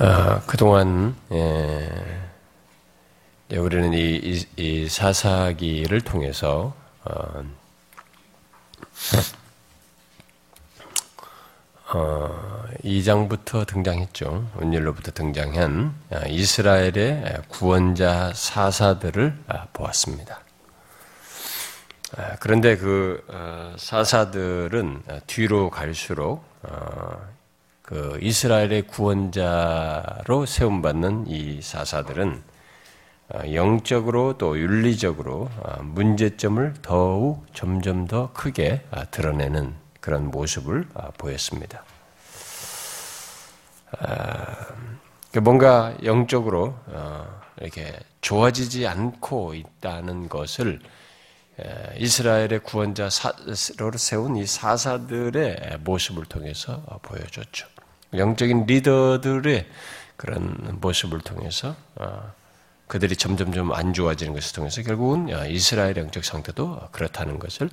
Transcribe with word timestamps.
어, 0.00 0.42
그동안 0.48 1.14
예, 1.30 1.88
예, 3.52 3.56
우리는 3.56 3.92
이, 3.92 4.16
이, 4.16 4.44
이, 4.56 4.88
사사기를 4.88 6.00
통해서 6.00 6.74
어, 7.04 7.44
어, 11.92 12.64
2장부터 12.82 13.64
등장했죠. 13.68 14.50
온일로부터 14.56 15.12
등장한 15.12 15.94
아, 16.10 16.26
이스라엘의 16.26 17.42
구원자 17.46 18.32
사사들을 18.34 19.44
아, 19.46 19.66
보았습니다. 19.72 20.40
아, 22.16 22.36
그런데 22.40 22.76
그 22.76 23.24
어, 23.28 23.76
사사들은 23.78 25.04
뒤로 25.28 25.70
갈수록 25.70 26.42
어, 26.64 27.33
그 27.84 28.18
이스라엘의 28.22 28.86
구원자로 28.86 30.46
세움받는 30.46 31.26
이 31.26 31.60
사사들은 31.60 32.42
어, 33.28 33.40
영적으로 33.52 34.38
또 34.38 34.58
윤리적으로 34.58 35.50
어, 35.58 35.82
문제점을 35.82 36.76
더욱 36.80 37.44
점점 37.52 38.06
더 38.06 38.32
크게 38.32 38.86
어, 38.90 39.02
드러내는 39.10 39.74
그런 40.00 40.30
모습을 40.30 40.86
보였습니다. 41.18 41.84
그 45.32 45.38
뭔가 45.38 45.96
영적으로 46.02 46.76
이렇게 47.58 47.98
좋아지지 48.20 48.86
않고 48.86 49.54
있다는 49.54 50.28
것을 50.28 50.80
이스라엘의 51.96 52.58
구원자로 52.64 53.10
세운 53.96 54.36
이 54.36 54.46
사사들의 54.46 55.78
모습을 55.84 56.26
통해서 56.26 56.82
보여줬죠. 57.00 57.73
영적인 58.16 58.66
리더들의 58.66 59.66
그런 60.16 60.78
모습을 60.80 61.20
통해서 61.20 61.74
어, 61.96 62.32
그들이 62.86 63.16
점점점 63.16 63.72
안 63.72 63.92
좋아지는 63.92 64.34
것을 64.34 64.54
통해서 64.54 64.82
결국은 64.82 65.34
어, 65.34 65.46
이스라엘 65.46 65.96
영적 65.96 66.24
상태도 66.24 66.88
그렇다는 66.92 67.38
것을 67.38 67.70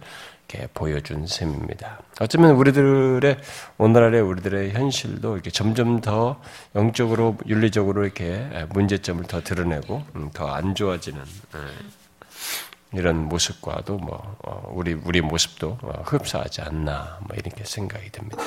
이렇게 0.48 0.68
보여준 0.74 1.28
셈입니다. 1.28 2.00
어쩌면 2.20 2.56
우리들의 2.56 3.38
오늘날의 3.78 4.22
우리들의 4.22 4.72
현실도 4.72 5.36
이렇게 5.36 5.50
점점 5.50 6.02
더 6.02 6.42
영적으로 6.76 7.38
윤리적으로 7.46 8.04
이렇게 8.04 8.66
문제점을 8.70 9.24
더 9.26 9.42
드러내고 9.42 10.04
음, 10.16 10.30
더안 10.34 10.76
좋아지는 10.76 11.22
예, 11.56 12.98
이런 12.98 13.28
모습과도 13.30 13.98
뭐 13.98 14.38
어, 14.44 14.72
우리 14.74 14.94
우리 14.94 15.22
모습도 15.22 15.78
흡사하지 16.06 16.62
않나 16.62 17.20
뭐 17.22 17.38
이렇게 17.38 17.64
생각이 17.64 18.10
듭니다. 18.12 18.44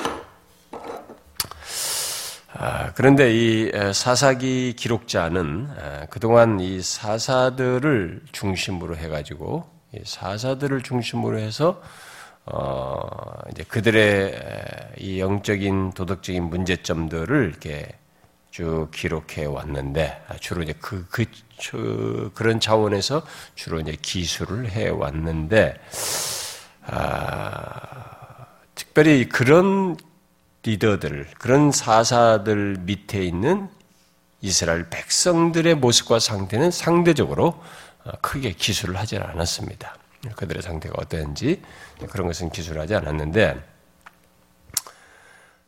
아, 2.57 2.93
그런데 2.93 3.33
이 3.33 3.69
사사기 3.93 4.75
기록자는 4.77 6.07
그동안 6.09 6.61
이 6.61 6.81
사사들을 6.81 8.21
중심으로 8.31 8.95
해가지고 8.95 9.65
사사들을 10.05 10.81
중심으로 10.81 11.37
해서 11.37 11.81
어 12.45 12.95
이제 13.51 13.63
그들의 13.63 14.93
이 14.99 15.19
영적인 15.19 15.91
도덕적인 15.91 16.43
문제점들을 16.45 17.49
이렇게 17.49 17.89
쭉 18.51 18.87
기록해 18.93 19.45
왔는데 19.45 20.23
아, 20.29 20.37
주로 20.37 20.63
이제 20.63 20.73
그, 20.79 21.05
그, 21.09 21.25
그 21.69 22.31
그런 22.33 22.61
차원에서 22.61 23.25
주로 23.55 23.81
이제 23.81 23.97
기술을 24.01 24.69
해 24.71 24.87
왔는데 24.87 25.75
아, 26.85 28.45
특별히 28.75 29.27
그런 29.27 29.97
리더들, 30.65 31.27
그런 31.37 31.71
사사들 31.71 32.77
밑에 32.81 33.23
있는 33.23 33.69
이스라엘 34.41 34.89
백성들의 34.89 35.75
모습과 35.75 36.19
상태는 36.19 36.71
상대적으로 36.71 37.61
어, 38.03 38.11
크게 38.21 38.51
기술을 38.51 38.97
하지 38.97 39.17
않았습니다. 39.17 39.95
그들의 40.35 40.61
상태가 40.61 40.95
어땠는지 40.97 41.61
그런 42.09 42.27
것은 42.27 42.49
기술하지 42.49 42.95
않았는데 42.95 43.63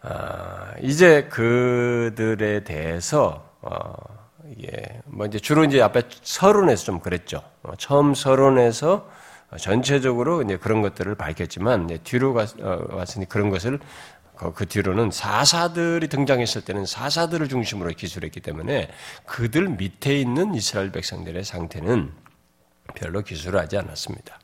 아, 0.01 0.73
이제 0.81 1.25
그들에 1.25 2.63
대해서 2.63 3.51
어, 3.61 3.93
이게 4.49 5.01
뭐 5.05 5.25
이제 5.25 5.39
주로 5.39 5.63
이제 5.63 5.81
앞에 5.81 6.03
서론에서 6.21 6.85
좀 6.85 6.99
그랬죠. 6.99 7.41
어, 7.63 7.73
처음 7.77 8.13
서론에서 8.13 9.09
전체적으로 9.59 10.41
이제 10.41 10.57
그런 10.57 10.81
것들을 10.81 11.15
밝혔지만 11.15 11.87
뒤로 12.03 12.33
왔으니 12.33 13.29
그런 13.29 13.49
것을 13.49 13.79
그, 14.37 14.53
그 14.53 14.65
뒤로는 14.65 15.11
사사들이 15.11 16.07
등장했을 16.07 16.61
때는 16.61 16.85
사사들을 16.85 17.49
중심으로 17.49 17.89
기술했기 17.91 18.39
때문에 18.39 18.89
그들 19.25 19.69
밑에 19.69 20.19
있는 20.19 20.53
이스라엘 20.53 20.91
백성들의 20.91 21.43
상태는 21.43 22.11
별로 22.95 23.21
기술하지 23.21 23.77
않았습니다. 23.77 24.39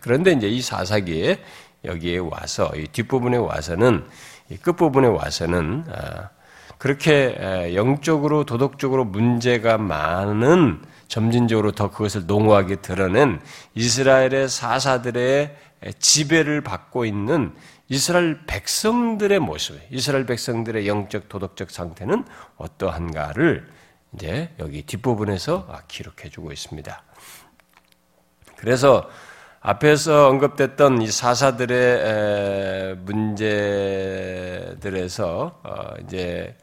그런데 0.00 0.32
이제 0.32 0.48
이 0.48 0.60
사사기에 0.60 1.42
여기에 1.84 2.18
와서 2.18 2.70
이 2.74 2.86
뒷부분에 2.88 3.36
와서는 3.38 4.06
이 4.50 4.56
끝부분에 4.56 5.06
와서는 5.06 5.84
아, 5.90 6.30
그렇게 6.78 7.72
영적으로 7.74 8.44
도덕적으로 8.44 9.04
문제가 9.04 9.78
많은 9.78 10.80
점진적으로 11.08 11.72
더 11.72 11.90
그것을 11.90 12.26
농후하게 12.26 12.76
드러낸 12.76 13.40
이스라엘의 13.74 14.48
사사들의 14.48 15.56
지배를 15.98 16.60
받고 16.60 17.04
있는 17.04 17.52
이스라엘 17.88 18.44
백성들의 18.46 19.38
모습, 19.38 19.80
이스라엘 19.90 20.26
백성들의 20.26 20.86
영적 20.86 21.28
도덕적 21.28 21.70
상태는 21.70 22.24
어떠한가를 22.56 23.66
이제 24.14 24.50
여기 24.58 24.82
뒷부분에서 24.82 25.66
기록해 25.88 26.28
주고 26.30 26.52
있습니다. 26.52 27.02
그래서 28.56 29.08
앞에서 29.60 30.28
언급됐던 30.28 31.02
이 31.02 31.10
사사들의 31.10 32.96
문제들에서 33.04 34.80
어, 35.62 35.94
이제 36.04 36.56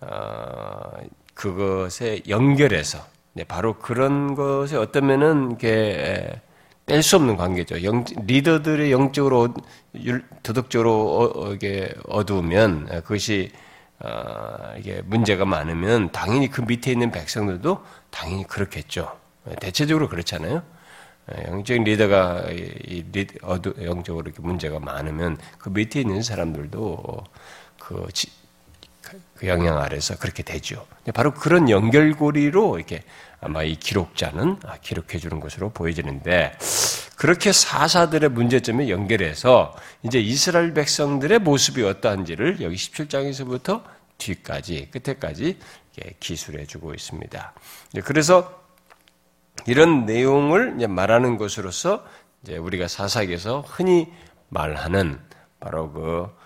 어, 0.00 0.80
그것에 1.34 2.22
연결해서 2.28 2.98
바로 3.46 3.78
그런 3.78 4.34
것에 4.34 4.76
어떠면은 4.76 5.52
이게 5.52 6.40
뗄수 6.86 7.16
없는 7.16 7.36
관계죠. 7.36 7.84
영, 7.84 8.04
리더들의 8.26 8.90
영적으로 8.90 9.54
도덕적으로 10.42 11.32
어, 11.34 11.52
이게 11.54 11.92
어두우면 12.08 13.02
그것이 13.02 13.50
어, 14.00 14.74
이게 14.78 15.02
문제가 15.04 15.44
많으면 15.44 16.12
당연히 16.12 16.48
그 16.48 16.60
밑에 16.60 16.92
있는 16.92 17.10
백성들도 17.10 17.84
당연히 18.10 18.46
그렇겠죠. 18.46 19.18
대체적으로 19.60 20.08
그렇잖아요. 20.08 20.62
영적인 21.46 21.84
리더가 21.84 22.46
어두, 23.42 23.74
영적으로 23.82 24.26
이렇게 24.26 24.40
문제가 24.42 24.78
많으면 24.78 25.36
그 25.58 25.68
밑에 25.68 26.00
있는 26.00 26.22
사람들도 26.22 27.24
그, 27.78 28.06
그 29.34 29.46
영향 29.46 29.78
아래서 29.78 30.16
그렇게 30.16 30.42
되죠. 30.42 30.86
바로 31.12 31.34
그런 31.34 31.68
연결고리로 31.68 32.78
이렇게 32.78 33.02
아마 33.40 33.62
이 33.62 33.76
기록자는 33.76 34.58
아, 34.64 34.76
기록해 34.80 35.18
주는 35.18 35.38
것으로 35.40 35.70
보여지는데 35.70 36.56
그렇게 37.18 37.50
사사들의 37.50 38.30
문제점에 38.30 38.88
연결해서 38.88 39.74
이제 40.04 40.20
이스라엘 40.20 40.72
백성들의 40.72 41.40
모습이 41.40 41.82
어떠한지를 41.82 42.60
여기 42.60 42.76
17장에서부터 42.76 43.82
뒤까지 44.18 44.90
끝에까지 44.92 45.58
기술해 46.20 46.66
주고 46.66 46.94
있습니다. 46.94 47.54
그래서 48.04 48.62
이런 49.66 50.06
내용을 50.06 50.76
말하는 50.86 51.36
것으로서 51.38 52.06
우리가 52.48 52.86
사사기에서 52.86 53.62
흔히 53.66 54.06
말하는 54.48 55.18
바로 55.58 55.90
그 55.90 56.38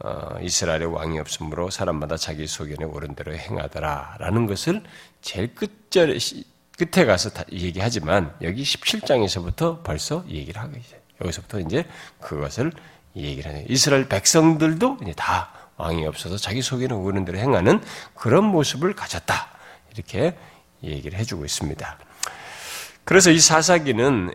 어, 0.00 0.38
이스라엘의 0.40 0.86
왕이 0.86 1.18
없으므로 1.20 1.70
사람마다 1.70 2.16
자기 2.16 2.46
소견에 2.46 2.84
옳은 2.84 3.14
대로 3.14 3.34
행하더라라는 3.34 4.46
것을 4.46 4.82
제일 5.20 5.54
끝절 5.54 6.18
끝에 6.76 7.04
가서 7.06 7.30
다 7.30 7.44
얘기하지만 7.52 8.34
여기 8.42 8.62
17장에서부터 8.62 9.82
벌써 9.84 10.24
얘기를 10.28 10.60
하고 10.60 10.76
있어요. 10.76 11.00
여기서부터 11.20 11.60
이제 11.60 11.84
그것을 12.20 12.72
얘기를 13.14 13.48
하는 13.50 13.64
이스라엘 13.68 14.08
백성들도 14.08 14.98
이제 15.02 15.12
다 15.14 15.52
왕이 15.76 16.04
없어서 16.06 16.36
자기 16.36 16.62
속에는 16.62 16.96
옳은 16.96 17.24
대로 17.24 17.38
행하는 17.38 17.80
그런 18.14 18.44
모습을 18.44 18.94
가졌다. 18.94 19.34
이렇게 19.94 20.36
얘기를 20.82 21.18
해주고 21.18 21.44
있습니다. 21.44 21.98
그래서 23.04 23.30
이 23.30 23.38
사사기는 23.38 24.30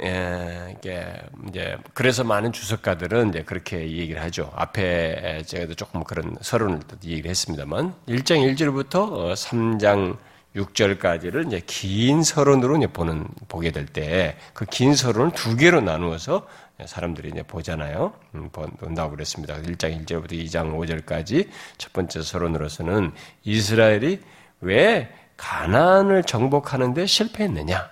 이제 0.80 1.78
그래서 1.94 2.24
많은 2.24 2.54
주석가들은 2.54 3.30
이제 3.30 3.44
그렇게 3.44 3.80
얘기를 3.80 4.22
하죠. 4.22 4.52
앞에 4.56 5.44
제가 5.46 5.74
조금 5.74 6.04
그런 6.04 6.38
서론을 6.40 6.80
얘기를 7.04 7.30
했습니다만 7.30 7.96
1장 8.08 8.56
1절부터 8.56 9.34
3장 9.34 10.18
6절까지를 10.56 11.48
이제 11.48 11.62
긴 11.66 12.24
서론으로 12.24 12.78
이제 12.78 12.88
보는 12.88 13.28
보게 13.48 13.72
될 13.72 13.86
때 13.86 14.36
그 14.54 14.66
긴 14.66 14.96
서론을 14.96 15.34
두 15.34 15.56
개로 15.56 15.82
나누어서 15.82 16.48
사람들이 16.86 17.30
이제 17.30 17.44
보잖아요. 17.44 18.14
음, 18.36 18.50
본다고 18.52 19.12
그랬습니다. 19.12 19.56
1장 19.56 20.06
1절부터 20.06 20.32
2장 20.46 20.74
5절까지 20.78 21.48
첫 21.78 21.94
번째 21.94 22.22
서론으로서는 22.22 23.12
이스라엘이 23.44 24.22
왜 24.62 25.14
가난을 25.38 26.24
정복하는데 26.24 27.06
실패했느냐? 27.06 27.90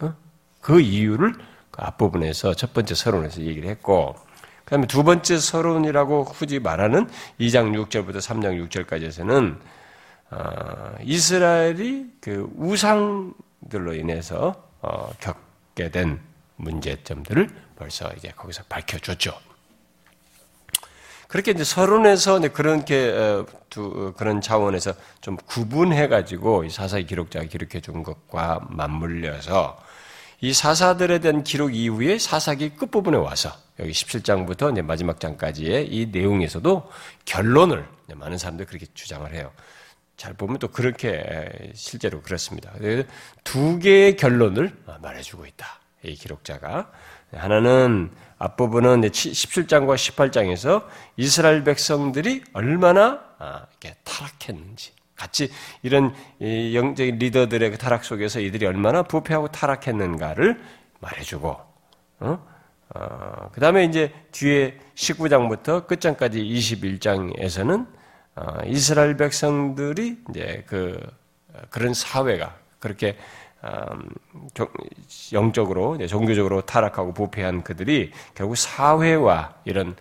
어? 0.00 0.14
그 0.60 0.80
이유를 0.80 1.34
그 1.70 1.82
앞부분에서 1.82 2.54
첫 2.54 2.72
번째 2.72 2.94
서론에서 2.94 3.40
얘기를 3.42 3.68
했고, 3.68 4.14
그 4.64 4.70
다음에 4.70 4.86
두 4.86 5.02
번째 5.04 5.38
서론이라고 5.38 6.24
굳이 6.26 6.58
말하는 6.60 7.08
2장 7.40 7.72
6절부터 7.88 8.16
3장 8.18 8.68
6절까지에서는, 8.68 9.56
어, 9.56 9.60
이스라엘이 11.02 12.12
그 12.20 12.48
우상들로 12.56 13.94
인해서 13.94 14.68
어, 14.80 15.10
겪게 15.20 15.90
된 15.90 16.20
문제점들을 16.56 17.48
벌써 17.76 18.12
이제 18.16 18.32
거기서 18.36 18.64
밝혀줬죠. 18.68 19.32
그렇게 21.28 21.50
이제 21.50 21.64
서론에서 21.64 22.40
그렇게 22.52 23.10
어, 23.10 23.46
두, 23.68 23.82
어, 23.84 24.12
그런 24.16 24.40
차원에서 24.40 24.94
좀 25.20 25.36
구분해 25.36 26.08
가지고 26.08 26.68
사사의 26.68 27.06
기록자가 27.06 27.46
기록해 27.46 27.80
준 27.80 28.02
것과 28.02 28.60
맞물려서 28.70 29.82
이 30.40 30.52
사사들에 30.52 31.18
대한 31.20 31.42
기록 31.42 31.74
이후에 31.74 32.18
사사기 32.18 32.70
끝부분에 32.76 33.16
와서 33.16 33.50
여기 33.80 33.90
17장부터 33.90 34.72
이제 34.72 34.82
마지막 34.82 35.18
장까지의 35.18 35.88
이 35.88 36.06
내용에서도 36.12 36.88
결론을 37.24 37.84
많은 38.14 38.38
사람들이 38.38 38.68
그렇게 38.68 38.86
주장을 38.94 39.32
해요. 39.32 39.50
잘 40.16 40.34
보면 40.34 40.58
또 40.58 40.68
그렇게 40.68 41.72
실제로 41.74 42.22
그렇습니다. 42.22 42.72
두 43.42 43.78
개의 43.78 44.16
결론을 44.16 44.72
말해주고 45.02 45.46
있다. 45.46 45.80
이 46.04 46.14
기록자가. 46.14 46.90
하나는 47.32 48.10
앞부분은 48.38 49.00
17장과 49.02 49.94
18장에서 49.96 50.84
이스라엘 51.16 51.64
백성들이 51.64 52.44
얼마나 52.52 53.20
아, 53.38 53.66
이렇게 53.70 53.96
타락했는지, 54.04 54.92
같이 55.16 55.50
이런 55.82 56.14
영적인 56.40 57.18
리더들의 57.18 57.70
그 57.72 57.78
타락 57.78 58.04
속에서 58.04 58.40
이들이 58.40 58.66
얼마나 58.66 59.02
부패하고 59.02 59.48
타락했는가를 59.48 60.60
말해주고, 61.00 61.60
어? 62.20 62.54
어, 62.94 63.50
그 63.52 63.60
다음에 63.60 63.84
이제 63.84 64.12
뒤에 64.30 64.78
19장부터 64.94 65.86
끝장까지 65.86 66.38
21장에서는 66.40 67.86
어, 67.86 68.03
이스라엘 68.66 69.16
백성들이 69.16 70.18
이제 70.30 70.64
그 70.66 70.98
그런 71.70 71.94
사회가 71.94 72.54
그렇게 72.80 73.16
음, 73.64 74.08
영적으로 75.32 75.96
종교적으로 76.06 76.62
타락하고 76.62 77.14
부패한 77.14 77.62
그들이 77.62 78.12
결국 78.34 78.56
사회와 78.56 79.54
이런 79.64 79.96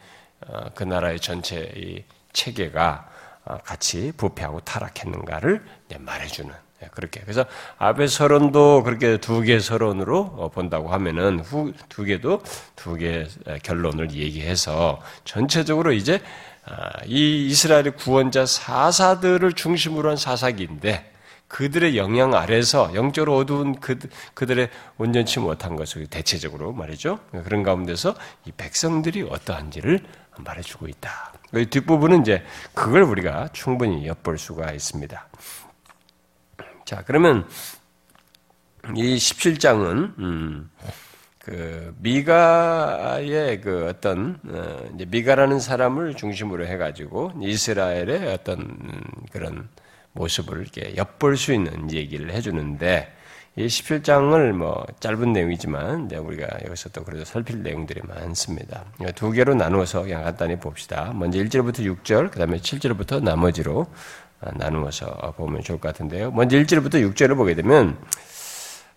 어, 0.48 0.66
그 0.76 0.84
나라의 0.84 1.20
전체 1.20 1.72
이 1.76 2.04
체계가 2.34 3.10
어, 3.46 3.58
같이 3.60 4.12
부패하고 4.18 4.60
타락했는가를 4.62 5.64
말해주는 6.00 6.54
예, 6.84 6.88
그렇게. 6.88 7.22
그래서 7.22 7.46
앞의 7.78 8.10
서론도 8.10 8.84
그렇게 8.84 9.18
두 9.18 9.44
개 9.44 9.60
서론으로 9.60 10.50
본다고 10.54 10.90
하면은 10.90 11.40
후 11.40 11.72
두 11.88 12.04
개도 12.04 12.42
두 12.76 12.98
개 12.98 13.26
결론을 13.64 14.12
얘기해서 14.12 15.00
전체적으로 15.24 15.94
이제 15.94 16.16
아, 16.16 16.20
이 17.06 17.48
이스라엘의 17.48 17.96
구원자 17.98 18.46
사사들을 18.46 19.54
중심으로 19.54 20.10
한 20.10 20.18
사사기인데 20.18 21.12
그들의 21.48 21.98
영향 21.98 22.34
아래서 22.34 22.90
영적으로 22.96 23.38
어두운 23.38 23.80
그, 23.80 24.00
그들의 24.34 24.70
온전치 24.98 25.40
못한 25.40 25.76
것을 25.76 26.08
대체적으로 26.08 26.74
말이죠. 26.74 27.20
그런 27.44 27.62
가운데서 27.62 28.16
이 28.46 28.52
백성들이 28.52 29.24
어떠한지를 29.30 30.04
말해주고 30.40 30.88
있다. 30.88 31.34
그 31.52 31.70
뒷부분은 31.70 32.22
이제 32.22 32.44
그걸 32.74 33.04
우리가 33.04 33.50
충분히 33.54 34.08
엿볼 34.08 34.40
수가 34.40 34.72
있습니다. 34.72 35.28
자, 36.86 37.04
그러면 37.06 37.48
이 38.96 39.16
17장은, 39.16 40.18
음, 40.18 40.72
그 41.44 41.94
미가의 42.00 43.60
그 43.60 43.88
어떤 43.90 44.40
어, 44.48 44.80
이제 44.96 45.06
미가라는 45.06 45.60
사람을 45.60 46.16
중심으로 46.16 46.66
해가지고 46.66 47.34
이스라엘의 47.42 48.32
어떤 48.34 48.78
그런 49.30 49.68
모습을 50.14 50.62
이렇게 50.62 50.96
엿볼 50.96 51.36
수 51.36 51.54
있는 51.54 51.92
얘기를 51.92 52.32
해주는데 52.32 53.14
이 53.58 53.68
17장을 53.68 54.52
뭐 54.54 54.86
짧은 55.02 55.34
내용이지만 55.34 56.06
이제 56.06 56.16
우리가 56.16 56.48
여기서 56.66 56.90
또 56.90 57.04
그래도 57.04 57.26
살필 57.26 57.62
내용들이 57.62 58.02
많습니다. 58.08 58.86
두 59.14 59.32
개로 59.32 59.54
나누어서 59.54 60.04
그냥 60.04 60.24
간단히 60.24 60.56
봅시다. 60.56 61.12
먼저 61.14 61.38
1절부터 61.40 61.80
6절, 61.80 62.32
그 62.32 62.40
다음에 62.40 62.58
7절부터 62.58 63.22
나머지로 63.22 63.86
나누어서 64.40 65.34
보면 65.36 65.62
좋을 65.62 65.80
것 65.80 65.90
같은데요. 65.90 66.32
먼저 66.32 66.58
1절부터 66.58 67.14
6절을 67.14 67.36
보게 67.36 67.54
되면 67.54 67.98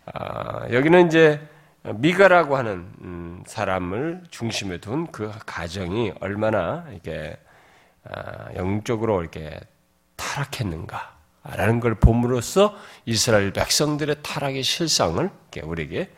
아, 0.06 0.66
여기는 0.70 1.08
이제 1.08 1.40
미가라고 1.94 2.56
하는 2.56 2.88
음, 3.02 3.42
사람을 3.46 4.24
중심에 4.30 4.78
둔 4.78 5.06
그 5.12 5.30
가정이 5.46 6.12
얼마나 6.20 6.84
이렇게 6.90 7.38
아, 8.04 8.52
영적으로 8.54 9.20
이렇게 9.20 9.58
타락했는가라는 10.16 11.80
걸 11.80 11.94
봄으로써 11.96 12.76
이스라엘 13.04 13.52
백성들의 13.52 14.16
타락의 14.22 14.62
실상을 14.62 15.30
우리에게 15.62 16.10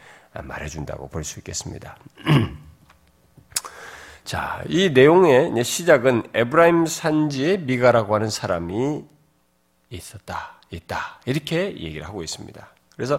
말해준다고 0.42 1.08
볼 1.08 1.24
수 1.24 1.38
있겠습니다. 1.40 1.96
자, 4.24 4.62
이 4.68 4.90
내용의 4.90 5.64
시작은 5.64 6.24
에브라임 6.34 6.86
산지에 6.86 7.58
미가라고 7.58 8.14
하는 8.14 8.28
사람이 8.28 9.04
있었다, 9.90 10.60
있다 10.70 11.20
이렇게 11.24 11.68
얘기를 11.78 12.06
하고 12.06 12.22
있습니다. 12.22 12.68
그래서 12.94 13.18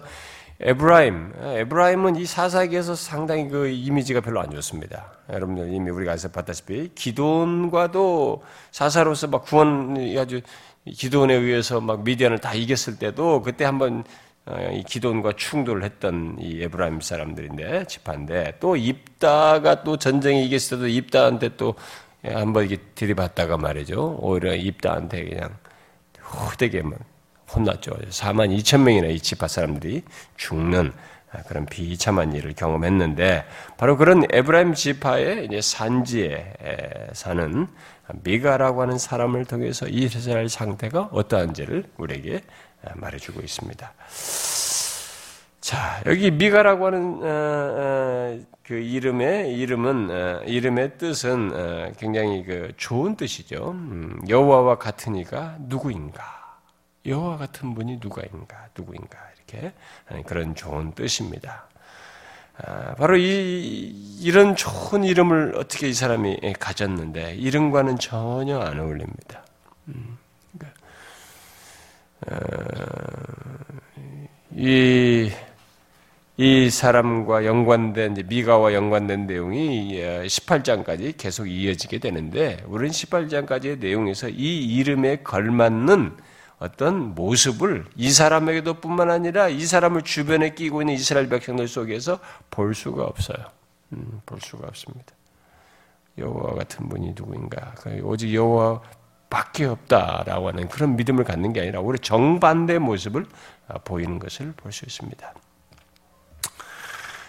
에브라임, 0.62 1.32
에브라임은 1.42 2.16
이 2.16 2.26
사사기에서 2.26 2.94
상당히 2.94 3.48
그 3.48 3.68
이미지가 3.68 4.20
별로 4.20 4.40
안 4.40 4.50
좋습니다. 4.50 5.10
여러분들 5.30 5.72
이미 5.72 5.90
우리가 5.90 6.12
앞서 6.12 6.28
봤다시피 6.28 6.90
기드온과도 6.94 8.42
사사로서 8.70 9.28
막 9.28 9.44
구원이 9.44 10.18
아주 10.18 10.42
기돈에 10.86 11.34
의해서 11.34 11.80
막 11.80 12.04
미디안을 12.04 12.40
다 12.40 12.52
이겼을 12.52 12.98
때도 12.98 13.40
그때 13.40 13.64
한번 13.64 14.04
어, 14.44 14.70
이 14.72 14.82
기돈과 14.82 15.32
충돌을 15.36 15.82
했던 15.82 16.36
이 16.38 16.62
에브라임 16.62 17.00
사람들인데 17.00 17.86
집한데 17.86 18.54
또 18.60 18.76
입다가 18.76 19.82
또 19.82 19.96
전쟁에 19.96 20.42
이겼을 20.42 20.78
때도 20.78 20.88
입다한테 20.88 21.56
또 21.56 21.74
한번 22.22 22.66
이게 22.66 22.76
들이받다가 22.94 23.56
말이죠. 23.56 24.18
오히려 24.20 24.54
입다한테 24.54 25.24
그냥 25.24 25.56
호되게 26.22 26.82
막 26.82 26.98
혼났죠. 27.54 27.92
4만 28.08 28.56
2천 28.58 28.82
명이나 28.82 29.08
이 29.08 29.18
지파 29.18 29.48
사람들이 29.48 30.02
죽는 30.36 30.92
그런 31.46 31.66
비참한 31.66 32.32
일을 32.32 32.54
경험했는데 32.54 33.44
바로 33.76 33.96
그런 33.96 34.24
에브라임 34.30 34.74
지파의 34.74 35.46
이제 35.46 35.60
산지에 35.60 36.54
사는 37.12 37.68
미가라고 38.24 38.82
하는 38.82 38.98
사람을 38.98 39.44
통해서 39.44 39.86
이스라엘 39.86 40.48
상태가 40.48 41.10
어떠한지를 41.12 41.84
우리에게 41.96 42.40
말해주고 42.94 43.40
있습니다. 43.40 43.92
자 45.60 46.02
여기 46.06 46.30
미가라고 46.30 46.86
하는 46.86 47.20
어, 47.22 47.26
어, 47.26 48.38
그 48.64 48.74
이름의 48.74 49.54
이름은 49.56 50.10
어, 50.10 50.42
이름의 50.46 50.98
뜻은 50.98 51.94
굉장히 51.98 52.44
그 52.44 52.72
좋은 52.76 53.14
뜻이죠. 53.14 53.72
음, 53.72 54.20
여호와와 54.28 54.78
같으니가 54.78 55.58
누구인가? 55.60 56.39
여호와 57.06 57.38
같은 57.38 57.74
분이 57.74 57.98
누가인가, 58.02 58.68
누구인가 58.76 59.18
이렇게 59.36 59.72
그런 60.26 60.54
좋은 60.54 60.92
뜻입니다. 60.92 61.66
아, 62.62 62.94
바로 62.96 63.16
이 63.16 64.18
이런 64.20 64.54
좋은 64.54 65.04
이름을 65.04 65.54
어떻게 65.56 65.88
이 65.88 65.94
사람이 65.94 66.40
가졌는데 66.58 67.36
이름과는 67.36 67.98
전혀 67.98 68.58
안 68.58 68.78
어울립니다. 68.78 69.44
음, 69.88 70.18
그러니까, 70.52 70.80
어, 72.26 73.70
이, 74.54 75.30
이 76.36 76.70
사람과 76.70 77.46
연관된, 77.46 78.26
미가와 78.28 78.74
연관된 78.74 79.26
내용이 79.26 79.94
18장까지 80.26 81.16
계속 81.16 81.46
이어지게 81.46 81.98
되는데, 81.98 82.62
우리는 82.66 82.90
18장까지의 82.90 83.78
내용에서 83.78 84.28
이 84.28 84.76
이름에 84.76 85.22
걸맞는 85.22 86.16
어떤 86.60 87.14
모습을 87.14 87.86
이 87.96 88.10
사람에게도 88.10 88.74
뿐만 88.74 89.10
아니라 89.10 89.48
이 89.48 89.64
사람을 89.64 90.02
주변에 90.02 90.50
끼고 90.54 90.82
있는 90.82 90.94
이스라엘 90.94 91.28
백성들 91.28 91.66
속에서 91.66 92.20
볼 92.50 92.74
수가 92.74 93.04
없어요. 93.04 93.38
음, 93.94 94.20
볼 94.26 94.40
수가 94.42 94.68
없습니다. 94.68 95.14
여호와 96.18 96.54
같은 96.54 96.88
분이 96.88 97.14
누구인가? 97.16 97.72
그 97.78 98.00
오직 98.04 98.34
여호와 98.34 98.82
밖에 99.30 99.64
없다라고 99.64 100.48
하는 100.48 100.68
그런 100.68 100.96
믿음을 100.96 101.24
갖는 101.24 101.54
게 101.54 101.62
아니라 101.62 101.80
오히려 101.80 101.96
정반대 101.98 102.78
모습을 102.78 103.24
아, 103.68 103.78
보이는 103.78 104.18
것을 104.18 104.52
볼 104.52 104.70
수 104.70 104.84
있습니다. 104.84 105.34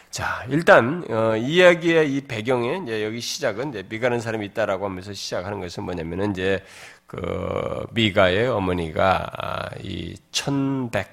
자, 0.09 0.45
일단 0.49 1.05
어, 1.09 1.37
이야기의 1.37 2.13
이 2.13 2.21
배경에 2.21 2.81
이제 2.83 3.05
여기 3.05 3.21
시작은 3.21 3.69
이제 3.69 3.85
미가는 3.87 4.19
사람이 4.19 4.45
있다라고 4.47 4.83
하면서 4.83 5.13
시작하는 5.13 5.61
것은 5.61 5.83
뭐냐면은 5.83 6.31
이제 6.31 6.61
그 7.11 7.85
미가의 7.91 8.47
어머니가 8.47 9.27
아, 9.33 9.69
이 9.83 10.15
천백 10.31 11.09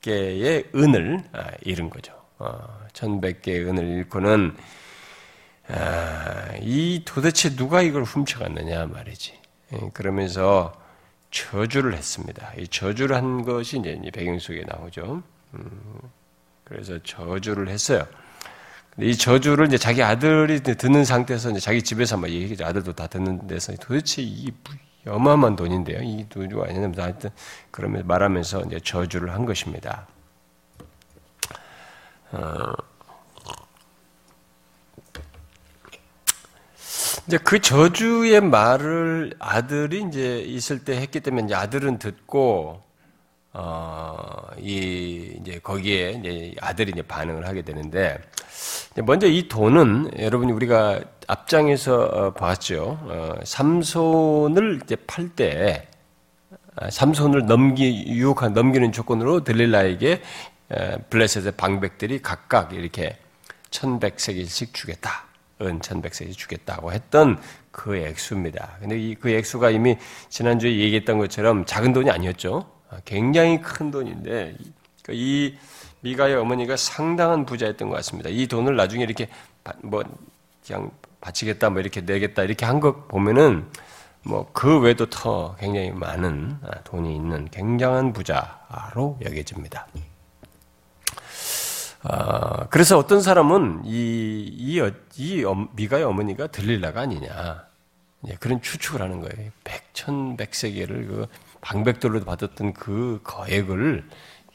개의 0.00 0.64
은을 0.74 1.22
잃은 1.62 1.88
거죠. 1.88 2.12
천백 2.94 3.40
개의 3.42 3.64
은을 3.64 3.84
잃고는 3.86 4.56
이 6.62 7.02
도대체 7.04 7.54
누가 7.54 7.80
이걸 7.80 8.02
훔쳐갔느냐 8.02 8.86
말이지. 8.86 9.38
예, 9.74 9.78
그러면서 9.94 10.72
저주를 11.30 11.94
했습니다. 11.94 12.52
이 12.58 12.66
저주를 12.66 13.14
한 13.14 13.44
것이 13.44 13.78
이제 13.78 14.00
배경 14.12 14.36
속에 14.40 14.64
나오죠. 14.66 15.22
음, 15.54 16.00
그래서 16.64 16.98
저주를 17.04 17.68
했어요. 17.68 18.04
이 18.98 19.16
저주를 19.16 19.68
이제 19.68 19.78
자기 19.78 20.02
아들이 20.02 20.58
듣는 20.60 21.04
상태에서 21.04 21.50
이제 21.52 21.60
자기 21.60 21.82
집에서 21.82 22.16
막 22.16 22.28
얘기하죠. 22.28 22.64
아들도 22.64 22.94
다 22.94 23.06
듣는 23.06 23.46
데서 23.46 23.72
도대체 23.76 24.22
이 24.22 24.50
어마어마한 25.06 25.56
돈인데요. 25.56 26.00
이 26.02 26.26
누가 26.28 26.64
아니냐면 26.64 26.94
하여튼 26.98 27.30
그러면 27.70 28.06
말하면서 28.06 28.62
이제 28.62 28.80
저주를 28.80 29.32
한 29.32 29.46
것입니다. 29.46 30.06
어, 32.32 32.72
이제 37.26 37.38
그 37.38 37.60
저주의 37.60 38.40
말을 38.40 39.34
아들이 39.38 40.04
이제 40.08 40.40
있을 40.40 40.84
때 40.84 40.96
했기 40.96 41.20
때문에 41.20 41.46
이제 41.46 41.54
아들은 41.54 41.98
듣고 41.98 42.82
어, 43.52 44.46
이 44.58 45.36
이제 45.40 45.58
거기에 45.58 46.10
이제 46.12 46.54
아들이 46.60 46.92
이제 46.92 47.02
반응을 47.02 47.46
하게 47.48 47.62
되는데 47.62 48.18
먼저 48.96 49.26
이 49.26 49.48
돈은 49.48 50.18
여러분이 50.18 50.52
우리가 50.52 51.00
앞장에서 51.30 52.02
어, 52.02 52.32
봤죠. 52.32 52.98
어, 53.02 53.34
삼손을 53.44 54.80
이제 54.84 54.96
팔 54.96 55.28
때 55.28 55.86
삼손을 56.90 57.46
넘기 57.46 58.06
유혹한 58.08 58.54
넘기는 58.54 58.90
조건으로 58.90 59.44
들릴라에게 59.44 60.22
블레셋의 61.10 61.52
방백들이 61.52 62.22
각각 62.22 62.72
이렇게 62.72 63.18
천백세기씩 63.70 64.72
주겠다. 64.72 65.26
은 65.62 65.82
천백세기 65.82 66.32
주겠다고 66.32 66.90
했던 66.92 67.38
그 67.70 67.94
액수입니다. 67.96 68.78
근데 68.80 68.98
이 68.98 69.14
그 69.14 69.30
액수가 69.30 69.70
이미 69.70 69.98
지난주에 70.30 70.70
얘기했던 70.78 71.18
것처럼 71.18 71.66
작은 71.66 71.92
돈이 71.92 72.10
아니었죠. 72.10 72.64
아, 72.88 72.96
굉장히 73.04 73.60
큰 73.60 73.90
돈인데 73.90 74.56
그러니까 75.02 75.12
이 75.12 75.58
미가의 76.00 76.36
어머니가 76.36 76.76
상당한 76.78 77.44
부자였던 77.44 77.90
것 77.90 77.96
같습니다. 77.96 78.30
이 78.30 78.46
돈을 78.46 78.74
나중에 78.74 79.04
이렇게 79.04 79.28
뭐 79.82 80.02
그냥 80.66 80.90
바치겠다, 81.20 81.70
뭐 81.70 81.80
이렇게 81.80 82.00
내겠다 82.00 82.42
이렇게 82.42 82.64
한 82.66 82.80
것 82.80 83.08
보면은 83.08 83.68
뭐 84.22 84.46
그 84.52 84.80
외에도 84.80 85.06
더 85.08 85.56
굉장히 85.58 85.90
많은 85.92 86.58
아, 86.62 86.82
돈이 86.84 87.14
있는 87.14 87.48
굉장한 87.50 88.12
부자로 88.12 89.18
여겨집니다. 89.24 89.86
아, 92.02 92.66
그래서 92.70 92.96
어떤 92.98 93.20
사람은 93.20 93.82
이, 93.84 94.46
이, 94.58 94.80
이 95.16 95.44
미가의 95.74 96.04
어머니가 96.04 96.46
들릴라가 96.48 97.02
아니냐. 97.02 97.64
그런 98.38 98.60
추측을 98.60 99.00
하는 99.00 99.20
거예요. 99.20 99.50
백천 99.64 100.36
백세계를 100.36 101.06
그 101.06 101.26
방백돌로 101.62 102.20
받았던 102.24 102.74
그 102.74 103.20
거액을 103.24 104.04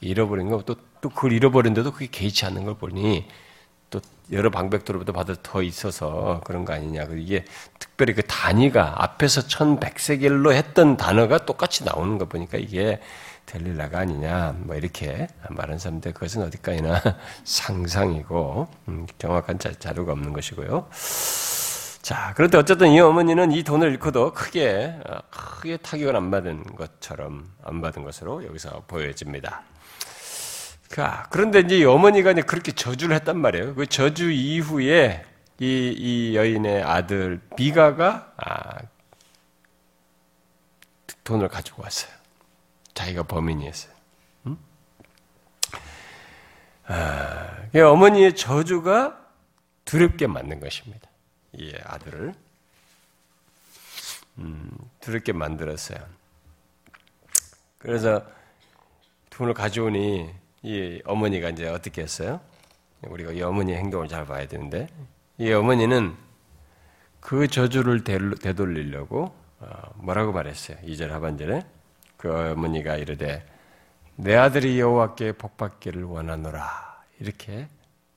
잃어버린 0.01 0.49
거, 0.49 0.61
또, 0.63 0.75
또 1.01 1.09
그걸 1.09 1.31
잃어버린데도 1.33 1.91
그게 1.91 2.07
개의치 2.07 2.45
않는 2.45 2.65
걸 2.65 2.75
보니 2.75 3.27
또 3.89 4.01
여러 4.31 4.49
방백돌로부터 4.49 5.13
받아 5.13 5.35
더 5.41 5.61
있어서 5.61 6.41
그런 6.43 6.65
거 6.65 6.73
아니냐. 6.73 7.03
이게 7.17 7.45
특별히 7.79 8.13
그 8.13 8.23
단위가 8.23 9.03
앞에서 9.03 9.47
천백세겔로 9.47 10.53
했던 10.53 10.97
단어가 10.97 11.45
똑같이 11.45 11.83
나오는 11.83 12.17
거 12.17 12.25
보니까 12.25 12.57
이게 12.57 12.99
델릴라가 13.45 13.99
아니냐. 13.99 14.55
뭐 14.59 14.75
이렇게 14.75 15.27
말하는 15.49 15.77
사람들 15.77 16.13
그것은 16.13 16.43
어디까지나 16.43 17.01
상상이고 17.43 18.67
음, 18.87 19.07
정확한 19.19 19.59
자, 19.59 19.71
자료가 19.71 20.11
없는 20.13 20.33
것이고요. 20.33 20.87
자, 22.05 22.33
그런데 22.35 22.59
어쨌든 22.59 22.91
이 22.91 22.99
어머니는 22.99 23.51
이 23.51 23.63
돈을 23.63 23.91
잃고도 23.93 24.33
크게, 24.33 24.95
어, 25.09 25.17
크게 25.31 25.77
타격을 25.77 26.15
안 26.15 26.29
받은 26.29 26.75
것처럼, 26.75 27.51
안 27.63 27.81
받은 27.81 28.03
것으로 28.03 28.45
여기서 28.45 28.83
보여집니다. 28.87 29.63
그런데 31.29 31.59
이제 31.59 31.79
이 31.79 31.83
어머니가 31.83 32.31
이제 32.31 32.41
그렇게 32.41 32.71
저주를 32.71 33.15
했단 33.17 33.37
말이에요. 33.37 33.75
그 33.75 33.85
저주 33.85 34.31
이후에 34.31 35.25
이, 35.59 35.93
이 35.97 36.35
여인의 36.35 36.83
아들 36.83 37.41
비가가, 37.57 38.33
아, 38.37 38.79
돈을 41.25 41.49
가지고 41.49 41.83
왔어요. 41.83 42.13
자기가 42.93 43.23
범인이었어요. 43.23 43.93
음? 44.47 44.57
아, 46.87 47.67
어머니의 47.75 48.35
저주가 48.35 49.19
두렵게 49.83 50.27
만든 50.27 50.59
것입니다. 50.59 51.09
이 51.53 51.73
아들을 51.83 52.33
음, 54.37 54.71
두렵게 55.01 55.33
만들었어요. 55.33 55.99
그래서 57.77 58.25
돈을 59.29 59.53
가져오니 59.53 60.44
이 60.65 60.99
어머니가 61.05 61.49
이제 61.49 61.67
어떻게 61.67 62.01
했어요? 62.01 62.41
우리가 63.03 63.33
이 63.33 63.41
어머니의 63.43 63.77
행동을 63.77 64.07
잘 64.07 64.25
봐야 64.25 64.47
되는데 64.47 64.87
이 65.37 65.51
어머니는 65.53 66.15
그 67.19 67.47
저주를 67.47 68.03
되돌리려고 68.03 69.31
어, 69.59 69.67
뭐라고 69.97 70.31
말했어요? 70.31 70.77
2절 70.77 71.09
하반절에 71.09 71.61
그 72.17 72.51
어머니가 72.51 72.95
이르되 72.95 73.45
내 74.15 74.35
아들이 74.35 74.79
여호와께 74.79 75.33
복받기를 75.33 76.03
원하노라 76.03 77.03
이렇게 77.19 77.67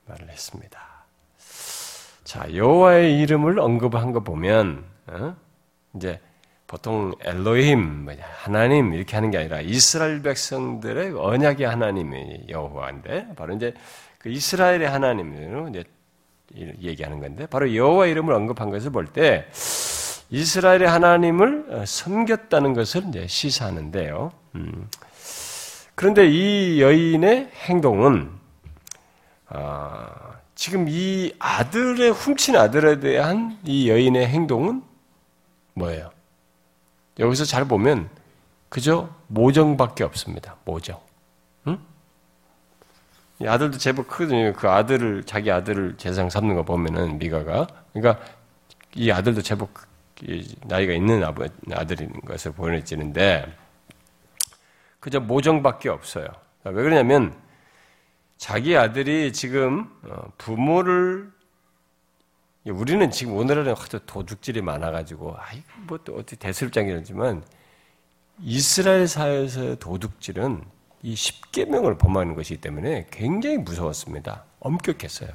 말을 0.07 0.31
했습니다. 0.31 0.81
자, 2.25 2.55
여호와의 2.55 3.21
이름을 3.21 3.59
언급한 3.59 4.13
거 4.13 4.21
보면 4.21 4.87
어? 5.07 5.37
이제 5.95 6.19
보통 6.69 7.15
엘로힘 7.23 8.09
하나님 8.21 8.95
이렇게 8.95 9.17
하는 9.17 9.31
게 9.31 9.39
아니라 9.39 9.61
이스라엘 9.61 10.23
백성들의 10.23 11.19
언약의 11.19 11.67
하나님이 11.67 12.45
여호와인데 12.49 13.31
바로 13.35 13.55
이제 13.55 13.75
그 14.19 14.29
이스라엘의 14.29 14.89
하나님으로 14.89 15.69
이제 15.71 15.85
얘기하는 16.55 17.21
건데 17.21 17.47
바로 17.47 17.75
여호와 17.75 18.07
이름을 18.07 18.33
언급한 18.33 18.71
것을 18.71 18.93
볼 18.93 19.07
때 19.07 19.47
이스라엘의 20.31 20.87
하나님을 20.87 21.65
어, 21.71 21.85
섬겼다는 21.87 22.75
것을 22.75 23.05
이제 23.09 23.27
시사하는데요. 23.27 24.31
음. 24.57 24.89
그런데 25.95 26.29
이 26.29 26.83
여인의 26.83 27.51
행동은 27.67 28.31
어, 29.49 30.07
지금 30.55 30.87
이 30.89 31.33
아들의 31.39 32.11
훔친 32.11 32.57
아들에 32.57 33.01
대한 33.01 33.59
이 33.65 33.89
여인의 33.89 34.27
행동은 34.27 34.83
뭐예요? 35.75 36.11
여기서 37.19 37.45
잘 37.45 37.65
보면 37.65 38.09
그저 38.69 39.09
모정밖에 39.29 40.05
없습니다. 40.05 40.57
모정. 40.65 41.01
응? 41.67 41.79
이 43.41 43.47
아들도 43.47 43.79
제법 43.79 44.09
크거든요. 44.09 44.53
그 44.53 44.69
아들을 44.69 45.25
자기 45.25 45.51
아들을 45.51 45.97
재상 45.97 46.31
삼는 46.31 46.55
거 46.55 46.63
보면은 46.65 47.19
미가가 47.19 47.67
그러니까 47.93 48.25
이 48.95 49.11
아들도 49.11 49.43
제법 49.43 49.71
나이가 50.65 50.93
있는 50.93 51.23
아들인 51.73 52.13
것을 52.25 52.53
보여지는데 52.53 53.47
그저 55.01 55.21
모정밖에 55.21 55.89
없어요. 55.89 56.27
왜 56.65 56.73
그러냐면 56.73 57.35
자기 58.37 58.77
아들이 58.77 59.33
지금 59.33 59.91
어, 60.03 60.31
부모를 60.39 61.31
우리는 62.67 63.11
지금 63.11 63.35
오늘날은 63.35 63.75
도둑질이 64.07 64.61
많아가지고 64.63 65.37
아이 65.39 65.63
뭐 65.87 65.99
또 66.05 66.15
어떻게 66.17 66.37
대술장이라지만 66.37 67.43
이스라엘 68.41 69.09
사회에서의 69.09 69.79
도둑질은 69.79 70.63
이 71.03 71.15
십계명을 71.15 71.97
범하는 71.99 72.35
것이기 72.35 72.61
때문에 72.61 73.07
굉장히 73.11 73.59
무서웠습니다. 73.59 74.45
엄격했어요. 74.61 75.31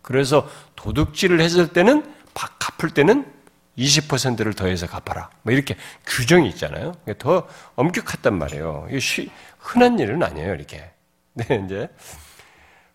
그래서 0.00 0.48
도둑질을 0.76 1.40
했을 1.40 1.72
때는 1.72 2.14
갚을 2.34 2.92
때는 2.94 3.30
20%를 3.78 4.54
더해서 4.54 4.86
갚아라. 4.86 5.30
뭐 5.42 5.52
이렇게 5.52 5.76
규정이 6.06 6.48
있잖아요. 6.50 6.92
더 7.18 7.46
엄격했단 7.76 8.36
말이에요. 8.36 8.88
이게 8.90 9.28
흔한 9.58 9.98
일은 9.98 10.22
아니에요, 10.22 10.54
이렇게. 10.54 10.90
네, 11.34 11.62
이제 11.64 11.88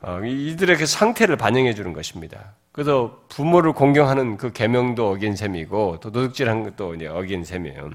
어, 0.02 0.20
이들의 0.24 0.78
그 0.78 0.86
상태를 0.86 1.38
반영해 1.38 1.74
주는 1.74 1.94
것입니다. 1.94 2.54
그래서 2.78 3.24
부모를 3.30 3.74
공경하는 3.74 4.38
그 4.38 4.52
계명도 4.52 5.10
어긴 5.10 5.36
셈이고 5.36 5.98
또 6.00 6.12
도둑질한 6.12 6.62
것도 6.62 6.94
이제 6.94 7.08
어긴 7.08 7.44
셈이에요. 7.44 7.90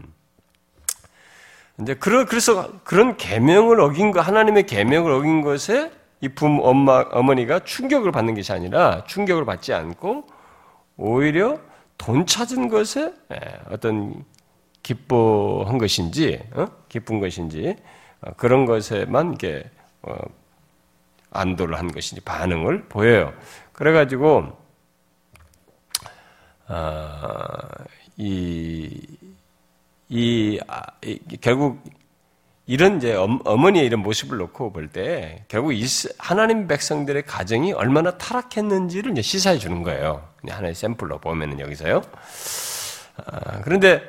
이제 1.80 1.94
그래서 1.94 2.68
그런 2.82 3.16
계명을 3.16 3.78
어긴 3.78 4.10
거 4.10 4.20
하나님의 4.20 4.66
계명을 4.66 5.12
어긴 5.12 5.42
것에 5.42 5.92
이 6.20 6.28
부모 6.28 6.64
엄마 6.64 7.04
어머니가 7.12 7.60
충격을 7.60 8.10
받는 8.10 8.34
것이 8.34 8.52
아니라 8.52 9.04
충격을 9.04 9.44
받지 9.44 9.72
않고 9.72 10.26
오히려 10.96 11.60
돈 11.96 12.26
찾은 12.26 12.68
것에 12.68 13.14
예, 13.32 13.38
어떤 13.70 14.24
기뻐한 14.82 15.78
것인지 15.78 16.40
어? 16.54 16.66
기쁜 16.88 17.20
것인지 17.20 17.76
어, 18.20 18.32
그런 18.36 18.66
것에만 18.66 19.34
이게 19.34 19.62
어, 20.02 20.16
안도를 21.30 21.78
한 21.78 21.92
것이지 21.92 22.22
반응을 22.22 22.88
보여요. 22.88 23.32
그래가지고 23.72 24.60
이, 28.16 29.06
이, 30.08 30.60
아, 30.68 30.82
이 31.02 31.18
결국 31.40 31.82
이런 32.66 32.98
이제 32.98 33.14
어머니의 33.14 33.86
이런 33.86 34.00
모습을 34.00 34.38
놓고 34.38 34.72
볼 34.72 34.88
때 34.88 35.44
결국 35.48 35.72
하나님 36.18 36.66
백성들의 36.68 37.24
가정이 37.26 37.72
얼마나 37.72 38.16
타락했는지를 38.16 39.12
이제 39.12 39.22
시사해 39.22 39.58
주는 39.58 39.82
거예요. 39.82 40.28
하나의 40.48 40.74
샘플로 40.74 41.18
보면은 41.18 41.58
여기서요. 41.60 42.02
아, 43.16 43.60
그런데 43.62 44.02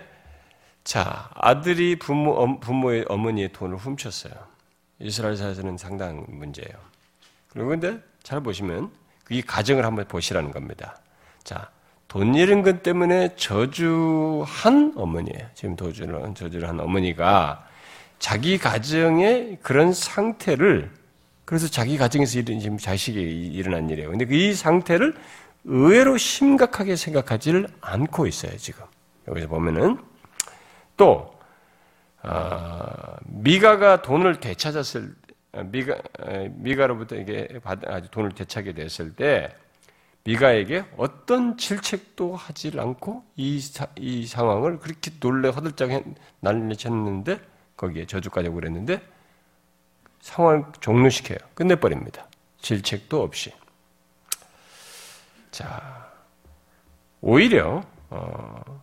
자 0.83 1.29
아들이 1.35 1.97
부모 1.97 2.59
부모의 2.59 3.05
어머니의 3.09 3.51
돈을 3.53 3.77
훔쳤어요. 3.77 4.33
이스라엘 4.99 5.35
사에서는 5.35 5.77
상당 5.77 6.25
문제예요. 6.29 6.73
그리고 7.49 7.69
근데 7.69 7.99
잘 8.21 8.39
보시면 8.41 8.91
이 9.29 9.41
가정을 9.41 9.85
한번 9.85 10.05
보시라는 10.07 10.51
겁니다. 10.51 10.97
자, 11.43 11.69
돈 12.13 12.35
잃은 12.35 12.61
것 12.61 12.83
때문에 12.83 13.35
저주한 13.37 14.93
어머니예요. 14.95 15.47
지금 15.55 15.75
도주를 15.75 16.35
저주를 16.35 16.69
한 16.69 16.79
어머니가 16.79 17.67
자기 18.19 18.59
가정의 18.59 19.57
그런 19.63 19.93
상태를 19.93 20.91
그래서 21.43 21.67
자기 21.67 21.97
가정에서 21.97 22.37
일은 22.37 22.59
지금 22.59 22.77
자식이 22.77 23.19
일어난 23.19 23.89
일이에요. 23.89 24.11
근데 24.11 24.27
이 24.29 24.53
상태를 24.53 25.15
의외로 25.63 26.15
심각하게 26.15 26.97
생각하지를 26.97 27.67
않고 27.81 28.27
있어요, 28.27 28.55
지금. 28.57 28.85
여기서 29.27 29.47
보면은 29.47 29.97
또 30.95 31.33
어, 32.21 33.15
미가가 33.23 34.03
돈을 34.03 34.39
되찾았을 34.39 35.15
미가 35.65 35.97
미가로부터 36.51 37.15
이게 37.15 37.47
아주 37.87 38.07
돈을 38.11 38.33
되찾게 38.33 38.73
됐을 38.73 39.15
때 39.15 39.55
미가에게 40.25 40.85
어떤 40.95 41.57
질책도 41.57 42.35
하지 42.35 42.71
않고 42.77 43.25
이, 43.35 43.61
이 43.97 44.25
상황을 44.25 44.79
그렇게 44.79 45.11
놀래 45.19 45.49
허들짝 45.49 45.89
난리쳤는데 46.39 47.39
거기에 47.75 48.05
저주까지 48.05 48.47
오고 48.47 48.55
그랬는데 48.55 49.01
상황을 50.21 50.65
종료시켜요. 50.79 51.37
끝내버립니다. 51.53 52.27
질책도 52.61 53.21
없이. 53.21 53.53
자, 55.51 56.09
오히려 57.19 57.83
어, 58.09 58.81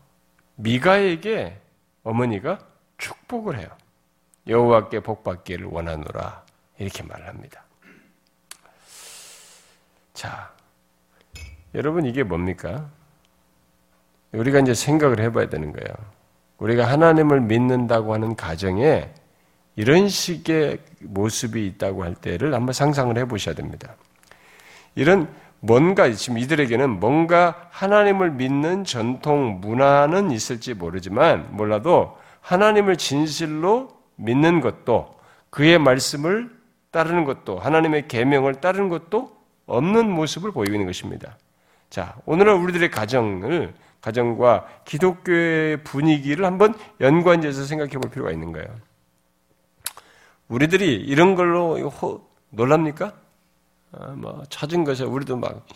미가에게 0.56 1.58
어머니가 2.02 2.58
축복을 2.98 3.58
해요. 3.58 3.68
여호와께 4.46 5.00
복받기를 5.00 5.66
원하노라 5.66 6.44
이렇게 6.78 7.02
말합니다. 7.02 7.64
자, 10.12 10.52
여러분 11.74 12.04
이게 12.04 12.22
뭡니까? 12.22 12.88
우리가 14.32 14.60
이제 14.60 14.74
생각을 14.74 15.20
해봐야 15.20 15.48
되는 15.48 15.72
거예요. 15.72 15.88
우리가 16.58 16.86
하나님을 16.86 17.40
믿는다고 17.40 18.12
하는 18.14 18.36
가정에 18.36 19.10
이런 19.76 20.08
식의 20.08 20.78
모습이 21.00 21.66
있다고 21.66 22.04
할 22.04 22.14
때를 22.14 22.54
한번 22.54 22.72
상상을 22.72 23.16
해 23.16 23.24
보셔야 23.24 23.54
됩니다. 23.54 23.94
이런 24.94 25.28
뭔가 25.60 26.10
지금 26.12 26.38
이들에게는 26.38 27.00
뭔가 27.00 27.68
하나님을 27.70 28.30
믿는 28.32 28.84
전통 28.84 29.60
문화는 29.60 30.30
있을지 30.30 30.74
모르지만 30.74 31.48
몰라도 31.50 32.18
하나님을 32.40 32.96
진실로 32.96 33.88
믿는 34.16 34.60
것도 34.60 35.14
그의 35.50 35.78
말씀을 35.78 36.50
따르는 36.90 37.24
것도 37.24 37.58
하나님의 37.58 38.08
계명을 38.08 38.56
따르는 38.56 38.88
것도 38.88 39.36
없는 39.66 40.10
모습을 40.10 40.50
보이고 40.50 40.74
있는 40.74 40.86
것입니다. 40.86 41.36
자, 41.90 42.16
오늘은 42.24 42.56
우리들의 42.62 42.90
가정을 42.90 43.74
가정과 44.00 44.66
기독교의 44.84 45.82
분위기를 45.82 46.46
한번 46.46 46.74
연관지어서 47.00 47.64
생각해 47.64 47.90
볼 47.92 48.10
필요가 48.10 48.30
있는 48.30 48.52
거예요. 48.52 48.68
우리들이 50.48 50.94
이런 50.94 51.34
걸로 51.34 51.76
호, 51.88 52.26
놀랍니까? 52.50 53.12
아, 53.92 54.06
뭐 54.16 54.42
찾은 54.48 54.84
것에 54.84 55.04
우리도 55.04 55.36
막 55.36 55.66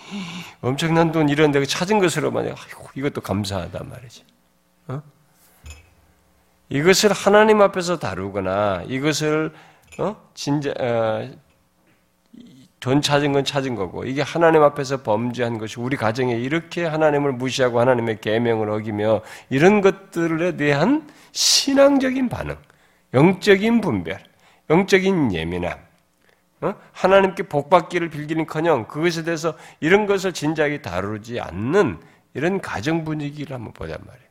엄청난 0.61 1.11
돈 1.11 1.29
이런 1.29 1.51
데 1.51 1.65
찾은 1.65 1.99
것으로만 1.99 2.47
아이고, 2.47 2.89
이것도 2.95 3.21
감사하다 3.21 3.85
말이지. 3.85 4.25
어? 4.89 5.03
이것을 6.69 7.13
하나님 7.13 7.61
앞에서 7.61 7.99
다루거나 7.99 8.85
이것을 8.87 9.53
어? 9.99 10.17
진짜 10.35 10.73
어, 10.79 11.29
돈 12.85 13.01
찾은 13.01 13.33
건 13.33 13.47
찾은 13.47 13.77
거고 13.77 14.05
이게 14.05 14.21
하나님 14.21 14.63
앞에서 14.63 15.03
범죄한 15.03 15.57
것이 15.57 15.81
우리 15.81 15.97
가정에 15.97 16.35
이렇게 16.35 16.85
하나님을 16.85 17.33
무시하고 17.33 17.81
하나님의 17.81 18.21
계명을 18.21 18.69
어기며 18.69 19.23
이런 19.49 19.81
것들에 19.81 20.59
대한 20.59 21.09
신앙적인 21.33 22.29
반응, 22.29 22.59
영적인 23.15 23.81
분별, 23.81 24.23
영적인 24.69 25.33
예민함, 25.33 25.79
어? 26.61 26.75
하나님께 26.93 27.45
복받기를 27.45 28.11
빌기는커녕 28.11 28.87
그것에 28.87 29.25
대해서 29.25 29.55
이런 29.81 30.05
것을 30.05 30.35
진작에 30.35 30.83
다루지 30.83 31.41
않는 31.41 31.99
이런 32.35 32.61
가정 32.61 33.03
분위기를 33.03 33.57
한번 33.57 33.73
보단 33.73 33.97
말이에요. 34.07 34.24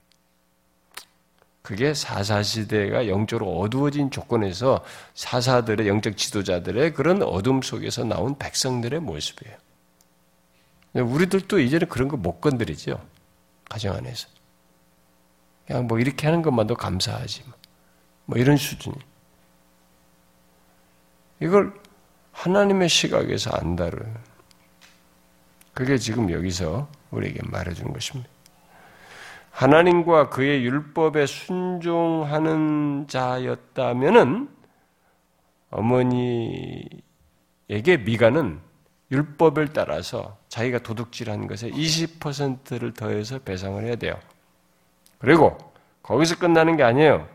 그게 1.63 1.93
사사시대가 1.93 3.07
영적으로 3.07 3.57
어두워진 3.57 4.11
조건에서 4.11 4.83
사사들의 5.15 5.87
영적 5.87 6.17
지도자들의 6.17 6.93
그런 6.93 7.23
어둠 7.23 7.61
속에서 7.61 8.03
나온 8.03 8.37
백성들의 8.37 8.99
모습이에요. 8.99 9.57
우리들도 10.93 11.59
이제는 11.59 11.87
그런 11.87 12.09
거 12.09 12.17
못 12.17 12.41
건드리죠. 12.41 13.01
가정 13.69 13.95
안에서. 13.95 14.27
그냥 15.65 15.87
뭐 15.87 15.99
이렇게 15.99 16.27
하는 16.27 16.41
것만도 16.41 16.75
감사하지. 16.75 17.43
뭐, 17.45 17.53
뭐 18.25 18.37
이런 18.37 18.57
수준이. 18.57 18.97
이걸 21.39 21.73
하나님의 22.33 22.89
시각에서 22.89 23.51
안다를. 23.51 24.13
그게 25.73 25.97
지금 25.97 26.29
여기서 26.29 26.89
우리에게 27.11 27.39
말해주는 27.45 27.93
것입니다. 27.93 28.29
하나님과 29.53 30.29
그의 30.29 30.65
율법에 30.65 31.27
순종하는 31.27 33.05
자였다면은 33.07 34.49
어머니에게 35.69 36.97
미가는 38.03 38.59
율법을 39.11 39.73
따라서 39.73 40.37
자기가 40.49 40.79
도둑질한 40.79 41.45
것에 41.45 41.69
20%를 41.69 42.93
더해서 42.93 43.37
배상을 43.39 43.83
해야 43.83 43.95
돼요. 43.95 44.19
그리고 45.19 45.55
거기서 46.01 46.39
끝나는 46.39 46.75
게 46.75 46.81
아니에요. 46.81 47.27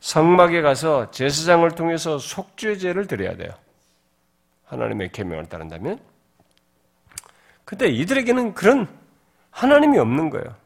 성막에 0.00 0.62
가서 0.62 1.10
제사장을 1.10 1.70
통해서 1.72 2.18
속죄제를 2.18 3.06
드려야 3.06 3.36
돼요. 3.36 3.50
하나님의 4.64 5.12
계명을 5.12 5.46
따른다면. 5.46 6.00
근데 7.66 7.88
이들에게는 7.88 8.54
그런 8.54 8.88
하나님이 9.50 9.98
없는 9.98 10.30
거예요. 10.30 10.63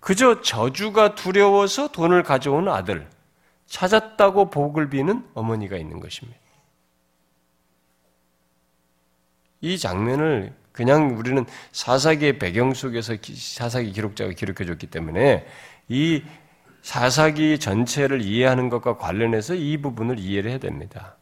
그저 0.00 0.40
저주가 0.40 1.14
두려워서 1.14 1.92
돈을 1.92 2.22
가져온 2.22 2.68
아들, 2.68 3.08
찾았다고 3.66 4.50
복을 4.50 4.90
비는 4.90 5.28
어머니가 5.34 5.76
있는 5.76 6.00
것입니다. 6.00 6.40
이 9.60 9.78
장면을 9.78 10.54
그냥 10.72 11.18
우리는 11.18 11.44
사사기의 11.72 12.38
배경 12.38 12.72
속에서 12.72 13.14
사사기 13.34 13.92
기록자가 13.92 14.32
기록해 14.32 14.64
줬기 14.64 14.86
때문에 14.86 15.46
이 15.88 16.24
사사기 16.82 17.58
전체를 17.58 18.22
이해하는 18.22 18.70
것과 18.70 18.96
관련해서 18.96 19.54
이 19.54 19.76
부분을 19.76 20.18
이해를 20.18 20.50
해야 20.50 20.58
됩니다. 20.58 21.16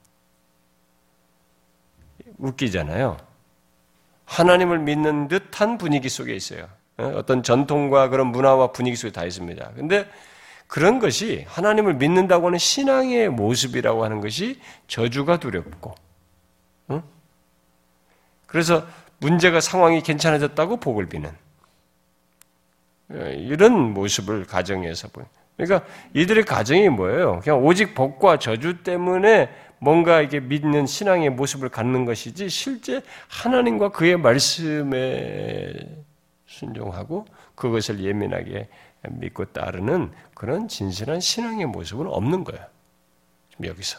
웃기잖아요. 2.39 3.17
하나님을 4.25 4.79
믿는 4.79 5.27
듯한 5.27 5.79
분위기 5.79 6.09
속에 6.09 6.35
있어요. 6.37 6.69
어? 6.99 7.13
어떤 7.17 7.43
전통과 7.43 8.09
그런 8.09 8.29
문화와 8.29 8.73
분위기 8.73 8.97
속에 8.97 9.13
다 9.13 9.25
있습니다. 9.25 9.73
근데 9.77 10.09
그런 10.67 10.99
것이 10.99 11.45
하나님을 11.49 11.95
믿는다고 11.95 12.47
하는 12.47 12.59
신앙의 12.59 13.31
모습이라고 13.31 14.05
하는 14.05 14.21
것이 14.21 14.61
저주가 14.87 15.39
두렵고, 15.39 15.95
응? 16.91 17.03
그래서 18.47 18.87
문제가 19.19 19.61
상황이 19.61 20.03
괜찮아졌다고 20.03 20.77
복을 20.79 21.09
비는 21.09 21.31
예, 23.15 23.35
이런 23.35 23.95
모습을 23.95 24.45
가정에서 24.45 25.09
보여. 25.09 25.27
그러니까 25.57 25.85
이들의 26.15 26.45
가정이 26.45 26.89
뭐예요? 26.91 27.41
그냥 27.43 27.65
오직 27.65 27.95
복과 27.95 28.39
저주 28.39 28.83
때문에 28.83 29.49
뭔가 29.81 30.21
이게 30.21 30.39
믿는 30.41 30.87
신앙의 30.87 31.31
모습을 31.31 31.69
갖는 31.69 32.05
것이지 32.05 32.49
실제 32.49 33.03
하나님과 33.29 33.91
그의 33.91 34.17
말씀에 34.19 35.75
순종하고 36.59 37.27
그것을 37.55 38.01
예민하게 38.01 38.69
믿고 39.09 39.47
따르는 39.47 40.13
그런 40.35 40.69
진실한 40.69 41.21
신앙의 41.21 41.67
모습은 41.67 42.07
없는 42.07 42.45
거예요. 42.45 42.65
여기서. 43.65 43.99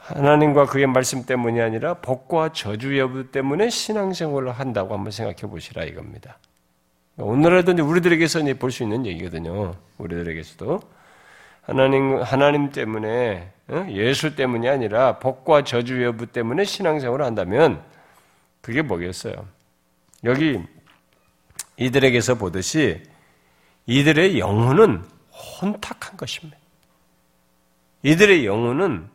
하나님과 0.00 0.66
그의 0.66 0.86
말씀 0.86 1.26
때문이 1.26 1.60
아니라 1.60 1.94
복과 1.94 2.52
저주 2.54 2.98
여부 2.98 3.30
때문에 3.30 3.68
신앙생활을 3.68 4.52
한다고 4.52 4.94
한번 4.94 5.10
생각해 5.10 5.50
보시라 5.50 5.84
이겁니다. 5.84 6.38
오늘날도 7.18 7.84
우리들에게서 7.84 8.40
볼 8.58 8.70
수 8.70 8.84
있는 8.84 9.04
얘기거든요. 9.04 9.74
우리들에게서도 9.98 10.80
하나님 11.62 12.22
하나님 12.22 12.70
때문에 12.70 13.52
어? 13.68 13.86
예수 13.90 14.34
때문이 14.34 14.66
아니라 14.66 15.18
복과 15.18 15.64
저주 15.64 16.02
여부 16.02 16.26
때문에 16.26 16.64
신앙생활을 16.64 17.26
한다면 17.26 17.82
그게 18.68 18.82
뭐겠어요? 18.82 19.48
여기 20.24 20.62
이들에게서 21.78 22.34
보듯이 22.34 23.02
이들의 23.86 24.38
영혼은 24.38 25.08
혼탁한 25.32 26.18
것입니다. 26.18 26.58
이들의 28.02 28.44
영혼은 28.44 29.08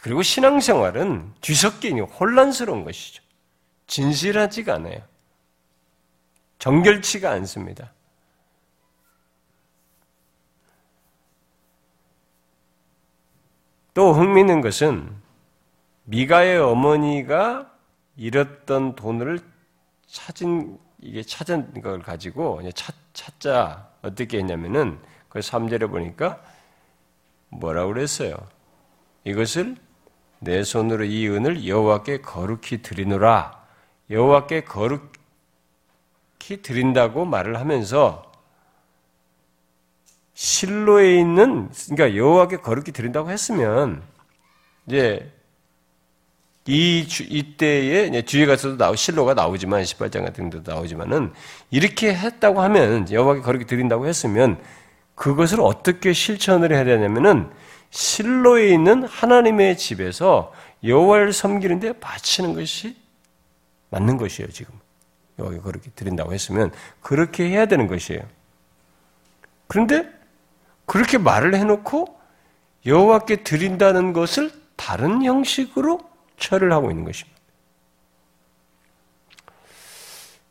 그리고 0.00 0.22
신앙생활은 0.22 1.34
뒤섞이니 1.40 2.02
혼란스러운 2.02 2.84
것이죠. 2.84 3.20
진실하지가 3.88 4.74
않아요. 4.74 5.02
정결치가 6.60 7.32
않습니다. 7.32 7.92
또 13.92 14.12
흥미있는 14.12 14.60
것은 14.60 15.20
미가의 16.04 16.58
어머니가 16.58 17.73
잃었던 18.16 18.94
돈을 18.96 19.40
찾은 20.06 20.78
이게 21.00 21.22
찾은 21.22 21.82
걸 21.82 22.00
가지고 22.00 22.60
찾, 22.72 22.94
찾자 23.12 23.88
어떻게 24.02 24.38
했냐면은 24.38 24.98
그 25.28 25.40
3절에 25.40 25.90
보니까 25.90 26.42
뭐라고 27.48 27.92
그랬어요? 27.92 28.36
이것을 29.24 29.76
내 30.40 30.62
손으로 30.62 31.04
이 31.04 31.28
은을 31.28 31.66
여호와께 31.66 32.20
거룩히 32.20 32.82
드리노라. 32.82 33.64
여호와께 34.10 34.64
거룩히 34.64 35.08
드린다고 36.62 37.24
말을 37.24 37.58
하면서 37.58 38.30
실로에 40.34 41.18
있는 41.18 41.70
그러니까 41.88 42.16
여호와께 42.16 42.58
거룩히 42.58 42.92
드린다고 42.92 43.30
했으면 43.30 44.02
이제 44.86 45.32
이 46.66 47.06
주, 47.06 47.24
이때에 47.24 48.22
뒤에 48.22 48.46
가서도 48.46 48.78
나오 48.78 48.96
실로가 48.96 49.34
나오지만 49.34 49.82
18장 49.82 50.24
같은 50.24 50.48
데도 50.48 50.72
나오지만은 50.72 51.32
이렇게 51.70 52.14
했다고 52.14 52.62
하면 52.62 53.10
여호와께 53.10 53.42
거룩히 53.42 53.66
드린다고 53.66 54.06
했으면 54.06 54.58
그것을 55.14 55.60
어떻게 55.60 56.12
실천을 56.12 56.72
해야 56.72 56.84
되냐면은 56.84 57.50
실로에 57.90 58.68
있는 58.70 59.04
하나님의 59.04 59.76
집에서 59.76 60.52
여호와를 60.82 61.32
섬기는데 61.32 62.00
바치는 62.00 62.54
것이 62.54 62.96
맞는 63.90 64.16
것이에요, 64.16 64.50
지금. 64.50 64.74
여호와께 65.38 65.60
그렇게 65.60 65.90
드린다고 65.90 66.32
했으면 66.32 66.72
그렇게 67.00 67.48
해야 67.48 67.66
되는 67.66 67.86
것이에요. 67.86 68.22
그런데 69.66 70.08
그렇게 70.86 71.18
말을 71.18 71.54
해놓고 71.54 72.18
여호와께 72.86 73.36
드린다는 73.44 74.12
것을 74.12 74.50
다른 74.76 75.22
형식으로 75.22 76.00
처리를 76.38 76.72
하고 76.72 76.90
있는 76.90 77.04
것입니다. 77.04 77.38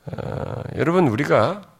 어, 0.06 0.63
여러분 0.76 1.08
우리가 1.08 1.74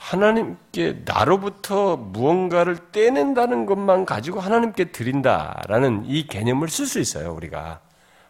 하나님께 0.00 1.02
나로부터 1.04 1.96
무언가를 1.96 2.78
떼낸다는 2.90 3.66
것만 3.66 4.06
가지고 4.06 4.40
하나님께 4.40 4.92
드린다라는 4.92 6.04
이 6.06 6.26
개념을 6.26 6.68
쓸 6.68 6.86
수 6.86 6.98
있어요, 6.98 7.32
우리가. 7.32 7.80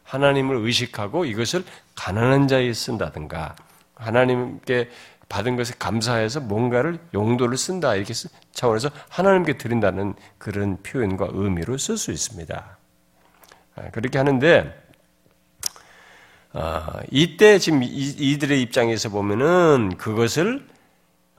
하나님을 0.02 0.56
의식하고 0.56 1.24
이것을 1.24 1.64
가난한 1.94 2.48
자에 2.48 2.72
쓴다든가, 2.72 3.54
하나님께 3.94 4.90
받은 5.28 5.54
것에 5.54 5.74
감사해서 5.78 6.40
뭔가를 6.40 6.98
용도를 7.14 7.56
쓴다, 7.56 7.94
이렇게 7.94 8.14
차원에서 8.50 8.90
하나님께 9.08 9.56
드린다는 9.56 10.14
그런 10.38 10.82
표현과 10.82 11.28
의미로 11.30 11.78
쓸 11.78 11.96
수 11.96 12.10
있습니다. 12.10 12.78
아, 13.76 13.90
그렇게 13.92 14.18
하는데, 14.18 14.60
어, 14.66 14.79
이때 17.10 17.58
지금 17.58 17.82
이들의 17.82 18.60
입장에서 18.62 19.08
보면은 19.08 19.96
그것을 19.96 20.66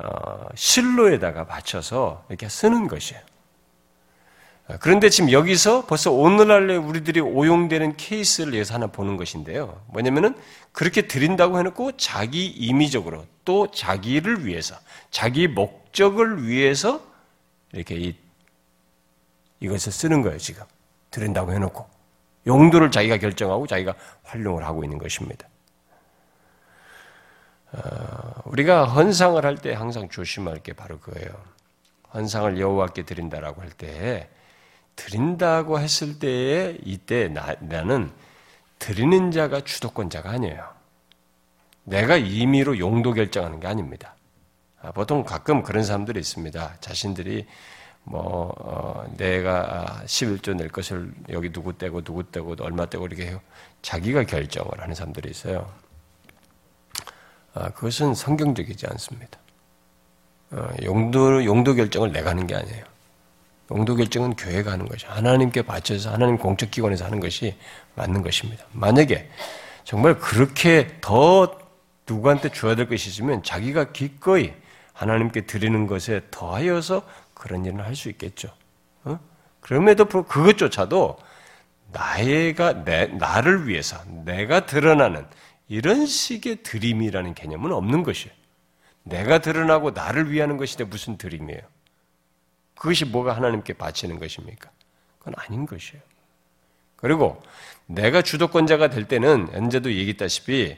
어, 0.03 0.47
실로에다가 0.55 1.45
받쳐서 1.45 2.25
이렇게 2.29 2.49
쓰는 2.49 2.87
것이에요. 2.87 3.21
어, 4.67 4.75
그런데 4.79 5.09
지금 5.09 5.31
여기서 5.31 5.85
벌써 5.85 6.11
오늘날에 6.11 6.75
우리들이 6.75 7.19
오용되는 7.19 7.97
케이스를 7.97 8.53
위해서 8.53 8.73
하나 8.73 8.87
보는 8.87 9.17
것인데요. 9.17 9.79
뭐냐면은 9.87 10.35
그렇게 10.71 11.03
드린다고 11.03 11.59
해놓고 11.59 11.97
자기 11.97 12.47
임의적으로 12.47 13.25
또 13.45 13.69
자기를 13.69 14.45
위해서, 14.45 14.75
자기 15.11 15.47
목적을 15.47 16.47
위해서 16.47 17.01
이렇게 17.71 17.95
이, 17.95 18.15
이것을 19.59 19.91
쓰는 19.91 20.23
거예요, 20.23 20.39
지금. 20.39 20.63
드린다고 21.11 21.53
해놓고. 21.53 22.00
용도를 22.47 22.91
자기가 22.91 23.17
결정하고 23.17 23.67
자기가 23.67 23.93
활용을 24.23 24.65
하고 24.65 24.83
있는 24.83 24.97
것입니다. 24.97 25.47
어, 27.73 28.41
우리가 28.45 28.85
헌상을 28.85 29.43
할 29.45 29.57
때 29.57 29.73
항상 29.73 30.09
조심할 30.09 30.59
게 30.59 30.73
바로 30.73 30.99
그거예요. 30.99 31.29
헌상을 32.13 32.59
여호와께 32.59 33.03
드린다라고 33.03 33.61
할 33.61 33.69
때 33.71 34.29
드린다고 34.97 35.79
했을 35.79 36.19
때에 36.19 36.77
이때 36.83 37.29
나, 37.29 37.55
나는 37.61 38.11
드리는 38.77 39.31
자가 39.31 39.61
주도권자가 39.61 40.29
아니에요. 40.29 40.67
내가 41.85 42.17
임의로 42.17 42.77
용도 42.77 43.13
결정하는 43.13 43.59
게 43.59 43.67
아닙니다. 43.67 44.15
아, 44.81 44.91
보통 44.91 45.23
가끔 45.23 45.63
그런 45.63 45.83
사람들이 45.83 46.19
있습니다. 46.19 46.75
자신들이 46.81 47.47
뭐 48.03 48.53
어, 48.57 49.05
내가 49.17 50.01
11조 50.05 50.55
낼 50.55 50.69
것을 50.69 51.11
여기 51.29 51.51
누구 51.51 51.77
떼고 51.77 52.01
누구 52.01 52.29
떼고 52.29 52.55
얼마 52.61 52.85
떼고 52.85 53.05
이렇게 53.05 53.27
해요. 53.27 53.41
자기가 53.81 54.23
결정을 54.23 54.79
하는 54.79 54.95
사람들이 54.95 55.29
있어요. 55.29 55.71
아, 57.53 57.69
그것은 57.69 58.15
성경적이지 58.15 58.87
않습니다. 58.87 59.37
어, 60.51 60.67
용도, 60.83 61.45
용도 61.45 61.75
결정을 61.75 62.11
내가 62.11 62.31
하는 62.31 62.47
게 62.47 62.55
아니에요. 62.55 62.83
용도 63.71 63.95
결정은 63.95 64.35
교회가 64.35 64.71
하는 64.71 64.85
것이 64.85 65.05
하나님께 65.05 65.61
바쳐서 65.61 66.11
하나님 66.11 66.37
공적 66.37 66.71
기관에서 66.71 67.05
하는 67.05 67.19
것이 67.19 67.55
맞는 67.95 68.21
것입니다. 68.21 68.65
만약에 68.73 69.29
정말 69.85 70.19
그렇게 70.19 70.97
더 70.99 71.57
누구한테 72.07 72.49
줘야 72.49 72.75
될 72.75 72.89
것이 72.89 73.09
있으면 73.09 73.43
자기가 73.43 73.93
기꺼이 73.93 74.53
하나님께 74.93 75.45
드리는 75.45 75.87
것에 75.87 76.21
더하여서 76.31 77.03
그런 77.41 77.65
일을 77.65 77.83
할 77.83 77.98
수 77.98 78.07
있겠죠. 78.09 78.53
어? 79.03 79.19
그럼에도 79.61 80.05
불구하고 80.05 80.27
그것조차도 80.27 81.17
나의가 81.91 82.83
내, 82.83 83.07
나를 83.07 83.67
위해서 83.67 83.97
내가 84.05 84.67
드러나는 84.67 85.25
이런 85.67 86.05
식의 86.05 86.61
드림이라는 86.61 87.33
개념은 87.33 87.73
없는 87.73 88.03
것이에요. 88.03 88.31
내가 89.03 89.39
드러나고 89.39 89.89
나를 89.91 90.31
위하는 90.31 90.57
것인데 90.57 90.83
무슨 90.83 91.17
드림이에요? 91.17 91.61
그것이 92.75 93.05
뭐가 93.05 93.35
하나님께 93.35 93.73
바치는 93.73 94.19
것입니까? 94.19 94.69
그건 95.17 95.33
아닌 95.37 95.65
것이에요. 95.65 96.01
그리고 96.95 97.41
내가 97.87 98.21
주도권자가 98.21 98.91
될 98.91 99.07
때는 99.07 99.49
언제도 99.55 99.91
얘기했다시피 99.91 100.77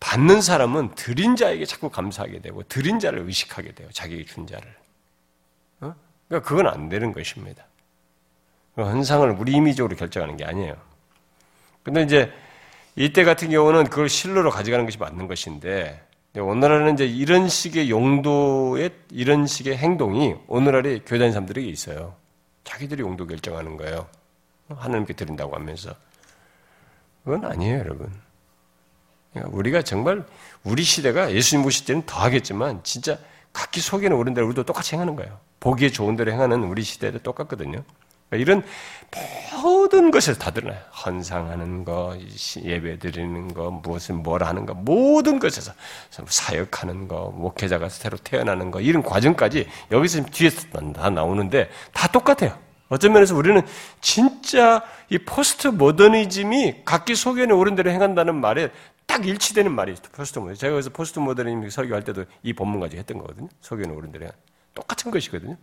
받는 0.00 0.40
사람은 0.40 0.94
드린 0.94 1.36
자에게 1.36 1.66
자꾸 1.66 1.90
감사하게 1.90 2.40
되고 2.40 2.62
드린 2.62 2.98
자를 2.98 3.18
의식하게 3.20 3.72
돼요. 3.72 3.90
자기에게 3.92 4.24
준 4.24 4.46
자를. 4.46 4.83
어? 6.24 6.28
그러니까 6.28 6.48
그건 6.48 6.66
안 6.66 6.88
되는 6.88 7.12
것입니다. 7.12 7.64
헌상을 8.76 9.30
우리 9.38 9.52
임의적으로 9.52 9.96
결정하는 9.96 10.36
게 10.36 10.44
아니에요. 10.44 10.74
근데 11.82 12.02
이제 12.02 12.32
이때 12.96 13.24
같은 13.24 13.50
경우는 13.50 13.84
그걸 13.84 14.08
실로로 14.08 14.50
가져가는 14.50 14.84
것이 14.84 14.98
맞는 14.98 15.28
것인데 15.28 16.02
오늘날은 16.36 16.94
이제 16.94 17.06
이런 17.06 17.48
식의 17.48 17.90
용도의 17.90 18.90
이런 19.10 19.46
식의 19.46 19.76
행동이 19.76 20.34
오늘날의 20.48 21.02
교단 21.06 21.30
사람들에게 21.30 21.68
있어요. 21.68 22.16
자기들이 22.64 23.02
용도 23.02 23.26
결정하는 23.26 23.76
거예요. 23.76 24.08
하나님께 24.68 25.12
드린다고 25.12 25.54
하면서 25.54 25.94
그건 27.22 27.44
아니에요, 27.44 27.78
여러분. 27.78 28.12
그러니까 29.32 29.56
우리가 29.56 29.82
정말 29.82 30.24
우리 30.64 30.82
시대가 30.82 31.32
예수님 31.32 31.62
모실 31.62 31.86
때는 31.86 32.02
더 32.06 32.20
하겠지만 32.20 32.82
진짜 32.82 33.18
각기 33.52 33.80
속에는 33.80 34.16
오른 34.16 34.34
대로 34.34 34.46
우리도 34.46 34.64
똑같이 34.64 34.94
행하는 34.94 35.14
거예요. 35.14 35.38
보기에 35.64 35.88
좋은 35.88 36.14
대로 36.14 36.30
행하는 36.30 36.62
우리 36.64 36.82
시대도 36.82 37.20
똑같거든요. 37.20 37.82
그러니까 38.28 38.52
이런 38.52 38.62
모든 39.62 40.10
것에서 40.10 40.38
다 40.38 40.50
드러나요. 40.50 40.78
헌상하는 41.06 41.84
거, 41.86 42.14
예배 42.62 42.98
드리는 42.98 43.54
거, 43.54 43.70
무엇을 43.70 44.16
뭘 44.16 44.44
하는 44.44 44.66
거, 44.66 44.74
모든 44.74 45.38
것에서 45.38 45.72
사역하는 46.10 47.08
거, 47.08 47.32
목회자가 47.34 47.88
새로 47.88 48.18
태어나는 48.18 48.70
거, 48.70 48.82
이런 48.82 49.02
과정까지 49.02 49.66
여기서 49.90 50.24
뒤에서 50.26 50.68
다 50.92 51.08
나오는데 51.08 51.70
다 51.94 52.08
똑같아요. 52.08 52.58
어떤 52.90 53.14
면에서 53.14 53.34
우리는 53.34 53.62
진짜 54.02 54.84
이 55.08 55.16
포스트 55.16 55.68
모더니즘이 55.68 56.82
각기 56.84 57.14
소견에 57.14 57.54
옳은 57.54 57.74
대로 57.74 57.90
행한다는 57.90 58.34
말에 58.34 58.70
딱 59.06 59.26
일치되는 59.26 59.72
말이 59.72 59.94
포스트 60.12 60.38
모더니즘. 60.40 60.60
제가 60.60 60.72
그래서 60.72 60.90
포스트 60.90 61.20
모더니즘 61.20 61.70
설교할 61.70 62.04
때도 62.04 62.26
이 62.42 62.52
본문 62.52 62.80
가지고 62.80 63.00
했던 63.00 63.18
거거든요. 63.18 63.48
소견에 63.62 63.94
옳은 63.94 64.12
대로 64.12 64.26
똑같은 64.84 65.10
것이거든요. 65.10 65.56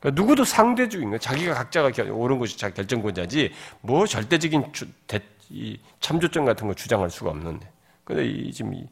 그러니까 0.00 0.20
누구도 0.20 0.44
상대적인 0.44 1.10
거, 1.10 1.18
자기가 1.18 1.54
각자가 1.54 1.90
옳은 2.04 2.38
것이 2.38 2.56
자기 2.56 2.74
결정권자지, 2.74 3.52
뭐 3.80 4.06
절대적인 4.06 4.72
주, 4.72 4.86
대, 5.06 5.20
이 5.50 5.78
참조점 6.00 6.44
같은 6.44 6.66
거 6.66 6.74
주장할 6.74 7.10
수가 7.10 7.30
없는데. 7.30 7.70
근데 8.04 8.26
이, 8.26 8.52
지금 8.52 8.74
이, 8.74 8.88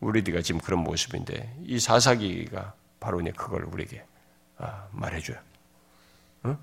우리들가 0.00 0.42
지금 0.42 0.60
그런 0.60 0.80
모습인데, 0.80 1.54
이 1.64 1.78
사사기가 1.78 2.74
바로 3.00 3.20
이제 3.20 3.32
그걸 3.32 3.64
우리에게 3.64 4.04
아, 4.58 4.86
말해줘요. 4.92 5.38
어? 6.44 6.58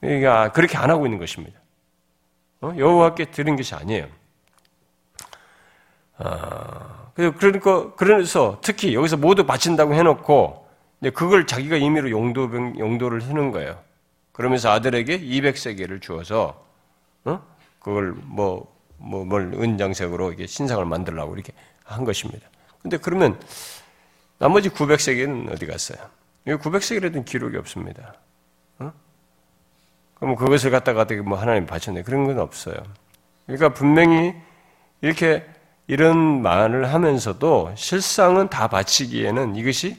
그러니까 0.00 0.52
그렇게 0.52 0.76
안 0.76 0.90
하고 0.90 1.06
있는 1.06 1.18
것입니다. 1.18 1.58
어? 2.60 2.74
여호와께 2.76 3.26
드린 3.26 3.56
것이 3.56 3.74
아니에요. 3.74 4.08
아, 6.18 7.10
그러니까 7.14 7.94
그래서 7.94 8.60
특히 8.62 8.94
여기서 8.94 9.16
모두 9.16 9.46
바친다고 9.46 9.94
해놓고 9.94 10.63
그걸 11.10 11.46
자기가 11.46 11.76
임의로 11.76 12.10
용도, 12.10 12.50
용도를 12.78 13.22
해는 13.22 13.50
거예요. 13.50 13.82
그러면서 14.32 14.70
아들에게 14.70 15.20
200세계를 15.20 16.00
주어서, 16.00 16.64
어? 17.24 17.40
그걸 17.78 18.12
뭐, 18.12 18.72
뭐, 18.96 19.24
뭘 19.24 19.52
은장색으로 19.54 20.32
이게 20.32 20.46
신상을 20.46 20.84
만들라고 20.84 21.34
이렇게 21.34 21.52
한 21.84 22.04
것입니다. 22.04 22.48
근데 22.82 22.96
그러면 22.96 23.40
나머지 24.38 24.68
900세계는 24.70 25.52
어디 25.52 25.66
갔어요? 25.66 25.98
이 26.46 26.50
900세계라는 26.50 27.24
기록이 27.24 27.56
없습니다. 27.56 28.14
어? 28.78 28.92
그럼 30.14 30.36
그것을 30.36 30.70
갖다가 30.70 31.06
뭐 31.24 31.38
하나님 31.38 31.66
바쳤네. 31.66 32.02
그런 32.02 32.26
건 32.26 32.38
없어요. 32.38 32.76
그러니까 33.46 33.70
분명히 33.70 34.34
이렇게 35.00 35.46
이런 35.86 36.42
말을 36.42 36.92
하면서도 36.92 37.74
실상은 37.76 38.48
다 38.48 38.68
바치기에는 38.68 39.56
이것이 39.56 39.98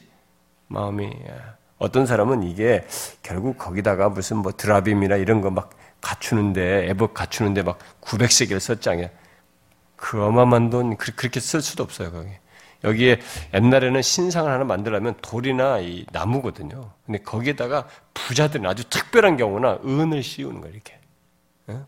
마음이 0.67 1.05
예. 1.05 1.41
어떤 1.77 2.05
사람은 2.05 2.43
이게 2.43 2.85
결국 3.21 3.57
거기다가 3.57 4.09
무슨 4.09 4.37
뭐 4.37 4.51
드라빔이나 4.53 5.15
이런 5.17 5.41
거 5.41 5.49
막 5.49 5.71
갖추는데 6.05 6.87
애법 6.89 7.15
갖추는데 7.15 7.63
막 7.63 7.79
900세계를 8.01 8.59
썼장에 8.59 9.09
그 9.95 10.23
어마어마한 10.23 10.69
돈 10.69 10.97
그렇게 10.97 11.39
쓸 11.39 11.61
수도 11.61 11.83
없어요 11.83 12.11
거기. 12.11 12.29
여기에 12.83 13.19
옛날에는 13.55 14.01
신상을 14.03 14.51
하나 14.51 14.63
만들려면 14.63 15.15
돌이나 15.21 15.79
이 15.79 16.05
나무거든요. 16.11 16.91
근데 17.05 17.19
거기에다가 17.23 17.87
부자들은 18.13 18.67
아주 18.67 18.87
특별한 18.87 19.37
경우나 19.37 19.79
은을 19.83 20.21
씌우는 20.21 20.61
거예요 20.61 20.73
이렇게. 20.75 20.99
예? 21.69 21.79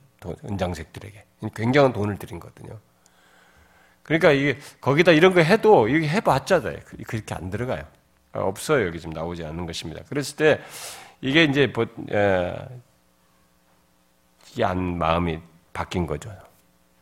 은장색들에게. 0.50 1.24
굉장한 1.56 1.94
돈을 1.94 2.18
들인 2.18 2.40
거거든요. 2.40 2.80
그러니까 4.02 4.32
이게 4.32 4.58
거기다 4.82 5.12
이런 5.12 5.36
거 5.36 5.42
해도 5.42 5.88
이게 5.88 6.08
해봤자 6.08 6.62
그렇게 7.06 7.36
안 7.36 7.52
들어가요 7.52 7.84
없어요. 8.41 8.88
여기 8.88 9.00
지금 9.00 9.13
나오지 9.13 9.43
않는 9.45 9.65
것입니다. 9.65 10.04
그랬을 10.10 10.36
때 10.36 10.62
이게 11.21 11.43
이제 11.43 11.71
얀 14.60 14.97
마음이 14.97 15.39
바뀐 15.73 16.08
거죠. 16.08 16.36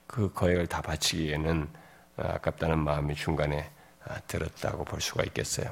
그 0.07 0.31
거액을 0.33 0.67
다 0.67 0.81
바치기에는 0.81 1.67
아깝다는 2.17 2.79
마음이 2.79 3.15
중간에 3.15 3.69
아, 4.07 4.19
들었다고 4.27 4.85
볼 4.85 5.01
수가 5.01 5.23
있겠어요. 5.23 5.67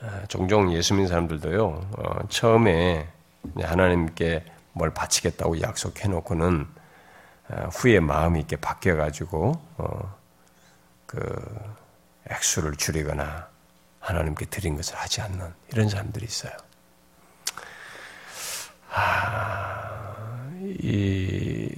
아, 0.00 0.26
종종 0.26 0.72
예수 0.72 0.94
믿는 0.94 1.08
사람들도요, 1.08 1.66
어, 1.66 2.28
처음에 2.28 3.08
하나님께 3.60 4.44
뭘 4.72 4.92
바치겠다고 4.92 5.60
약속해 5.60 6.08
놓고는 6.08 6.66
아, 7.48 7.64
후에 7.66 8.00
마음이 8.00 8.40
이렇게 8.40 8.56
바뀌어가지고, 8.56 9.52
어, 9.78 10.16
그, 11.06 11.20
액수를 12.28 12.74
줄이거나, 12.74 13.48
하나님께 14.06 14.46
드린 14.46 14.76
것을 14.76 14.96
하지 14.96 15.20
않는 15.20 15.52
이런 15.72 15.88
사람들이 15.88 16.24
있어요. 16.24 16.52
아, 18.88 20.48
이 20.80 21.74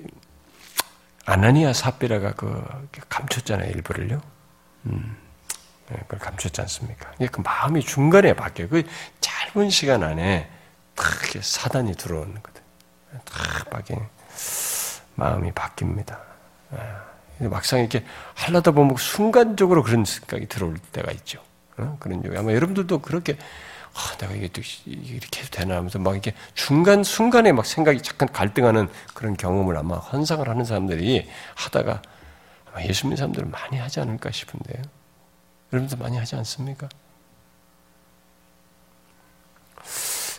아나니아 1.24 1.72
사피라가 1.72 2.34
그 2.34 2.62
감췄잖아요 3.08 3.70
일부를요. 3.70 4.20
음, 4.86 5.16
네, 5.88 5.96
그걸 6.00 6.18
감췄지 6.18 6.60
않습니까? 6.60 7.10
그 7.32 7.40
마음이 7.40 7.80
중간에 7.82 8.34
바뀌어요. 8.34 8.68
그 8.68 8.82
짧은 9.20 9.70
시간 9.70 10.02
안에 10.02 10.50
탁 10.94 11.06
사단이 11.40 11.94
들어오는 11.94 12.42
거든. 12.42 12.62
탁 13.24 13.70
바뀌 13.70 13.94
마음이 15.14 15.52
바뀝니다. 15.52 16.20
아, 16.72 17.04
막상 17.40 17.80
이렇게 17.80 18.04
하려다 18.34 18.72
보면 18.72 18.96
순간적으로 18.98 19.82
그런 19.82 20.04
생각이 20.04 20.46
들어올 20.46 20.76
때가 20.92 21.10
있죠. 21.12 21.47
어? 21.78 21.96
그런 22.00 22.24
요 22.24 22.38
아마 22.38 22.52
여러분들도 22.52 23.00
그렇게 23.00 23.36
아, 23.94 24.16
내가 24.18 24.34
이게 24.34 24.50
이렇게 24.86 25.40
해도 25.40 25.50
되나 25.50 25.76
하면서 25.76 25.98
막 25.98 26.12
이렇게 26.12 26.34
중간 26.54 27.02
순간에 27.02 27.52
막 27.52 27.66
생각이 27.66 28.02
잠깐 28.02 28.30
갈등하는 28.32 28.88
그런 29.14 29.36
경험을 29.36 29.76
아마 29.76 29.98
환상을 29.98 30.48
하는 30.48 30.64
사람들이 30.64 31.28
하다가 31.54 32.02
아마 32.70 32.84
예수 32.84 33.06
믿는 33.06 33.16
사람들은 33.16 33.50
많이 33.50 33.76
하지 33.76 34.00
않을까 34.00 34.30
싶은데요. 34.30 34.82
여러분도 35.72 35.96
많이 35.96 36.16
하지 36.16 36.36
않습니까? 36.36 36.88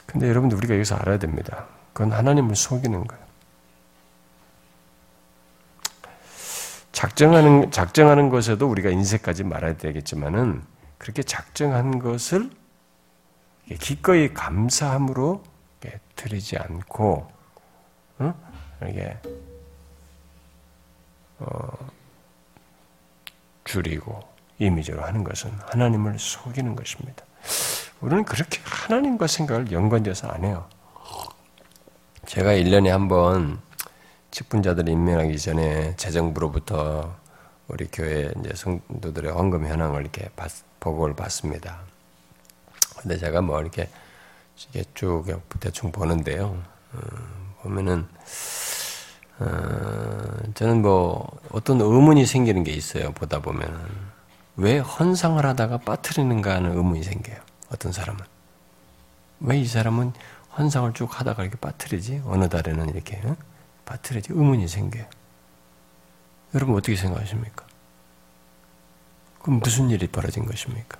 근데 0.05 0.27
여러분들 0.27 0.57
우리가 0.57 0.73
여기서 0.75 0.95
알아야 0.95 1.19
됩니다. 1.19 1.65
그건 1.93 2.13
하나님을 2.13 2.55
속이는 2.55 3.05
거예요. 3.05 3.29
작정하는 6.91 7.71
작정하는 7.71 8.29
것에도 8.29 8.67
우리가 8.69 8.89
인색까지 8.89 9.43
말해야 9.43 9.77
되겠지만은 9.77 10.63
그렇게 10.99 11.23
작정한 11.23 11.97
것을 11.97 12.51
기꺼이 13.79 14.31
감사함으로 14.33 15.43
드리지 16.15 16.57
않고 16.57 17.27
이게 18.87 19.17
어, 21.39 21.89
줄이고 23.63 24.19
이미지로 24.59 25.01
하는 25.01 25.23
것은 25.23 25.51
하나님을 25.67 26.19
속이는 26.19 26.75
것입니다. 26.75 27.23
우리는 28.01 28.23
그렇게 28.25 28.59
하나님과 28.63 29.27
생각을 29.27 29.71
연관돼서 29.71 30.27
안 30.27 30.43
해요. 30.43 30.67
제가 32.25 32.51
1년에 32.51 32.89
한 32.89 33.07
번 33.07 33.59
직분자들 34.31 34.87
임명하기 34.87 35.37
전에 35.39 35.95
재정부로부터 35.95 37.15
우리 37.67 37.87
교회 37.91 38.31
이제 38.39 38.53
성도들의 38.55 39.31
헌금 39.31 39.65
현황을 39.65 40.01
이렇게 40.01 40.29
봤, 40.35 40.51
보고를 40.79 41.15
받습니다. 41.15 41.79
근데 42.97 43.17
제가 43.17 43.41
뭐 43.41 43.61
이렇게 43.61 43.89
쭉 44.93 45.25
대충 45.59 45.91
보는데요. 45.91 46.61
어, 46.93 46.99
보면은 47.61 48.07
어, 49.39 50.37
저는 50.53 50.81
뭐 50.81 51.27
어떤 51.51 51.79
의문이 51.79 52.25
생기는 52.25 52.63
게 52.63 52.71
있어요. 52.71 53.11
보다 53.13 53.39
보면 53.41 53.89
왜 54.57 54.79
헌상을 54.79 55.43
하다가 55.45 55.77
빠뜨리는가 55.79 56.55
하는 56.55 56.75
의문이 56.75 57.03
생겨요. 57.03 57.37
어떤 57.71 57.91
사람은 57.93 58.19
왜 59.41 59.61
이 59.61 59.65
사람은 59.65 60.11
헌상을 60.57 60.93
쭉 60.93 61.17
하다가 61.17 61.43
이렇게 61.43 61.57
빠뜨리지? 61.59 62.23
어느 62.25 62.49
달에는 62.49 62.89
이렇게 62.89 63.21
어? 63.23 63.37
빠뜨리지? 63.85 64.33
의문이 64.33 64.67
생겨요. 64.67 65.05
여러분 66.55 66.75
어떻게 66.75 66.95
생각하십니까? 66.97 67.65
그럼 69.41 69.59
무슨 69.59 69.89
일이 69.89 70.07
벌어진 70.07 70.45
것입니까? 70.45 70.99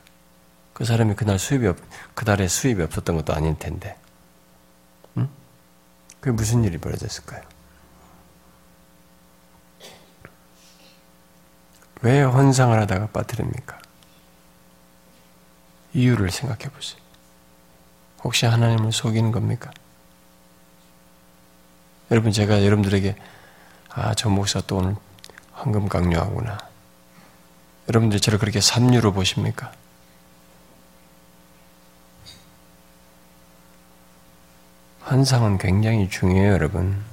그 0.74 0.86
사람이 0.86 1.16
그날 1.16 1.38
수입이 1.38 1.68
없, 1.68 1.78
그달에 2.14 2.48
수입이 2.48 2.82
없었던 2.84 3.18
것도 3.18 3.34
아닐 3.34 3.58
텐데. 3.60 3.98
응? 5.18 5.30
그게 6.20 6.32
무슨 6.32 6.64
일이 6.64 6.78
벌어졌을까요? 6.78 7.44
왜 12.02 12.22
헌상을 12.22 12.80
하다가 12.80 13.08
빠뜨립니까? 13.08 13.78
이유를 15.94 16.32
생각해 16.32 16.70
보세요. 16.70 17.02
혹시 18.24 18.46
하나님을 18.46 18.94
속이는 18.94 19.32
겁니까? 19.32 19.72
여러분, 22.12 22.32
제가 22.32 22.64
여러분들에게, 22.64 23.16
아, 23.90 24.14
저 24.14 24.30
목사 24.30 24.62
또 24.62 24.78
오늘 24.78 24.96
황금 25.52 25.90
강요하구나. 25.90 26.69
여러분들 27.90 28.20
저를 28.20 28.38
그렇게 28.38 28.62
삼류로 28.62 29.14
환상은 35.02 35.58
굉장히 35.58 36.08
중요해요, 36.08 36.54
여러분. 36.54 37.04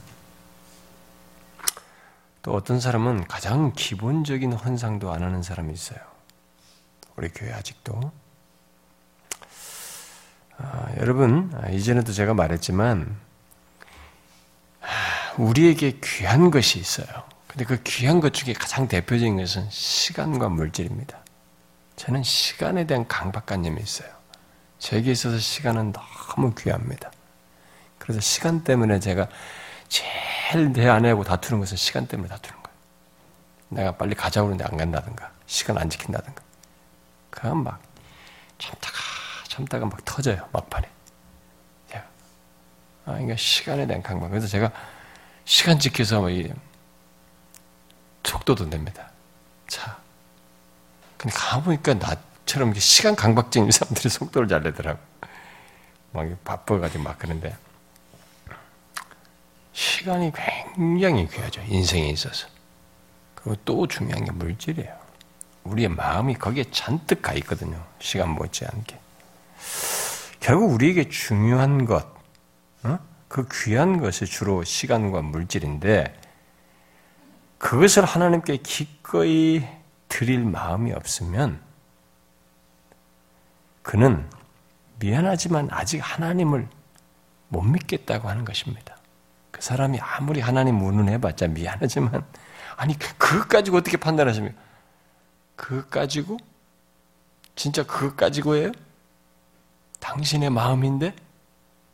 또 2.42 2.52
어떤 2.52 2.78
사람은 2.78 3.26
가장 3.26 3.72
기본적인 3.72 4.52
환상도 4.52 5.10
안 5.10 5.22
하는 5.22 5.42
사람이 5.42 5.72
있어요. 5.72 5.98
우리 7.16 7.30
교회 7.30 7.52
아직도. 7.54 8.12
아, 10.58 10.92
여러분, 10.98 11.50
아, 11.54 11.70
이전에도 11.70 12.12
제가 12.12 12.34
말했지만, 12.34 13.16
아, 14.82 14.86
우리에게 15.38 16.00
귀한 16.04 16.50
것이 16.50 16.78
있어요. 16.78 17.35
근데 17.56 17.64
그 17.64 17.82
귀한 17.84 18.20
것 18.20 18.34
중에 18.34 18.52
가장 18.52 18.86
대표적인 18.86 19.38
것은 19.38 19.66
시간과 19.70 20.50
물질입니다. 20.50 21.18
저는 21.96 22.22
시간에 22.22 22.86
대한 22.86 23.08
강박관념이 23.08 23.80
있어요. 23.80 24.10
제게 24.78 25.12
있어서 25.12 25.38
시간은 25.38 25.94
너무 25.94 26.54
귀합니다. 26.54 27.10
그래서 27.96 28.20
시간 28.20 28.62
때문에 28.62 29.00
제가 29.00 29.26
제일 29.88 30.70
내 30.74 30.86
아내하고 30.86 31.24
다투는 31.24 31.60
것은 31.60 31.78
시간 31.78 32.06
때문에 32.06 32.28
다투는 32.28 32.62
거예요. 32.62 32.76
내가 33.70 33.96
빨리 33.96 34.14
가자고 34.14 34.48
하는데 34.48 34.62
안 34.62 34.76
간다든가, 34.76 35.32
시간 35.46 35.78
안 35.78 35.88
지킨다든가. 35.88 36.42
그럼 37.30 37.64
막 37.64 37.80
참다가 38.58 38.98
참다가 39.48 39.86
막 39.86 40.04
터져요, 40.04 40.46
막판에. 40.52 40.90
아, 43.06 43.12
그러니까 43.12 43.36
시간에 43.36 43.86
대한 43.86 44.02
강박. 44.02 44.28
그래서 44.28 44.46
제가 44.46 44.70
시간 45.46 45.78
지켜서 45.78 46.20
뭐이 46.20 46.52
속도도 48.26 48.66
냅니다. 48.66 49.10
차. 49.68 49.96
근데 51.16 51.34
가보니까 51.36 51.94
나처럼 51.94 52.74
시간 52.74 53.16
강박증인 53.16 53.70
사람들이 53.70 54.08
속도를 54.08 54.48
잘 54.48 54.62
내더라고. 54.62 55.00
막 56.12 56.44
바빠가지고 56.44 57.02
막 57.02 57.18
그런데. 57.18 57.56
시간이 59.72 60.32
굉장히 60.76 61.28
귀하죠. 61.28 61.60
인생에 61.62 62.08
있어서. 62.08 62.48
그리고 63.34 63.56
또 63.64 63.86
중요한 63.86 64.24
게 64.24 64.32
물질이에요. 64.32 64.96
우리의 65.64 65.88
마음이 65.88 66.34
거기에 66.34 66.64
잔뜩 66.70 67.22
가 67.22 67.32
있거든요. 67.34 67.82
시간 67.98 68.30
못지않게. 68.30 68.98
결국 70.40 70.72
우리에게 70.72 71.08
중요한 71.08 71.84
것, 71.84 72.06
어? 72.84 72.98
그 73.28 73.46
귀한 73.50 74.00
것이 74.00 74.26
주로 74.26 74.62
시간과 74.62 75.22
물질인데, 75.22 76.14
그것을 77.58 78.04
하나님께 78.04 78.58
기꺼이 78.58 79.66
드릴 80.08 80.44
마음이 80.44 80.92
없으면, 80.92 81.60
그는 83.82 84.28
미안하지만 84.98 85.68
아직 85.70 85.98
하나님을 85.98 86.68
못 87.48 87.62
믿겠다고 87.62 88.28
하는 88.28 88.44
것입니다. 88.44 88.96
그 89.50 89.62
사람이 89.62 90.00
아무리 90.00 90.40
하나님 90.40 90.80
운운해봤자 90.80 91.48
미안하지만, 91.48 92.24
아니, 92.76 92.98
그것 92.98 93.48
가지고 93.48 93.78
어떻게 93.78 93.96
판단하십니까? 93.96 94.60
그것 95.54 95.90
가지고? 95.90 96.36
진짜 97.54 97.82
그것 97.82 98.16
가지고예요? 98.16 98.72
당신의 100.00 100.50
마음인데? 100.50 101.14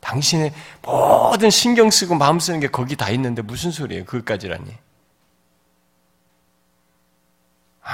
당신의 0.01 0.53
모든 0.83 1.51
신경 1.51 1.89
쓰고 1.89 2.17
마음 2.17 2.41
쓰는 2.41 2.59
게 2.59 2.67
거기 2.67 2.97
다 2.97 3.11
있는데 3.11 3.41
무슨 3.41 3.71
소리예요? 3.71 4.05
그것까지라니. 4.05 4.77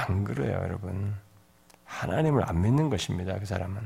안 0.07 0.23
그래요, 0.23 0.53
여러분. 0.63 1.15
하나님을 1.85 2.47
안 2.47 2.61
믿는 2.61 2.89
것입니다, 2.89 3.37
그 3.39 3.45
사람은. 3.45 3.81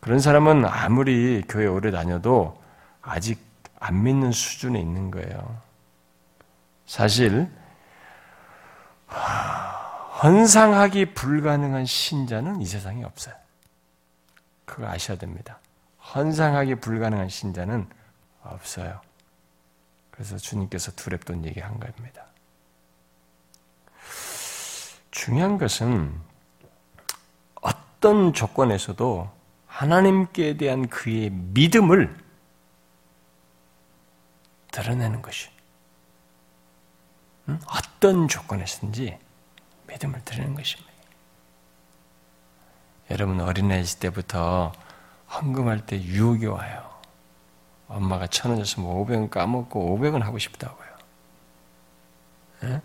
그런 0.00 0.20
사람은 0.20 0.64
아무리 0.64 1.42
교회 1.48 1.66
오래 1.66 1.90
다녀도 1.90 2.62
아직 3.02 3.40
안 3.78 4.02
믿는 4.02 4.32
수준에 4.32 4.80
있는 4.80 5.10
거예요. 5.10 5.60
사실, 6.86 7.50
헌상하기 10.22 11.14
불가능한 11.14 11.86
신자는 11.86 12.60
이 12.60 12.66
세상에 12.66 13.04
없어요. 13.04 13.34
그거 14.64 14.86
아셔야 14.88 15.16
됩니다. 15.18 15.58
헌상하기 16.14 16.76
불가능한 16.76 17.28
신자는 17.28 17.88
없어요. 18.42 19.00
그래서 20.10 20.36
주님께서 20.38 20.92
두렵던 20.92 21.44
얘기 21.44 21.60
한 21.60 21.78
겁니다. 21.78 22.26
중요한 25.16 25.56
것은 25.56 26.14
어떤 27.62 28.34
조건에서도 28.34 29.30
하나님께 29.66 30.58
대한 30.58 30.88
그의 30.88 31.30
믿음을 31.30 32.14
드러내는 34.72 35.22
것이 35.22 35.48
어떤 37.66 38.28
조건에서든지 38.28 39.18
믿음을 39.88 40.22
드리는 40.22 40.54
것입니다. 40.54 40.92
여러분 43.10 43.40
어린아이 43.40 43.84
때부터 43.98 44.72
헌금할 45.30 45.86
때 45.86 45.98
유혹이 45.98 46.44
와요. 46.44 46.94
엄마가 47.88 48.26
천 48.26 48.50
원 48.50 48.62
줬으면 48.62 48.90
500원 48.90 49.30
까먹고 49.30 49.98
500원 49.98 50.20
하고 50.20 50.38
싶다고요. 50.38 50.88
네? 52.60 52.82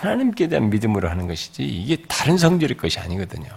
하나님께 0.00 0.48
대한 0.48 0.70
믿음으로 0.70 1.10
하는 1.10 1.26
것이지 1.26 1.62
이게 1.62 2.02
다른 2.08 2.38
성질의 2.38 2.78
것이 2.78 2.98
아니거든요. 3.00 3.48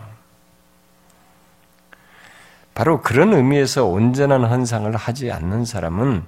바로 2.74 3.02
그런 3.02 3.34
의미에서 3.34 3.86
온전한 3.86 4.44
헌상을 4.44 4.94
하지 4.96 5.32
않는 5.32 5.64
사람은 5.64 6.24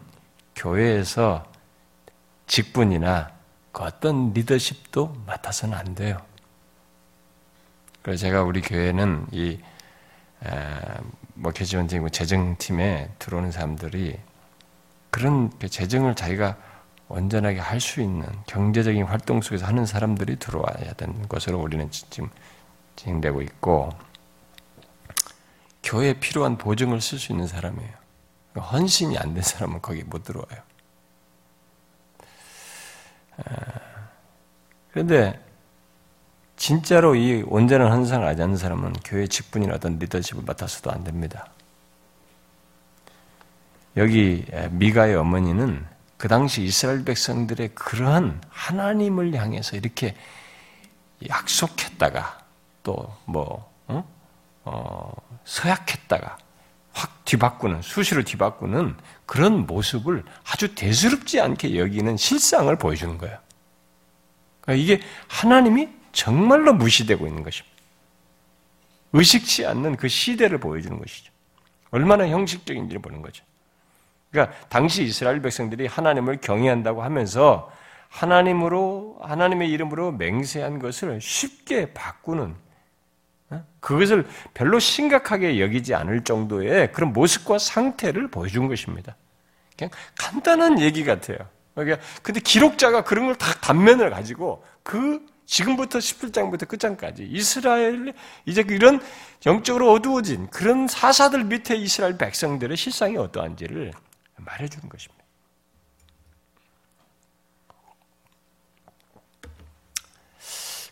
교회에서 0.56 1.46
직분이나 2.48 3.32
그 3.74 3.84
어떤 3.84 4.32
리더십도 4.32 5.18
맡아서는 5.26 5.78
안 5.78 5.96
돼요. 5.96 6.18
그래서 8.02 8.22
제가 8.22 8.44
우리 8.44 8.62
교회는 8.62 9.28
이 9.32 9.60
목회지원팀 11.34 12.02
뭐 12.02 12.10
재정팀에 12.10 13.10
들어오는 13.20 13.52
사람들이 13.52 14.18
그런 15.10 15.50
그 15.60 15.68
재정을 15.68 16.16
자기가 16.16 16.56
온전하게 17.08 17.60
할 17.60 17.80
수 17.80 18.02
있는 18.02 18.28
경제적인 18.48 19.04
활동 19.06 19.42
속에서 19.42 19.66
하는 19.66 19.86
사람들이 19.86 20.38
들어와야 20.38 20.94
되는 20.94 21.28
것으로 21.28 21.60
우리는 21.60 21.90
지금 21.92 22.30
진행되고 22.96 23.42
있고 23.44 23.90
교회에 25.84 26.14
필요한 26.14 26.58
보증을 26.58 27.00
쓸 27.02 27.20
수 27.20 27.32
있는 27.32 27.48
사람이에요. 27.48 27.92
헌신이 28.58 29.18
안 29.18 29.34
된 29.34 29.44
사람은 29.44 29.82
거기 29.82 30.04
못 30.04 30.24
들어와요. 30.24 30.62
그런데 34.92 35.40
진짜로 36.56 37.16
이 37.16 37.44
온전한 37.46 37.92
헌상을 37.92 38.26
하지 38.26 38.42
않는 38.42 38.58
사람은 38.58 38.94
교회 39.04 39.28
직분이나 39.28 39.76
어떤 39.76 40.00
리더십을 40.00 40.44
맡아서도 40.46 40.90
안 40.90 41.04
됩니다. 41.04 41.50
여기 43.98 44.46
미가의 44.72 45.16
어머니는 45.16 45.86
그 46.18 46.28
당시 46.28 46.64
이스라엘 46.64 47.04
백성들의 47.04 47.76
그러한 47.76 48.42
하나님을 48.50 49.36
향해서 49.36 49.76
이렇게 49.78 50.16
약속했다가 51.28 52.46
또뭐 52.84 53.74
어? 53.88 54.16
어, 54.64 55.12
서약했다가 55.44 56.38
확 56.94 57.26
뒤바꾸는 57.26 57.82
수시로 57.82 58.24
뒤바꾸는 58.24 58.96
그런 59.26 59.66
모습을 59.68 60.24
아주 60.50 60.74
대수롭지 60.76 61.42
않게 61.42 61.78
여기는 61.78 62.16
실상을 62.18 62.74
보여주는 62.78 63.18
거예요. 63.18 63.38
그러니까 64.62 64.84
이게 64.84 65.02
하나님이 65.28 65.90
정말로 66.14 66.74
무시되고 66.74 67.28
있는 67.28 67.44
것입니다. 67.44 67.76
의식치 69.14 69.66
않는 69.66 69.98
그 69.98 70.08
시대를 70.08 70.60
보여주는 70.60 70.98
것이죠. 70.98 71.32
얼마나 71.92 72.28
형식적인지를 72.28 73.02
보는 73.02 73.22
거죠. 73.22 73.44
그러니까 74.36 74.58
당시 74.68 75.04
이스라엘 75.04 75.42
백성들이 75.42 75.88
하나님을 75.88 76.42
경외한다고 76.42 77.02
하면서 77.04 77.72
하나님으로 78.10 79.18
하나님의 79.22 79.70
이름으로 79.72 80.12
맹세한 80.12 80.80
것을 80.80 81.22
쉽게 81.22 81.94
바꾸는 81.94 82.54
어? 83.52 83.64
그것을 83.80 84.28
별로 84.54 84.80
심각하게 84.80 85.62
여기지 85.62 85.96
않을 85.96 86.26
정도의 86.26 86.92
그런 86.92 87.14
모습과 87.14 87.60
상태를 87.60 88.30
보여준 88.30 88.68
것입니다. 88.68 89.16
그냥 89.78 89.92
간단한 90.18 90.82
얘기 90.82 91.06
같아요. 91.06 91.38
그러니까 91.74 92.02
근데 92.22 92.40
기록자가 92.42 93.04
그런 93.04 93.28
걸 93.28 93.36
다 93.36 93.54
단면을 93.62 94.10
가지고 94.10 94.64
그 94.84 95.26
지금부터 95.46 96.00
17장부터 96.00 96.68
끝장까지 96.68 97.24
이스라엘 97.30 98.14
이제 98.46 98.64
이런 98.68 99.00
영적으로 99.46 99.92
어두워진 99.92 100.48
그런 100.50 100.88
사사들 100.88 101.44
밑에 101.46 101.76
이스라엘 101.76 102.18
백성들의 102.18 102.76
실상이 102.76 103.18
어떠한지를 103.18 103.94
말해주는 104.38 104.90
것입니다. 104.90 105.24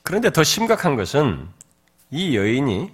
그런데 0.03 0.31
더 0.31 0.43
심각한 0.43 0.95
것은 0.95 1.49
이 2.11 2.35
여인이 2.35 2.91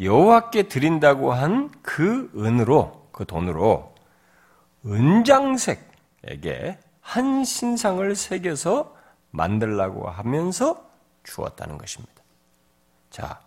여호와께 0.00 0.64
드린다고 0.64 1.32
한 1.32 1.70
그 1.86 2.30
은으로 2.36 3.08
그 3.12 3.24
돈으로 3.24 3.94
은장색에게 4.84 6.78
한 7.00 7.44
신상을 7.44 8.14
새겨서 8.14 8.94
만들라고 9.30 10.10
하면서 10.10 10.84
주었다는 11.24 11.78
것입니다. 11.78 12.12
자, 13.08 13.40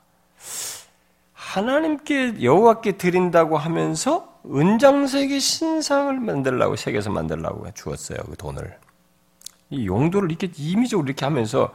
하나님께 1.33 2.41
여호와께 2.41 2.93
드린다고 2.93 3.57
하면서 3.57 4.28
은장색의 4.45 5.39
신상을 5.39 6.19
만들라고 6.19 6.75
새겨서 6.75 7.09
만들라고 7.11 7.71
주었어요. 7.73 8.17
그 8.29 8.35
돈을. 8.35 8.77
이 9.69 9.85
용도를 9.85 10.31
이렇게 10.31 10.51
임의적으로 10.55 11.05
이렇게 11.07 11.25
하면서 11.25 11.73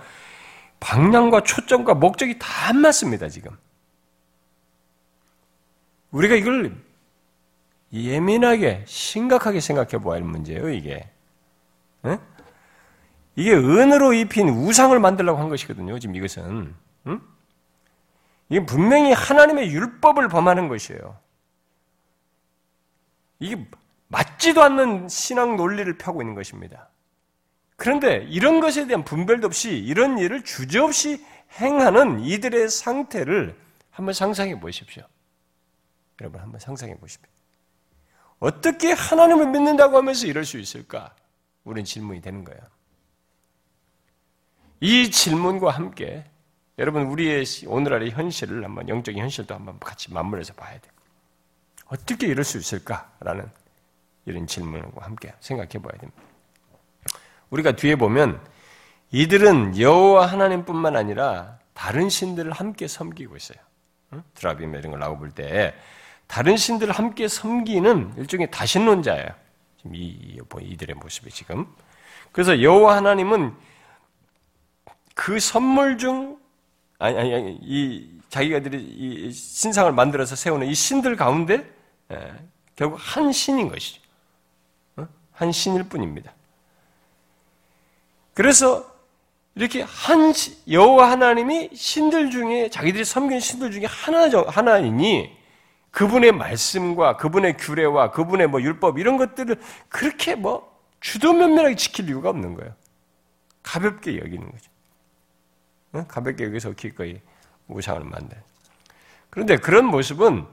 방향과 0.81 1.43
초점과 1.43 1.95
목적이 1.95 2.39
다 2.39 2.65
안 2.65 2.79
맞습니다, 2.79 3.29
지금. 3.29 3.53
우리가 6.11 6.35
이걸 6.35 6.75
예민하게, 7.93 8.85
심각하게 8.87 9.61
생각해 9.61 9.99
보아야 9.99 10.21
할 10.21 10.25
문제예요, 10.27 10.71
이게. 10.71 11.09
네? 12.03 12.19
이게 13.37 13.53
은으로 13.53 14.15
입힌 14.15 14.49
우상을 14.49 14.99
만들려고 14.99 15.41
한 15.41 15.49
것이거든요, 15.49 15.99
지금 15.99 16.15
이것은. 16.17 16.75
응? 17.07 17.21
이게 18.49 18.65
분명히 18.65 19.12
하나님의 19.12 19.71
율법을 19.71 20.29
범하는 20.29 20.69
것이에요. 20.69 21.19
이게 23.45 23.62
맞지도 24.09 24.62
않는 24.62 25.09
신앙 25.09 25.57
논리를 25.57 25.97
펴고 25.99 26.22
있는 26.22 26.34
것입니다. 26.34 26.88
그런데 27.76 28.26
이런 28.30 28.61
것에 28.61 28.86
대한 28.86 29.05
분별도 29.05 29.47
없이 29.47 29.76
이런 29.76 30.18
일을 30.18 30.45
주저없이 30.45 31.24
행하는 31.61 32.20
이들의 32.20 32.68
상태를 32.68 33.57
한번 33.90 34.14
상상해 34.14 34.59
보십시오. 34.59 35.05
여러분 36.20 36.40
한번 36.40 36.59
상상해 36.59 36.97
보십시오. 36.97 37.28
어떻게 38.38 38.92
하나님을 38.92 39.51
믿는다고 39.51 39.97
하면서 39.97 40.26
이럴 40.26 40.45
수 40.45 40.59
있을까? 40.59 41.14
우리는 41.64 41.84
질문이 41.84 42.20
되는 42.20 42.45
거예요. 42.45 42.61
이 44.80 45.11
질문과 45.11 45.70
함께 45.70 46.24
여러분 46.78 47.03
우리의 47.03 47.45
오늘날의 47.66 48.11
현실을 48.11 48.64
한번 48.64 48.88
영적인 48.88 49.20
현실도 49.20 49.55
한번 49.55 49.78
같이 49.78 50.12
맞물려서 50.12 50.55
봐야 50.55 50.78
돼요. 50.78 50.93
어떻게 51.87 52.26
이럴 52.26 52.45
수 52.45 52.59
있을까라는 52.59 53.49
이런 54.26 54.47
질문과 54.47 55.05
함께 55.05 55.32
생각해 55.41 55.70
봐야 55.70 55.99
됩니다. 55.99 56.22
우리가 57.51 57.76
뒤에 57.76 57.97
보면 57.97 58.41
이들은 59.11 59.78
여호와 59.78 60.26
하나님뿐만 60.26 60.97
아니라 60.97 61.59
다른 61.72 62.09
신들을 62.09 62.51
함께 62.53 62.89
섬기고 62.89 63.37
있어요. 63.37 63.59
드라빔 64.35 64.70
이런 64.70 64.91
걸 64.91 65.01
나오 65.01 65.18
볼때 65.18 65.74
다른 66.26 66.57
신들을 66.57 66.93
함께 66.95 67.28
섬기는 67.28 68.14
일종의 68.16 68.51
다신론자예요. 68.51 69.28
지금 69.76 69.95
이, 69.95 70.41
이들의 70.61 70.97
모습이 70.97 71.30
지금. 71.30 71.66
그래서 72.32 72.62
여호와 72.62 72.97
하나님은 72.97 73.55
그 75.14 75.39
선물 75.39 75.99
중 75.99 76.39
아니 76.99 77.18
아니, 77.18 77.59
이 77.62 78.20
자기가들이 78.30 78.82
이 78.82 79.32
신상을 79.32 79.93
만들어서 79.93 80.35
세우는 80.35 80.66
이 80.66 80.74
신들 80.74 81.16
가운데 81.16 81.55
예, 81.57 81.74
결국 82.76 82.96
한 82.96 83.32
신인 83.32 83.68
것이죠. 83.68 84.00
어? 84.96 85.09
한 85.32 85.52
신일 85.52 85.84
뿐입니다. 85.84 86.32
그래서 88.34 88.92
이렇게 89.55 89.82
한 89.82 90.32
여호와 90.68 91.11
하나님이 91.11 91.70
신들 91.74 92.30
중에 92.30 92.68
자기들이 92.70 93.05
섬기는 93.05 93.40
신들 93.40 93.70
중에 93.70 93.84
하나 93.86 94.28
하나이니 94.48 95.36
그분의 95.92 96.32
말씀과 96.32 97.16
그분의 97.16 97.57
규례와 97.57 98.11
그분의 98.11 98.48
뭐 98.48 98.61
율법 98.61 98.98
이런 98.98 99.16
것들을 99.16 99.61
그렇게 99.88 100.34
뭐 100.34 100.74
주도면밀하게 101.00 101.76
지킬 101.76 102.09
이유가 102.09 102.30
없는 102.30 102.55
거예요. 102.55 102.74
가볍게 103.62 104.18
여기는 104.18 104.50
거죠. 104.50 106.05
가볍게 106.09 106.44
여기서 106.44 106.72
기꺼이 106.72 107.20
우상을 107.68 108.02
만들. 108.02 108.36
그런데 109.30 109.57
그런 109.57 109.86
모습은 109.86 110.44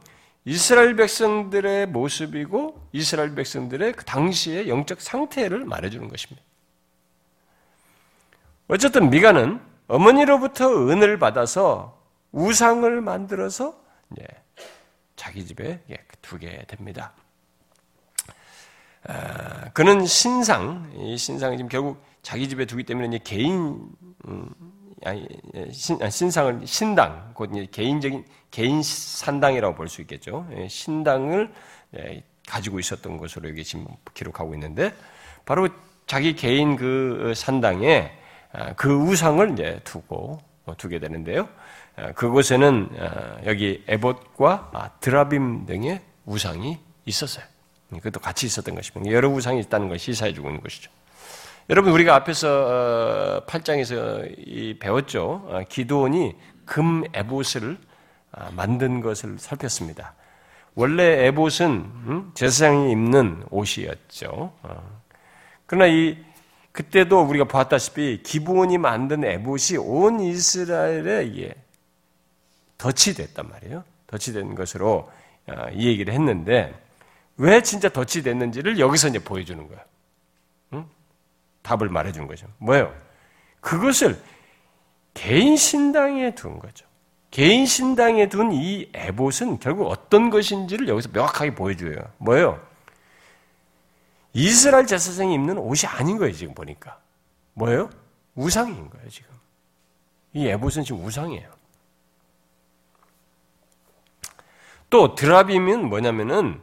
이스라엘 0.45 0.95
백성들의 0.95 1.87
모습이고 1.87 2.89
이스라엘 2.91 3.35
백성들의 3.35 3.93
그 3.93 4.05
당시의 4.05 4.69
영적 4.69 5.01
상태를 5.01 5.65
말해주는 5.65 6.07
것입니다. 6.07 6.43
어쨌든 8.67 9.09
미가는 9.09 9.59
어머니로부터 9.87 10.87
은을 10.87 11.19
받아서 11.19 12.01
우상을 12.31 13.01
만들어서 13.01 13.79
자기 15.15 15.45
집에 15.45 15.81
두게 16.21 16.65
됩니다. 16.67 17.13
아, 19.03 19.69
그는 19.73 20.05
신상, 20.05 20.91
이 20.95 21.17
신상을 21.17 21.57
지금 21.57 21.69
결국 21.69 22.03
자기 22.21 22.47
집에 22.47 22.65
두기 22.65 22.83
때문에 22.83 23.19
개인 23.23 23.89
음, 24.27 24.49
신, 25.71 26.01
아, 26.01 26.09
신상을 26.09 26.61
신당, 26.65 27.31
곧 27.33 27.49
개인적인 27.71 28.25
개인 28.51 28.83
산당이라고 28.83 29.75
볼 29.75 29.87
수 29.87 30.01
있겠죠. 30.01 30.47
예, 30.55 30.67
신당을 30.67 31.51
예, 31.97 32.23
가지고 32.47 32.79
있었던 32.79 33.17
것으로 33.17 33.49
여기 33.49 33.63
지금 33.63 33.85
기록하고 34.13 34.53
있는데 34.55 34.93
바로 35.45 35.67
자기 36.05 36.35
개인 36.35 36.75
그 36.75 37.33
산당에 37.35 38.11
아, 38.53 38.73
그 38.73 38.93
우상을 38.93 39.53
이제 39.53 39.79
두고 39.83 40.39
어, 40.65 40.77
두게 40.77 40.99
되는데요. 40.99 41.47
아, 41.95 42.11
그곳에는 42.11 42.89
여기 43.45 43.83
에봇과 43.87 44.97
드라빔 44.99 45.65
등의 45.65 46.01
우상이 46.25 46.77
있었어요. 47.05 47.45
그것도 47.89 48.19
같이 48.19 48.45
있었던 48.45 48.75
것입니다. 48.75 49.11
여러 49.11 49.29
우상이 49.29 49.59
있다는 49.61 49.89
걸 49.89 49.99
시사해 49.99 50.33
주고 50.33 50.49
있는 50.49 50.61
것이죠. 50.61 50.89
여러분 51.69 51.93
우리가 51.93 52.15
앞에서 52.15 53.43
8장에서 53.47 53.95
어, 53.95 54.79
배웠죠. 54.79 55.45
어, 55.47 55.61
기도원이 55.69 56.35
금 56.65 57.03
에봇을 57.13 57.77
아, 58.31 58.49
만든 58.51 59.01
것을 59.01 59.37
살폈습니다. 59.37 60.15
원래 60.73 61.27
에봇은 61.27 61.67
음, 61.67 62.31
제사장이 62.33 62.91
입는 62.91 63.43
옷이었죠. 63.49 64.53
어. 64.63 65.01
그러나 65.65 65.87
이 65.87 66.17
그때도 66.71 67.21
우리가 67.21 67.45
보았다시피 67.45 68.21
기부원이 68.23 68.77
만든 68.77 69.23
에봇이 69.23 69.77
온 69.77 70.19
이스라엘에 70.21 71.25
이게 71.25 71.53
덫이 72.77 73.13
됐단 73.15 73.47
말이에요. 73.49 73.83
덫이 74.07 74.33
된 74.33 74.55
것으로 74.55 75.11
이 75.73 75.87
얘기를 75.87 76.13
했는데 76.13 76.73
왜 77.37 77.61
진짜 77.61 77.89
덫이 77.89 78.23
됐는지를 78.23 78.79
여기서 78.79 79.09
이제 79.09 79.19
보여주는 79.19 79.67
거예요. 79.67 79.81
답을 81.61 81.89
말해 81.89 82.11
준 82.11 82.27
거죠. 82.27 82.47
뭐예요? 82.57 82.93
그것을 83.59 84.21
개인 85.13 85.57
신당에 85.57 86.33
둔 86.35 86.59
거죠. 86.59 86.85
개인 87.29 87.65
신당에 87.65 88.27
둔 88.27 88.51
이 88.51 88.89
에봇은 88.93 89.59
결국 89.59 89.87
어떤 89.87 90.29
것인지를 90.29 90.87
여기서 90.87 91.09
명확하게 91.13 91.55
보여줘요. 91.55 91.97
뭐예요? 92.17 92.61
이스라엘 94.33 94.85
제사장이 94.85 95.33
입는 95.33 95.57
옷이 95.57 95.87
아닌 95.87 96.17
거예요, 96.17 96.33
지금 96.33 96.53
보니까. 96.53 96.99
뭐예요? 97.53 97.89
우상인 98.35 98.89
거예요, 98.89 99.09
지금. 99.09 99.29
이 100.33 100.47
에봇은 100.47 100.83
지금 100.83 101.03
우상이에요. 101.05 101.49
또 104.89 105.15
드라빔은 105.15 105.87
뭐냐면은 105.87 106.61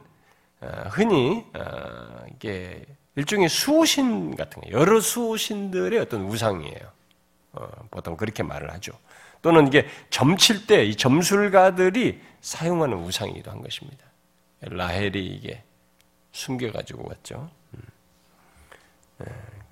어, 0.61 0.67
흔히 0.89 1.45
어, 1.55 2.25
이게 2.35 2.85
일종의 3.19 3.49
수호신 3.49 4.35
같은 4.35 4.61
거, 4.61 4.71
여러 4.71 5.01
수호신들의 5.01 5.99
어떤 5.99 6.21
우상이에요. 6.23 6.91
어, 7.53 7.67
보통 7.91 8.15
그렇게 8.15 8.43
말을 8.43 8.71
하죠. 8.73 8.93
또는 9.41 9.67
이게 9.67 9.87
점칠 10.09 10.67
때 10.67 10.85
이 10.85 10.95
점술가들이 10.95 12.21
사용하는 12.41 12.97
우상이기도 12.97 13.51
한 13.51 13.61
것입니다. 13.61 14.05
라헬이 14.61 15.25
이게 15.25 15.63
숨겨가지고 16.31 17.07
왔죠. 17.09 17.49
음. 17.73 17.81
네, 19.19 19.25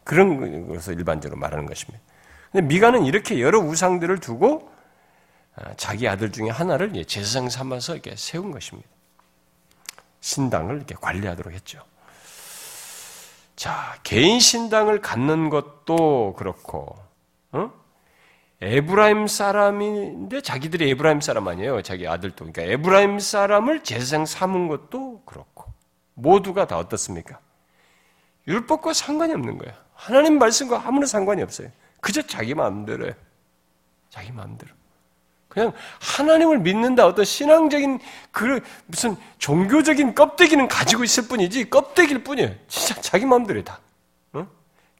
그런 0.03 0.67
것을 0.67 0.95
일반적으로 0.95 1.39
말하는 1.39 1.65
것입니다. 1.65 1.99
근데 2.51 2.67
미가는 2.67 3.05
이렇게 3.05 3.39
여러 3.41 3.59
우상들을 3.59 4.19
두고 4.19 4.71
아, 5.55 5.73
자기 5.75 6.07
아들 6.07 6.31
중에 6.31 6.49
하나를 6.49 6.91
제사장 7.05 7.49
삼아서 7.49 7.93
이렇게 7.93 8.15
세운 8.15 8.51
것입니다. 8.51 8.89
신당을 10.21 10.77
이렇게 10.77 10.95
관리하도록 10.95 11.53
했죠. 11.53 11.81
자, 13.57 13.97
개인 14.03 14.39
신당을 14.39 15.01
갖는 15.01 15.49
것도 15.49 16.35
그렇고, 16.37 16.95
어? 17.51 17.71
에브라임 18.61 19.25
사람인데 19.25 20.41
자기들이 20.41 20.91
에브라임 20.91 21.21
사람 21.21 21.47
아니에요. 21.47 21.81
자기 21.81 22.07
아들도. 22.07 22.45
그러니까 22.45 22.61
에브라임 22.61 23.17
사람을 23.19 23.83
제사장 23.83 24.27
삼은 24.27 24.67
것도 24.67 25.23
그렇고, 25.25 25.65
모두가 26.13 26.67
다 26.67 26.77
어떻습니까? 26.77 27.39
율법과 28.47 28.93
상관이 28.93 29.33
없는 29.33 29.57
거예요. 29.57 29.73
하나님 29.95 30.37
말씀과 30.37 30.87
아무런 30.87 31.07
상관이 31.07 31.41
없어요. 31.41 31.71
그저 31.99 32.21
자기 32.21 32.53
마음대로예요. 32.53 33.13
자기 34.11 34.31
마음대로. 34.31 34.76
그냥 35.57 35.73
하나님을 35.99 36.59
믿는다 36.59 37.07
어떤 37.07 37.25
신앙적인 37.25 37.99
그 38.31 38.59
무슨 38.85 39.17
종교적인 39.39 40.13
껍데기는 40.13 40.67
가지고 40.67 41.03
있을 41.03 41.27
뿐이지 41.27 41.71
껍데기일 41.71 42.23
뿐이에요. 42.23 42.53
진짜 42.67 43.01
자기 43.01 43.25
마음대로 43.25 43.63
다. 43.63 43.79
어? 44.33 44.45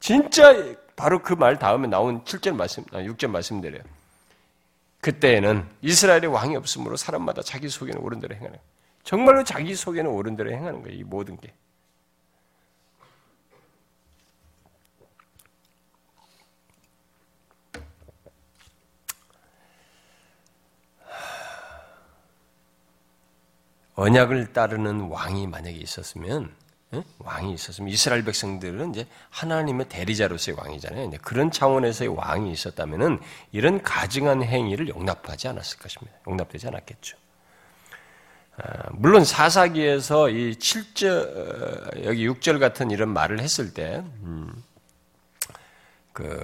진짜 0.00 0.52
바로 0.96 1.22
그 1.22 1.34
말 1.36 1.60
다음에 1.60 1.86
나온 1.86 2.24
7절 2.24 2.56
말씀, 2.56 2.82
6절 2.86 3.26
아, 3.26 3.28
말씀대로요. 3.28 3.82
그때에는 5.00 5.64
이스라엘의 5.80 6.26
왕이 6.26 6.56
없으므로 6.56 6.96
사람마다 6.96 7.42
자기 7.42 7.68
속에는 7.68 8.00
옳은 8.00 8.18
대로 8.18 8.34
행하는 8.34 8.54
거예요. 8.54 8.64
정말로 9.04 9.44
자기 9.44 9.76
속에는 9.76 10.10
옳은 10.10 10.34
대로 10.34 10.50
행하는 10.50 10.82
거예요. 10.82 10.98
이 10.98 11.04
모든 11.04 11.36
게. 11.36 11.52
언약을 23.98 24.52
따르는 24.52 25.08
왕이 25.08 25.48
만약에 25.48 25.76
있었으면 25.76 26.54
왕이 27.18 27.52
있었으면 27.52 27.90
이스라엘 27.90 28.24
백성들은 28.24 28.90
이제 28.90 29.06
하나님의 29.30 29.88
대리자로서의 29.88 30.56
왕이잖아요. 30.56 31.10
그런 31.20 31.50
차원에서의 31.50 32.16
왕이 32.16 32.52
있었다면은 32.52 33.18
이런 33.50 33.82
가증한 33.82 34.44
행위를 34.44 34.88
용납하지 34.88 35.48
않았을 35.48 35.80
것입니다. 35.80 36.16
용납되지 36.28 36.68
않았겠죠. 36.68 37.16
아, 38.58 38.88
물론 38.92 39.24
사사기에서 39.24 40.30
이 40.30 40.52
7절 40.54 42.04
여기 42.04 42.28
6절 42.28 42.60
같은 42.60 42.92
이런 42.92 43.08
말을 43.08 43.40
했을 43.40 43.74
때 43.74 44.04
음, 44.22 44.62
그뭐 46.12 46.38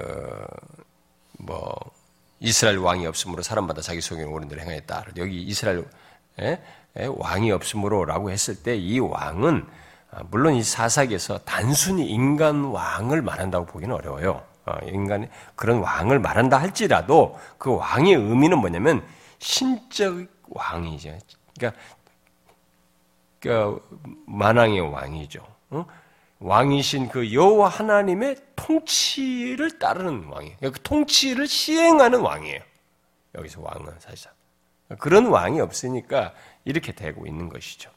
이스라엘 2.40 2.78
왕이 2.78 3.07
없으므로 3.07 3.42
사람마다 3.42 3.80
자기 3.80 4.00
속에 4.00 4.24
옳은 4.24 4.48
대로 4.48 4.61
행하였다. 4.61 5.07
여기 5.18 5.40
이스라엘 5.42 5.84
왕이 6.95 7.51
없으므로라고 7.51 8.30
했을 8.30 8.62
때 8.62 8.76
이 8.76 8.99
왕은 9.01 9.66
아, 10.11 10.22
물론 10.30 10.55
이 10.55 10.62
사사기에서 10.62 11.38
단순히 11.38 12.07
인간 12.09 12.64
왕을 12.64 13.20
말한다고 13.22 13.66
보기는 13.66 13.95
어려워요. 13.95 14.45
아, 14.64 14.78
인간 14.84 15.28
그런 15.57 15.80
왕을 15.80 16.20
말한다 16.20 16.59
할지라도 16.59 17.38
그 17.59 17.74
왕의 17.74 18.14
의미는 18.14 18.59
뭐냐면 18.59 19.05
신적 19.38 20.26
왕이죠. 20.49 21.18
그러니까 21.59 21.80
그 23.40 23.80
만왕의 24.26 24.80
왕이죠. 24.80 25.45
왕이신 26.38 27.09
그 27.09 27.32
여호와 27.32 27.68
하나님의 27.68 28.36
통치를 28.55 29.78
따르는 29.78 30.26
왕이에요. 30.26 30.57
그 30.61 30.72
통치를 30.82 31.47
시행하는 31.47 32.20
왕이에요. 32.20 32.61
여기서 33.34 33.61
왕은 33.62 33.92
사실상 33.99 34.32
그런 34.99 35.26
왕이 35.26 35.61
없으니까 35.61 36.35
이렇게 36.64 36.93
되고 36.93 37.26
있는 37.26 37.49
것이죠. 37.49 37.91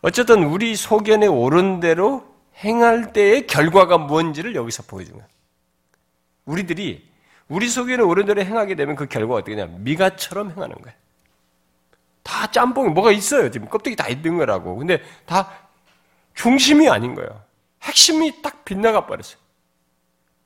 어쨌든 0.00 0.44
우리 0.44 0.76
소견에 0.76 1.26
옳은 1.26 1.80
대로 1.80 2.24
행할 2.56 3.12
때의 3.12 3.46
결과가 3.46 3.98
뭔지를 3.98 4.54
여기서 4.54 4.84
보여주는 4.84 5.18
거예요. 5.18 5.28
우리들이 6.44 7.08
우리 7.48 7.68
속에는 7.68 8.04
옳은 8.04 8.26
대로 8.26 8.42
행하게 8.42 8.74
되면 8.74 8.96
그 8.96 9.06
결과가 9.06 9.40
어떻게 9.40 9.56
되냐 9.56 9.68
미가처럼 9.78 10.50
행하는 10.50 10.76
거예요. 10.76 10.96
다 12.22 12.50
짬뽕이 12.50 12.90
뭐가 12.90 13.10
있어요. 13.12 13.50
지금 13.50 13.68
껍데기 13.68 13.96
다 13.96 14.08
있는 14.08 14.36
거라고. 14.36 14.76
근데 14.76 15.02
다 15.24 15.50
중심이 16.34 16.88
아닌 16.88 17.14
거예요. 17.14 17.42
핵심이 17.82 18.42
딱 18.42 18.64
빗나가 18.64 19.06
버렸어요. 19.06 19.38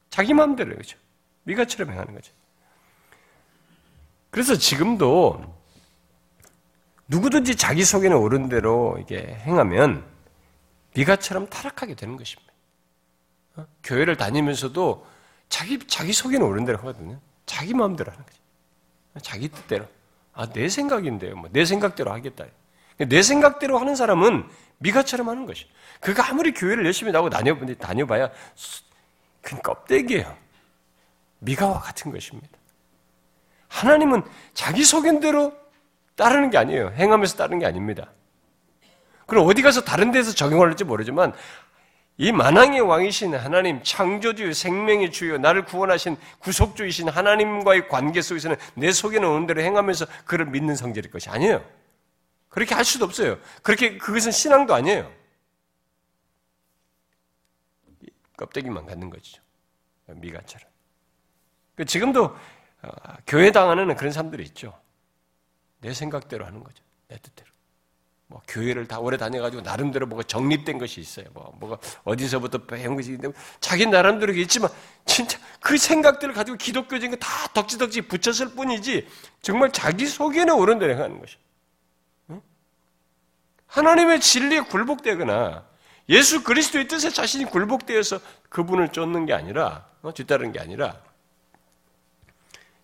자기 0.09 0.33
마음대로 0.33 0.77
그죠. 0.77 0.97
미가처럼 1.45 1.93
행하는 1.93 2.15
거죠. 2.15 2.33
그래서 4.33 4.57
지금도 4.57 5.45
누구든지 7.07 7.55
자기 7.55 7.85
속에는 7.85 8.17
옳은 8.17 8.49
대로 8.49 8.97
이게 8.99 9.19
행하면 9.19 10.03
미가처럼 10.95 11.49
타락하게 11.49 11.95
되는 11.95 12.17
것입니다. 12.17 12.51
어? 13.57 13.67
교회를 13.85 14.17
다니면서도 14.17 15.07
자기 15.51 15.79
자기 15.87 16.15
속에는 16.15 16.47
옳은 16.47 16.65
대로 16.65 16.79
하거든요. 16.79 17.21
자기 17.45 17.75
마음대로 17.75 18.11
하는 18.11 18.25
거죠. 18.25 18.39
자기 19.21 19.49
뜻대로. 19.49 19.87
아, 20.33 20.49
내 20.49 20.71
생각인데요. 20.71 21.37
뭐, 21.37 21.51
내 21.53 21.67
생각대로 21.67 22.11
하겠다. 22.11 22.47
내 22.97 23.21
생각대로 23.21 23.79
하는 23.79 23.95
사람은 23.95 24.49
미가처럼 24.79 25.29
하는 25.29 25.45
것이. 25.45 25.67
그가 26.01 26.31
아무리 26.31 26.55
교회를 26.55 26.87
열심히 26.87 27.13
나오고 27.13 27.29
다녀, 27.29 27.55
다녀봐야, 27.79 28.31
그 29.43 29.61
껍데기예요. 29.61 30.35
미가와 31.41 31.81
같은 31.81 32.11
것입니다. 32.11 32.62
하나님은 33.73 34.23
자기 34.53 34.85
소견대로 34.85 35.55
따르는 36.15 36.51
게 36.51 36.59
아니에요. 36.59 36.93
행하면서 36.95 37.37
따르는 37.37 37.59
게 37.59 37.67
아닙니다. 37.67 38.13
그럼 39.27 39.49
어디 39.49 39.63
가서 39.63 39.81
다른 39.83 40.13
데서 40.13 40.33
적용할지 40.33 40.85
모르지만 40.85 41.33
이 42.19 42.31
만왕의 42.31 42.83
왕이신 42.83 43.35
하나님, 43.35 43.83
창조주, 43.83 44.53
생명의 44.53 45.11
주요, 45.11 45.39
나를 45.39 45.65
구원하신 45.65 46.19
구속주이신 46.41 47.09
하나님과의 47.09 47.89
관계 47.89 48.21
속에서는 48.21 48.57
내 48.75 48.93
속에는 48.93 49.27
오는 49.27 49.47
대로 49.47 49.63
행하면서 49.63 50.07
그를 50.27 50.47
믿는 50.47 50.77
성질일 50.77 51.11
것이 51.11 51.31
아니에요. 51.31 51.65
그렇게 52.51 52.75
할 52.75 52.85
수도 52.85 53.07
없어요. 53.07 53.39
그렇게 53.63 53.97
그것은 53.97 54.31
신앙도 54.31 54.75
아니에요. 54.75 55.11
껍데기만 58.37 58.85
갖는 58.85 59.09
것이죠. 59.09 59.41
미가처럼. 60.07 60.69
그 61.75 61.87
지금도 61.87 62.25
어, 62.25 62.37
교회 63.27 63.51
당하는 63.53 63.95
그런 63.97 64.13
사람들이 64.13 64.43
있죠. 64.45 64.79
내 65.81 65.95
생각대로 65.95 66.45
하는 66.47 66.63
거죠. 66.63 66.83
내 67.09 67.17
뜻대로. 67.19 67.51
뭐 68.27 68.41
교회를 68.49 68.89
다 68.89 68.99
오래 68.99 69.19
다녀가지고 69.19 69.63
나름대로 69.63 70.07
뭐가 70.07 70.23
정립된 70.23 70.79
것이 70.79 71.01
있어요. 71.01 71.27
뭐 71.35 71.55
뭐가 71.61 71.79
어디서부터 72.05 72.59
배운 72.65 72.97
것이 72.97 73.11
있는데 73.13 73.37
자기 73.61 73.85
나름대로 73.87 74.33
있지만 74.33 74.71
진짜 75.05 75.39
그 75.61 75.77
생각들을 75.77 76.33
가지고 76.33 76.57
기독교적인 76.57 77.11
거 77.11 77.17
다 77.17 77.49
덕지덕지 77.53 78.03
붙였을 78.03 78.55
뿐이지 78.55 79.07
정말 79.43 79.71
자기 79.71 80.07
속에는 80.07 80.55
옳은 80.55 80.79
대로 80.79 80.95
행하는 80.95 81.21
것이. 81.21 81.37
하나님의 83.67 84.21
진리에 84.21 84.61
굴복되거나 84.61 85.65
예수 86.09 86.43
그리스도의 86.43 86.89
뜻에 86.89 87.11
자신이 87.11 87.45
굴복되어서 87.47 88.21
그분을 88.51 88.91
쫓는 88.91 89.25
게 89.27 89.33
아니라 89.33 89.87
어, 90.03 90.13
뒤따르는 90.13 90.53
게 90.53 90.61
아니라 90.61 91.01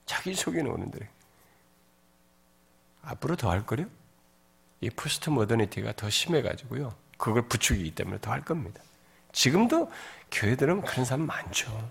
자기 0.09 0.35
옳은 0.49 0.91
대로. 0.91 1.07
앞으로 3.03 3.37
더 3.37 3.51
할 3.51 3.65
거요? 3.65 3.87
이 4.81 4.91
포스트 4.91 5.31
모더니티가 5.31 5.93
더 5.93 6.11
심해가지고요. 6.11 6.95
그걸 7.17 7.43
부추기기 7.49 7.95
때문에 7.95 8.19
더 8.21 8.33
할 8.33 8.45
겁니다. 8.45 8.81
지금도 9.33 9.91
교회들은 10.31 10.83
그런 10.83 11.05
사람 11.05 11.27
많죠. 11.27 11.91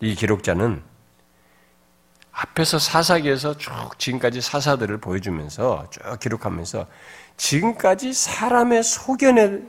이 0.00 0.14
기록자는 0.14 0.82
앞에서 2.32 2.78
사사기에서 2.78 3.58
쭉 3.58 3.70
지금까지 3.98 4.40
사사들을 4.40 4.98
보여주면서 4.98 5.90
쭉 5.90 6.00
기록하면서 6.20 6.86
지금까지 7.36 8.12
사람의 8.14 8.82
소견에 8.82 9.62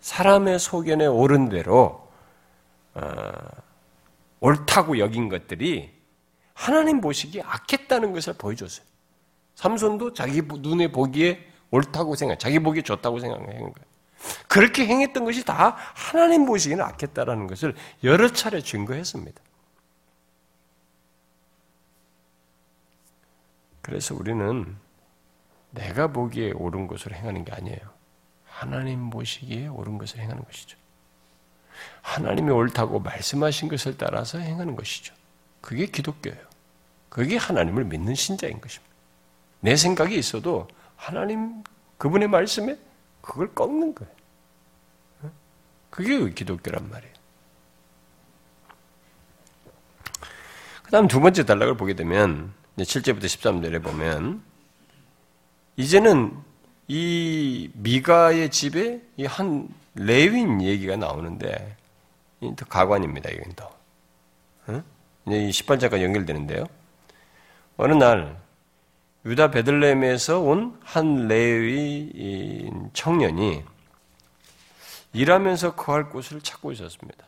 사람의 0.00 0.58
소견에 0.58 1.06
옳은 1.06 1.48
대로 1.48 2.08
어, 2.94 3.32
옳다고 4.40 4.98
여긴 4.98 5.28
것들이 5.28 5.92
하나님 6.54 7.00
보시기에 7.00 7.42
악했다는 7.42 8.12
것을 8.12 8.34
보여줬어요. 8.34 8.86
삼손도 9.54 10.14
자기 10.14 10.42
눈에 10.42 10.90
보기에 10.90 11.46
옳다고 11.70 12.14
생각, 12.16 12.38
자기 12.38 12.58
보기에 12.58 12.82
좋다고 12.82 13.20
생각한 13.20 13.46
거예요. 13.46 13.72
그렇게 14.48 14.86
행했던 14.86 15.24
것이 15.24 15.44
다 15.44 15.76
하나님 15.94 16.44
보시기에는 16.44 16.84
악했다라는 16.84 17.46
것을 17.46 17.74
여러 18.04 18.28
차례 18.30 18.60
증거했습니다. 18.60 19.40
그래서 23.82 24.14
우리는 24.14 24.76
내가 25.70 26.08
보기에 26.08 26.52
옳은 26.52 26.86
것을 26.86 27.14
행하는 27.14 27.44
게 27.44 27.52
아니에요. 27.52 27.99
하나님 28.60 29.08
보시기에 29.08 29.68
옳은 29.68 29.96
것을 29.96 30.20
행하는 30.20 30.44
것이죠. 30.44 30.76
하나님이 32.02 32.50
옳다고 32.50 33.00
말씀하신 33.00 33.70
것을 33.70 33.96
따라서 33.96 34.38
행하는 34.38 34.76
것이죠. 34.76 35.14
그게 35.62 35.86
기독교예요. 35.86 36.38
그게 37.08 37.38
하나님을 37.38 37.84
믿는 37.84 38.14
신자인 38.14 38.60
것입니다. 38.60 38.94
내 39.60 39.76
생각이 39.76 40.14
있어도 40.14 40.68
하나님 40.94 41.64
그분의 41.96 42.28
말씀에 42.28 42.78
그걸 43.22 43.54
꺾는 43.54 43.94
거예요. 43.94 44.12
그게 45.88 46.30
기독교란 46.30 46.90
말이에요. 46.90 47.14
그 50.82 50.90
다음 50.90 51.08
두 51.08 51.18
번째 51.20 51.46
단락을 51.46 51.78
보게 51.78 51.94
되면 51.94 52.52
7절부터 52.76 53.24
13절에 53.24 53.82
보면 53.82 54.42
이제는 55.76 56.49
이 56.92 57.70
미가의 57.74 58.50
집에 58.50 59.00
한 59.26 59.68
레윈 59.94 60.60
얘기가 60.60 60.96
나오는데 60.96 61.76
더 62.56 62.64
가관입니다. 62.64 63.30
이건 63.30 63.52
더. 63.54 63.70
응? 64.70 64.82
이제 65.24 65.36
이 65.36 65.50
18장과 65.50 66.02
연결되는데요. 66.02 66.64
어느 67.76 67.92
날 67.92 68.36
유다 69.24 69.52
베들레헴에서 69.52 70.40
온 70.40 70.80
한 70.82 71.28
레위 71.28 72.68
청년이 72.92 73.62
일하면서 75.12 75.76
거할 75.76 76.10
곳을 76.10 76.40
찾고 76.40 76.72
있었습니다. 76.72 77.24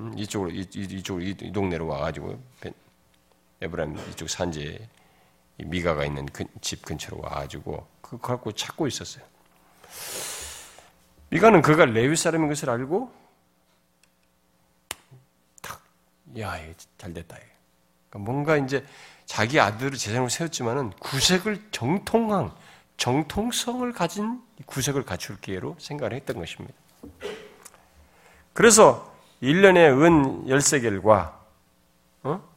음, 0.00 0.12
이쪽으로 0.18 0.50
이, 0.50 1.02
쪽으로 1.04 1.24
이, 1.24 1.36
동네로 1.52 1.86
와가지고 1.86 2.36
에브라임 3.60 3.96
이쪽 4.10 4.28
산지 4.28 4.76
미가가 5.58 6.04
있는 6.04 6.26
집 6.60 6.84
근처로 6.84 7.20
와가지고 7.22 7.86
그 8.08 8.18
거할 8.18 8.40
곳 8.40 8.56
찾고 8.56 8.86
있었어요. 8.86 9.24
미가는 11.30 11.60
그가 11.62 11.86
레위 11.86 12.14
사람인 12.14 12.48
것을 12.48 12.70
알고 12.70 13.12
탁, 15.60 15.82
야, 16.38 16.56
잘 16.98 17.12
됐다. 17.12 17.36
그러니까 18.08 18.18
뭔가 18.18 18.56
이제 18.56 18.84
자기 19.24 19.58
아들을 19.58 19.98
제사장으로 19.98 20.28
세웠지만은 20.28 20.90
구색을 21.00 21.70
정통한 21.72 22.52
정통성을 22.96 23.92
가진 23.92 24.40
구색을 24.66 25.04
갖출 25.04 25.40
기회로 25.40 25.76
생각을 25.78 26.14
했던 26.14 26.38
것입니다. 26.38 26.74
그래서 28.52 29.12
1년에 29.42 30.02
은 30.02 30.46
13개일과 30.46 31.34
어? 32.22 32.48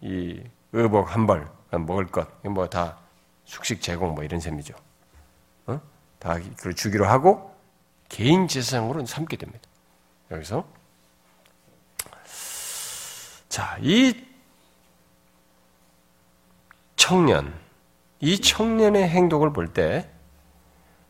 이 0.00 0.42
의복 0.72 1.14
한 1.14 1.26
벌, 1.26 1.48
먹을 1.70 2.06
것, 2.06 2.28
뭐 2.42 2.66
다 2.66 3.07
숙식 3.48 3.80
제공 3.80 4.14
뭐 4.14 4.22
이런 4.24 4.40
셈이죠. 4.40 4.74
어? 5.66 5.80
다 6.18 6.34
그걸 6.34 6.74
주기로 6.74 7.06
하고 7.06 7.56
개인 8.08 8.46
재산으로 8.46 9.04
삼게 9.06 9.36
됩니다. 9.36 9.68
여기서 10.30 10.64
자, 13.48 13.78
이 13.80 14.14
청년, 16.94 17.54
이 18.20 18.38
청년의 18.38 19.08
행동을 19.08 19.54
볼 19.54 19.72
때, 19.72 20.10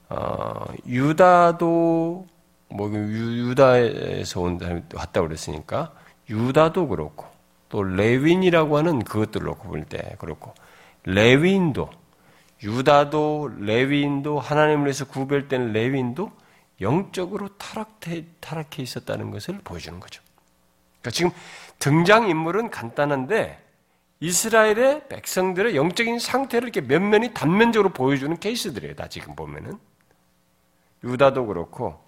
어, 0.08 0.64
유다도, 0.86 2.26
뭐, 2.68 2.90
유다에서 2.90 4.40
온 4.40 4.58
사람이 4.60 4.82
왔다고 4.94 5.26
그랬으니까, 5.26 5.92
유다도 6.30 6.86
그렇고, 6.86 7.26
또 7.68 7.82
레윈이라고 7.82 8.78
하는 8.78 9.02
그것들을 9.02 9.44
놓고 9.44 9.68
볼 9.68 9.84
때 9.84 10.14
그렇고, 10.18 10.54
레윈도, 11.04 11.90
유다도, 12.62 13.52
레윈도, 13.58 14.40
하나님을 14.40 14.86
위해서 14.86 15.04
구별된 15.04 15.72
레윈도 15.72 16.32
영적으로 16.80 17.48
타락해, 17.56 18.24
타락해 18.40 18.82
있었다는 18.82 19.30
것을 19.30 19.60
보여주는 19.62 19.98
거죠. 20.00 20.22
그러니까 21.00 21.10
지금 21.10 21.30
등장 21.78 22.28
인물은 22.28 22.70
간단한데, 22.70 23.64
이스라엘의 24.20 25.08
백성들의 25.08 25.76
영적인 25.76 26.18
상태를 26.18 26.68
이렇게 26.68 26.80
면면이 26.80 27.34
단면적으로 27.34 27.92
보여주는 27.92 28.36
케이스들이에요. 28.38 28.96
다 28.96 29.08
지금 29.08 29.36
보면은. 29.36 29.78
유다도 31.04 31.46
그렇고. 31.46 32.02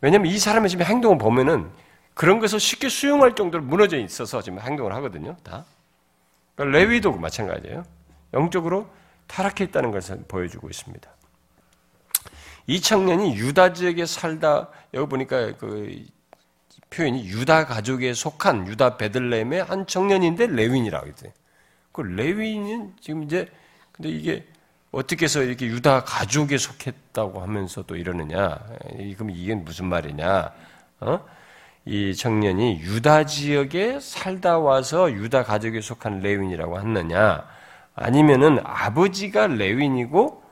왜냐면 0.00 0.32
이 0.32 0.38
사람의 0.38 0.68
지금 0.68 0.84
행동을 0.84 1.18
보면은 1.18 1.70
그런 2.14 2.40
것을 2.40 2.58
쉽게 2.58 2.88
수용할 2.88 3.36
정도로 3.36 3.62
무너져 3.62 3.98
있어서 3.98 4.42
지금 4.42 4.58
행동을 4.58 4.92
하거든요. 4.94 5.36
다. 5.44 5.64
그러니까 6.56 6.78
레위도 6.78 7.12
마찬가지예요. 7.12 7.84
영적으로 8.34 8.88
타락해 9.26 9.64
있다는 9.64 9.90
것을 9.90 10.24
보여주고 10.28 10.68
있습니다. 10.68 11.10
이 12.66 12.80
청년이 12.80 13.36
유다 13.36 13.72
지역에 13.72 14.06
살다 14.06 14.68
여기 14.94 15.08
보니까 15.08 15.56
그 15.56 16.04
표현이 16.90 17.26
유다 17.26 17.66
가족에 17.66 18.14
속한 18.14 18.68
유다 18.68 18.96
베들레헴의 18.98 19.64
한 19.64 19.86
청년인데 19.86 20.46
레윈이라고 20.48 21.06
했어요. 21.06 21.32
그 21.90 22.02
레윈은 22.02 22.94
지금 23.00 23.22
이제 23.24 23.48
근데 23.92 24.10
이게 24.10 24.46
어떻게 24.90 25.24
해서 25.24 25.42
이렇게 25.42 25.66
유다 25.66 26.04
가족에 26.04 26.58
속했다고 26.58 27.40
하면서 27.40 27.82
또 27.82 27.96
이러느냐? 27.96 28.58
그럼 29.16 29.30
이게 29.30 29.54
무슨 29.54 29.86
말이냐? 29.86 30.52
어? 31.00 31.24
이 31.84 32.14
청년이 32.14 32.80
유다 32.80 33.26
지역에 33.26 33.98
살다 34.00 34.58
와서 34.58 35.10
유다 35.10 35.44
가족에 35.44 35.80
속한 35.80 36.20
레위인이라고 36.20 36.78
했느냐? 36.78 37.46
아니면은 37.94 38.58
아버지가 38.64 39.46
레위인이고 39.48 40.42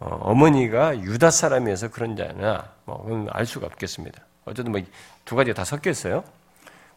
어, 0.00 0.34
머니가 0.34 0.98
유다 0.98 1.30
사람이어서 1.30 1.88
그런 1.90 2.16
자냐? 2.16 2.72
뭐알 2.86 3.46
수가 3.46 3.66
없겠습니다. 3.66 4.22
어쨌든 4.44 4.72
뭐 4.72 4.80
두 5.24 5.36
가지가 5.36 5.54
다 5.54 5.64
섞여 5.64 5.90
있어요. 5.90 6.24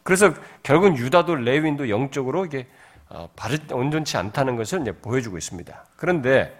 그래서 0.02 0.34
결국은 0.62 0.96
유다도 0.96 1.36
레위인도 1.36 1.88
영적으로 1.88 2.44
이게 2.46 2.66
어, 3.08 3.28
바르 3.36 3.58
온전치 3.70 4.16
않다는 4.16 4.56
것을 4.56 4.80
이제 4.80 4.92
보여주고 4.92 5.38
있습니다. 5.38 5.84
그런데 5.96 6.58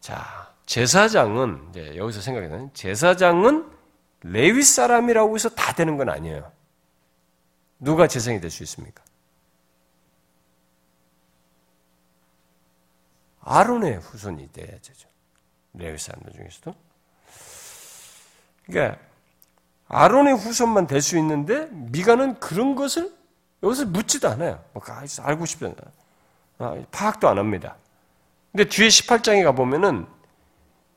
자 0.00 0.48
제사장은 0.66 1.68
이제 1.70 1.96
여기서 1.96 2.20
생각해는 2.20 2.70
제사장은 2.74 3.66
레위 4.22 4.62
사람이라고 4.62 5.34
해서 5.34 5.48
다 5.48 5.72
되는 5.72 5.96
건 5.96 6.08
아니에요. 6.10 6.52
누가 7.80 8.06
제사장이 8.06 8.40
될 8.40 8.50
수 8.50 8.62
있습니까? 8.62 9.02
아론의 13.42 13.98
후손이 13.98 14.52
돼야죠. 14.52 15.08
레위 15.74 15.96
사람들 15.98 16.32
중에서도. 16.32 16.74
그러니까 18.66 18.98
아론의 19.88 20.36
후손만 20.36 20.86
될 20.86 21.00
수 21.00 21.18
있는데 21.18 21.68
미가는 21.70 22.38
그런 22.38 22.74
것을 22.74 23.12
여기서 23.62 23.86
묻지도 23.86 24.28
않아요. 24.30 24.62
뭐 24.72 24.82
알고 25.22 25.44
않아요. 26.58 26.84
파악도 26.90 27.28
안 27.28 27.38
합니다. 27.38 27.76
근데 28.52 28.64
뒤에 28.68 28.88
18장에 28.88 29.44
가 29.44 29.52
보면은 29.52 30.06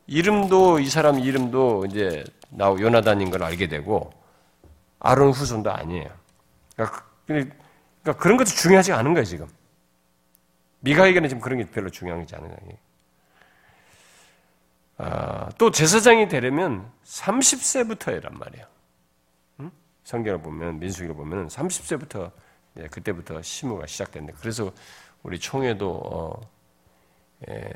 이름도 0.08 0.80
이 0.80 0.90
사람 0.90 1.20
이름도 1.20 1.86
이제 1.86 2.24
나오 2.50 2.80
요나단인 2.80 3.32
걸 3.32 3.44
알게 3.44 3.68
되고 3.68 4.12
아론 5.00 5.32
후손도 5.32 5.72
아니에요. 5.72 6.10
그러니까, 6.76 7.06
그러니까 7.26 8.14
그런 8.18 8.38
것도 8.38 8.50
중요하지 8.50 8.92
않은 8.94 9.14
거예요 9.14 9.26
지금. 9.26 9.48
미가에게는 10.84 11.30
지금 11.30 11.42
그런 11.42 11.60
게 11.60 11.70
별로 11.70 11.90
중요하지 11.90 12.36
않은 12.36 12.50
거예요. 12.50 12.78
아, 14.98 15.50
또 15.58 15.72
제사장이 15.72 16.28
되려면 16.28 16.90
30세부터란 17.06 18.34
말이에요. 18.38 18.68
성경을 20.04 20.42
보면 20.42 20.80
민수기를 20.80 21.16
보면 21.16 21.48
30세부터 21.48 22.32
그때부터 22.92 23.42
심우가 23.42 23.88
시작된다. 23.88 24.34
그래서 24.40 24.72
우리 25.24 25.40
총회도 25.40 25.90
어, 25.90 26.42
에, 27.48 27.72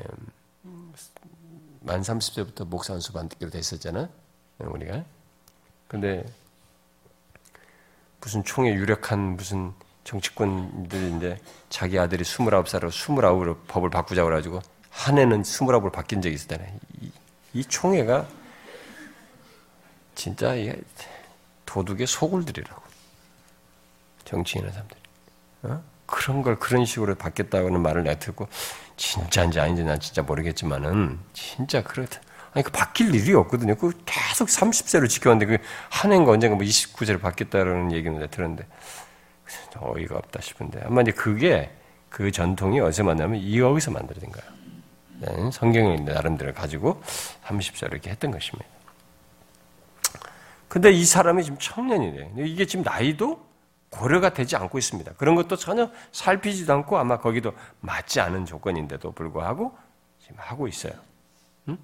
만 1.80 2.02
30세부터 2.02 2.66
목사 2.66 2.92
한수 2.92 3.12
받기로 3.14 3.50
됐었잖아. 3.50 4.10
우리가. 4.58 5.04
근데 5.86 6.26
무슨 8.20 8.44
총회 8.44 8.74
유력한 8.74 9.36
무슨 9.36 9.72
정치권들인데 10.08 11.38
자기 11.68 11.98
아들이 11.98 12.24
29살로 12.24 12.88
29으로 12.88 13.58
법을 13.68 13.90
바꾸자고 13.90 14.28
그래가지고 14.28 14.60
한 14.88 15.18
해는 15.18 15.42
29을 15.42 15.92
바뀐 15.92 16.22
적이 16.22 16.34
있었다네. 16.34 16.78
이, 17.02 17.12
이 17.52 17.64
총회가 17.64 18.26
진짜 20.14 20.54
도둑의 21.66 22.06
소굴들이라고. 22.06 22.82
정치인의 24.24 24.72
사람들이. 24.72 25.00
어? 25.62 25.82
그런 26.06 26.42
걸 26.42 26.58
그런 26.58 26.86
식으로 26.86 27.14
받겠다는 27.14 27.80
말을 27.80 28.02
내가 28.02 28.18
듣고, 28.18 28.48
진짜인지 28.96 29.60
아닌지 29.60 29.84
난 29.84 30.00
진짜 30.00 30.22
모르겠지만은, 30.22 31.18
진짜 31.34 31.82
그렇다. 31.82 32.20
아니, 32.54 32.64
그 32.64 32.70
바뀔 32.70 33.14
일이 33.14 33.34
없거든요. 33.34 33.74
그 33.74 33.92
계속 34.06 34.48
30세를 34.48 35.08
지켜왔는데, 35.08 35.58
그 35.58 35.62
한 35.90 36.12
해인가 36.12 36.32
언젠가 36.32 36.56
뭐 36.56 36.64
29세를 36.64 37.20
받겠다라는 37.20 37.92
얘기는 37.92 38.18
내가 38.18 38.30
들었는데, 38.30 38.66
어이가 39.80 40.16
없다 40.16 40.40
싶은데. 40.40 40.80
아마 40.84 41.02
이제 41.02 41.12
그게, 41.12 41.70
그 42.08 42.30
전통이 42.30 42.80
어디서 42.80 43.04
만나면 43.04 43.54
여기서 43.54 43.90
만들어진 43.90 44.30
거예요. 44.30 44.58
네, 45.20 45.50
성경의 45.50 46.02
나름대로 46.02 46.52
가지고 46.54 47.02
30세를 47.44 47.92
이렇게 47.92 48.10
했던 48.10 48.30
것입니다. 48.30 48.68
근데 50.68 50.90
이 50.90 51.04
사람이 51.04 51.42
지금 51.44 51.58
청년이래. 51.58 52.32
이게 52.44 52.66
지금 52.66 52.84
나이도 52.84 53.48
고려가 53.90 54.32
되지 54.32 54.54
않고 54.56 54.78
있습니다. 54.78 55.12
그런 55.16 55.34
것도 55.34 55.56
전혀 55.56 55.90
살피지도 56.12 56.72
않고 56.72 56.98
아마 56.98 57.18
거기도 57.18 57.52
맞지 57.80 58.20
않은 58.20 58.44
조건인데도 58.44 59.12
불구하고 59.12 59.76
지금 60.20 60.36
하고 60.38 60.68
있어요. 60.68 60.92
음? 61.68 61.78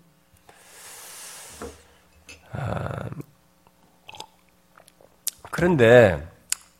아, 2.52 3.08
그런데 5.50 6.33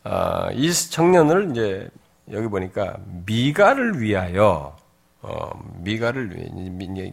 아, 0.07 0.51
이 0.53 0.71
청년을 0.71 1.49
이제 1.49 1.89
여기 2.31 2.47
보니까 2.47 2.97
미가를 3.25 3.99
위하여 3.99 4.77
어, 5.21 5.49
미가를 5.79 6.27
미, 6.51 7.11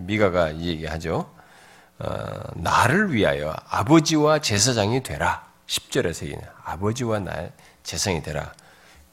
미, 0.00 0.18
가가 0.18 0.48
이 0.50 0.68
얘기하죠. 0.68 1.30
어, 1.98 2.40
나를 2.54 3.12
위하여 3.12 3.54
아버지와 3.68 4.38
제사장이 4.38 5.02
되라. 5.02 5.46
10절에서 5.66 6.24
얘기는 6.24 6.42
아버지와 6.64 7.18
나 7.18 7.50
제사장이 7.82 8.22
되라. 8.22 8.54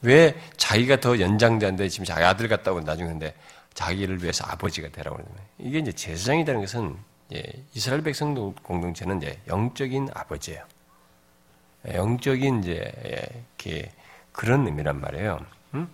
왜 0.00 0.34
자기가 0.56 1.00
더 1.00 1.20
연장자인데 1.20 1.90
지금 1.90 2.06
자기 2.06 2.24
아들 2.24 2.48
같다고 2.48 2.80
나중에 2.80 3.10
근데 3.10 3.34
자기를 3.74 4.22
위해서 4.22 4.46
아버지가 4.48 4.88
되라고 4.88 5.18
그러는 5.18 5.34
이게 5.58 5.80
이제 5.80 5.92
제사장이 5.92 6.46
되는 6.46 6.62
것은 6.62 6.96
예, 7.34 7.42
이스라엘 7.74 8.02
백성 8.02 8.54
공동체는 8.62 9.18
이제 9.18 9.38
영적인 9.48 10.08
아버지예요. 10.14 10.64
예, 11.88 11.94
영적인 11.94 12.60
이제 12.60 12.92
예, 13.66 13.92
그런 14.32 14.66
의미란 14.66 15.00
말이에요. 15.00 15.38
음? 15.74 15.88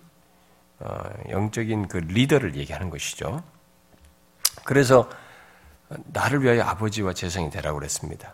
어, 0.79 1.09
영적인 1.29 1.87
그 1.87 1.97
리더를 1.97 2.55
얘기하는 2.55 2.89
것이죠. 2.89 3.43
그래서 4.63 5.09
나를 6.05 6.43
위하여 6.43 6.63
아버지와 6.63 7.13
재성이 7.13 7.49
되라고 7.49 7.79
그랬습니다. 7.79 8.33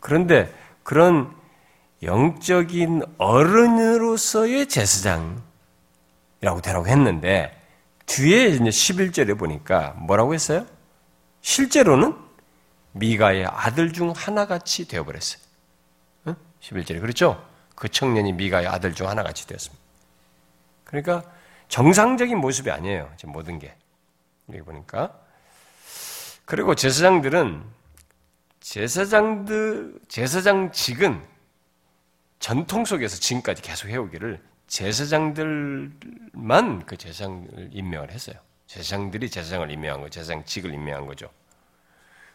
그런데 0.00 0.52
그런 0.82 1.34
영적인 2.02 3.02
어른으로서의 3.18 4.68
제사장이라고 4.68 5.42
되라고 6.62 6.86
했는데 6.86 7.60
뒤에 8.06 8.48
이제 8.48 8.64
11절에 8.64 9.38
보니까 9.38 9.94
뭐라고 9.98 10.34
했어요? 10.34 10.66
실제로는 11.40 12.16
미가의 12.92 13.46
아들 13.46 13.92
중 13.92 14.12
하나같이 14.14 14.86
되어버렸어요. 14.88 15.43
응? 16.72 16.80
11절에 16.80 17.00
그렇죠? 17.00 17.46
그 17.74 17.88
청년이 17.88 18.32
미가의 18.34 18.66
아들 18.66 18.94
중 18.94 19.08
하나같이 19.08 19.46
되었습니다. 19.46 19.82
그러니까 20.84 21.24
정상적인 21.68 22.38
모습이 22.38 22.70
아니에요. 22.70 23.12
지금 23.16 23.32
모든 23.32 23.58
게. 23.58 23.74
여기 24.50 24.62
보니까. 24.62 25.18
그리고 26.44 26.74
제사장들은 26.74 27.62
제사장들, 28.60 29.98
제사장직은 30.08 31.22
전통 32.38 32.84
속에서 32.84 33.16
지금까지 33.16 33.62
계속 33.62 33.88
해오기를 33.88 34.42
제사장들만 34.66 35.94
그 36.86 36.96
제사장을 36.96 37.70
임명을 37.72 38.10
했어요. 38.10 38.36
제사장들이 38.66 39.30
제사장을 39.30 39.70
임명한 39.70 40.02
거, 40.02 40.08
제사장직을 40.08 40.72
임명한 40.72 41.06
거죠. 41.06 41.30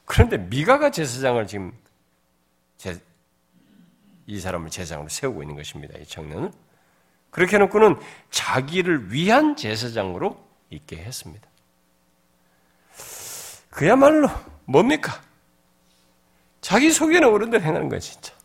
그런데 0.05 0.37
미가가 0.37 0.91
제사장을 0.91 1.45
지금 1.47 1.73
제, 2.77 2.99
이 4.29 4.39
사람을 4.39 4.69
제사장으로 4.69 5.09
세우고 5.09 5.41
있는 5.41 5.55
것입니다. 5.55 5.97
이 5.97 6.05
청년은. 6.05 6.53
그렇게 7.31 7.55
해놓고는 7.55 7.99
자기를 8.29 9.11
위한 9.11 9.55
제사장으로 9.55 10.47
있게 10.69 10.97
했습니다. 10.97 11.49
그야말로 13.71 14.29
뭡니까? 14.65 15.19
자기 16.61 16.91
속에는 16.91 17.27
어른들 17.27 17.63
행하는 17.63 17.89
거야, 17.89 17.99
진짜. 17.99 18.35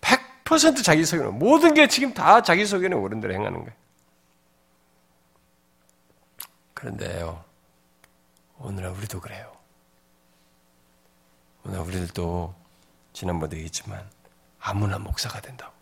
100% 0.00 0.82
자기 0.82 1.04
속에는, 1.04 1.38
모든 1.38 1.74
게 1.74 1.86
지금 1.86 2.14
다 2.14 2.40
자기 2.40 2.64
속에는 2.64 2.96
어른들 2.96 3.34
행하는 3.34 3.58
거예요. 3.58 3.72
그런데요, 6.72 7.44
오늘은 8.58 8.90
우리도 8.92 9.20
그래요. 9.20 9.54
오늘 11.64 11.80
우리들도 11.80 12.54
지난번도 13.12 13.56
얘기했지만, 13.56 14.15
아무나 14.66 14.98
목사가 14.98 15.40
된다고. 15.40 15.72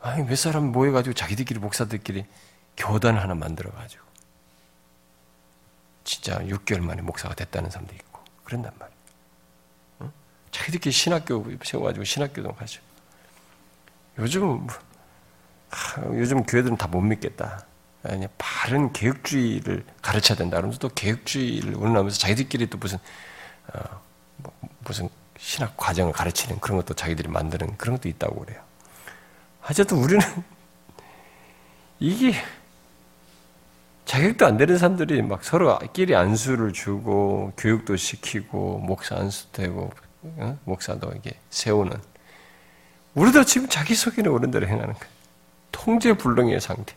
아니, 0.00 0.22
몇 0.24 0.36
사람 0.36 0.72
모여가지고 0.72 1.12
자기들끼리 1.14 1.60
목사들끼리 1.60 2.24
교단 2.78 3.18
하나 3.18 3.34
만들어가지고. 3.34 4.02
진짜 6.04 6.38
6개월 6.38 6.80
만에 6.80 7.02
목사가 7.02 7.34
됐다는 7.34 7.70
사람도 7.70 7.94
있고, 7.94 8.22
그런단 8.44 8.72
말이에요. 8.78 8.98
어? 10.00 10.12
자기들끼리 10.50 10.92
신학교 10.92 11.44
세워가지고 11.62 12.04
신학교도 12.04 12.54
가죠. 12.54 12.80
요즘, 14.18 14.46
뭐, 14.46 14.68
아, 15.70 16.00
요즘 16.14 16.42
교회들은 16.44 16.78
다 16.78 16.86
못 16.86 17.02
믿겠다. 17.02 17.66
아니, 18.04 18.26
바른 18.38 18.92
개혁주의를 18.92 19.84
가르쳐야 20.00 20.36
된다. 20.36 20.56
그러면서 20.58 20.78
또 20.78 20.88
개혁주의를 20.90 21.74
운운하면서 21.74 22.18
자기들끼리 22.18 22.68
또 22.68 22.78
무슨 22.78 22.98
무슨 24.80 25.08
신학 25.38 25.76
과정을 25.76 26.12
가르치는 26.12 26.60
그런 26.60 26.78
것도 26.78 26.94
자기들이 26.94 27.28
만드는 27.28 27.76
그런 27.76 27.96
것도 27.96 28.08
있다고 28.08 28.40
그래요. 28.40 28.60
하여튼 29.60 29.98
우리는 29.98 30.20
이게 31.98 32.34
자격도 34.04 34.46
안 34.46 34.56
되는 34.56 34.76
사람들이 34.76 35.22
막 35.22 35.42
서로 35.42 35.78
끼리 35.92 36.14
안수를 36.14 36.72
주고 36.72 37.52
교육도 37.56 37.96
시키고 37.96 38.78
목사 38.78 39.16
안수 39.16 39.50
되고 39.52 39.90
어? 40.22 40.58
목사도 40.64 41.12
이게 41.16 41.32
세우는 41.50 41.96
우리도 43.14 43.44
지금 43.44 43.68
자기 43.68 43.94
속에는 43.94 44.30
옳은 44.30 44.50
대로 44.50 44.66
행하는 44.66 44.94
거예요. 44.94 45.14
통제 45.72 46.12
불능의 46.12 46.60
상태. 46.60 46.94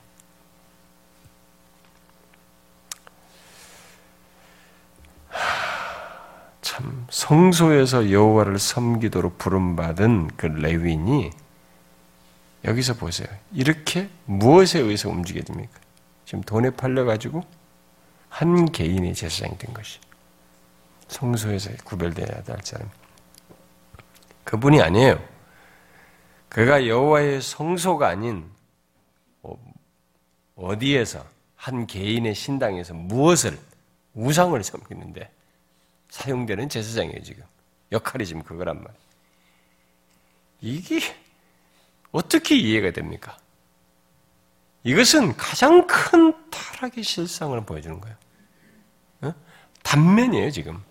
참 6.67 7.07
성소에서 7.09 8.11
여호와를 8.11 8.59
섬기도록 8.59 9.37
부름받은 9.37 10.31
그 10.35 10.47
레위인이 10.47 11.31
여기서 12.65 12.95
보세요. 12.95 13.29
이렇게 13.53 14.09
무엇에 14.25 14.81
의해서 14.81 15.07
움직이게 15.07 15.45
됩니까? 15.45 15.79
지금 16.25 16.41
돈에 16.41 16.71
팔려가지고 16.71 17.41
한 18.27 18.69
개인의 18.69 19.13
제사장이 19.13 19.57
된 19.57 19.73
것이. 19.73 20.01
성소에서 21.07 21.71
구별되어야 21.85 22.43
할 22.45 22.57
사람. 22.63 22.89
그분이 24.43 24.81
아니에요. 24.81 25.23
그가 26.49 26.85
여호와의 26.85 27.41
성소가 27.41 28.09
아닌 28.09 28.43
어, 29.41 29.55
어디에서 30.57 31.25
한 31.55 31.87
개인의 31.87 32.35
신당에서 32.35 32.93
무엇을 32.93 33.57
우상을 34.15 34.61
섬기는데 34.61 35.36
사용되는 36.09 36.69
제사장이에요, 36.69 37.23
지금. 37.23 37.43
역할이 37.91 38.25
지금 38.25 38.43
그거란 38.43 38.77
말이에요. 38.77 39.07
이게 40.61 40.99
어떻게 42.11 42.55
이해가 42.55 42.91
됩니까? 42.91 43.37
이것은 44.83 45.35
가장 45.35 45.85
큰 45.85 46.33
타락의 46.49 47.03
실상을 47.03 47.59
보여주는 47.65 47.99
거예요. 47.99 48.15
어? 49.21 49.33
단면이에요, 49.83 50.51
지금. 50.51 50.81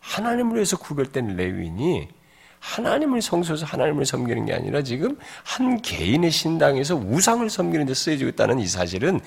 하나님을 0.00 0.56
위해서 0.56 0.76
구별된 0.76 1.36
레위인이 1.36 2.08
하나님을 2.64 3.20
성소에서 3.20 3.66
하나님을 3.66 4.06
섬기는 4.06 4.46
게 4.46 4.54
아니라 4.54 4.82
지금 4.82 5.18
한 5.44 5.82
개인의 5.82 6.30
신당에서 6.30 6.96
우상을 6.96 7.48
섬기는 7.48 7.84
데 7.84 7.92
쓰여지고 7.92 8.30
있다는 8.30 8.58
이 8.58 8.66
사실은 8.66 9.20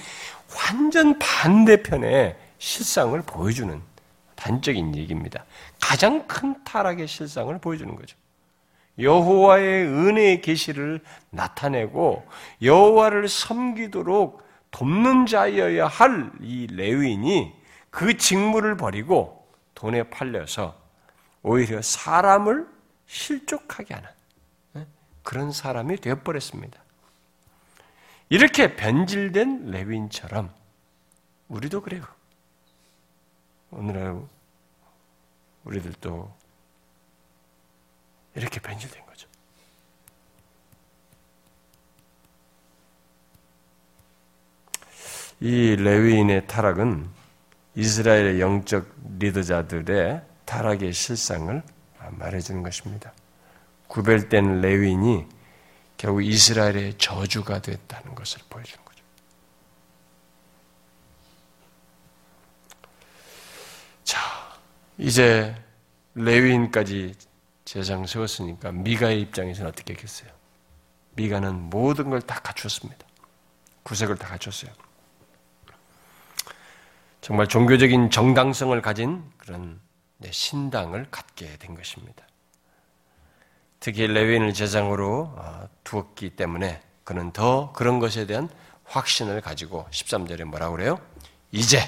완전 0.55 1.17
반대편의 1.19 2.35
실상을 2.57 3.19
보여주는 3.21 3.79
단적인 4.38 4.95
얘기입니다. 4.95 5.43
가장 5.81 6.25
큰 6.27 6.63
타락의 6.63 7.07
실상을 7.07 7.57
보여주는 7.59 7.93
거죠. 7.93 8.15
여호와의 8.99 9.85
은혜의 9.85 10.41
계시를 10.41 11.01
나타내고 11.29 12.25
여호와를 12.61 13.27
섬기도록 13.27 14.47
돕는 14.71 15.25
자여야 15.25 15.88
할 15.88 16.31
이 16.41 16.67
레위인이 16.67 17.53
그 17.89 18.17
직무를 18.17 18.77
버리고 18.77 19.47
돈에 19.75 20.03
팔려서 20.03 20.79
오히려 21.43 21.81
사람을 21.81 22.67
실족하게 23.05 23.93
하는 23.93 24.09
예? 24.77 24.88
그런 25.23 25.51
사람이 25.51 25.97
되어버렸습니다. 25.97 26.79
이렇게 28.29 28.75
변질된 28.75 29.71
레위인처럼 29.71 30.51
우리도 31.47 31.81
그래요. 31.81 32.03
오늘날 33.72 34.22
우리들도 35.63 36.34
이렇게 38.36 38.59
변질된 38.59 39.05
거죠. 39.05 39.28
이 45.39 45.76
레위인의 45.76 46.47
타락은 46.47 47.09
이스라엘의 47.76 48.39
영적 48.39 48.88
리더자들의 49.20 50.22
타락의 50.45 50.93
실상을 50.93 51.61
말해주는 52.11 52.63
것입니다. 52.63 53.13
구별된 53.88 54.61
레위인이 54.61 55.28
결국 55.97 56.24
이스라엘의 56.24 56.97
저주가 56.97 57.61
됐다는 57.61 58.15
것을 58.15 58.41
거죠. 58.84 59.03
자, 64.03 64.20
이제 64.97 65.55
레위인까지 66.15 67.13
제장 67.65 68.05
세웠으니까 68.05 68.71
미가의 68.71 69.21
입장에서는 69.21 69.69
어떻게 69.69 69.93
했겠어요? 69.93 70.29
미가는 71.15 71.69
모든 71.69 72.09
걸 72.09 72.21
다 72.21 72.39
갖췄습니다. 72.39 73.05
구색을 73.83 74.17
다 74.17 74.27
갖췄어요. 74.27 74.71
정말 77.21 77.47
종교적인 77.47 78.09
정당성을 78.09 78.79
가진 78.81 79.23
그런 79.37 79.79
신당을 80.29 81.07
갖게 81.11 81.57
된 81.57 81.75
것입니다. 81.75 82.25
특히 83.79 84.07
레위인을 84.07 84.53
제장으로 84.53 85.33
어, 85.35 85.69
두었기 85.83 86.31
때문에 86.31 86.81
그는 87.03 87.31
더 87.31 87.71
그런 87.73 87.99
것에 87.99 88.25
대한 88.25 88.49
확신을 88.85 89.41
가지고 89.41 89.87
13절에 89.91 90.45
뭐라고 90.45 90.75
그래요? 90.75 90.99
이제 91.51 91.79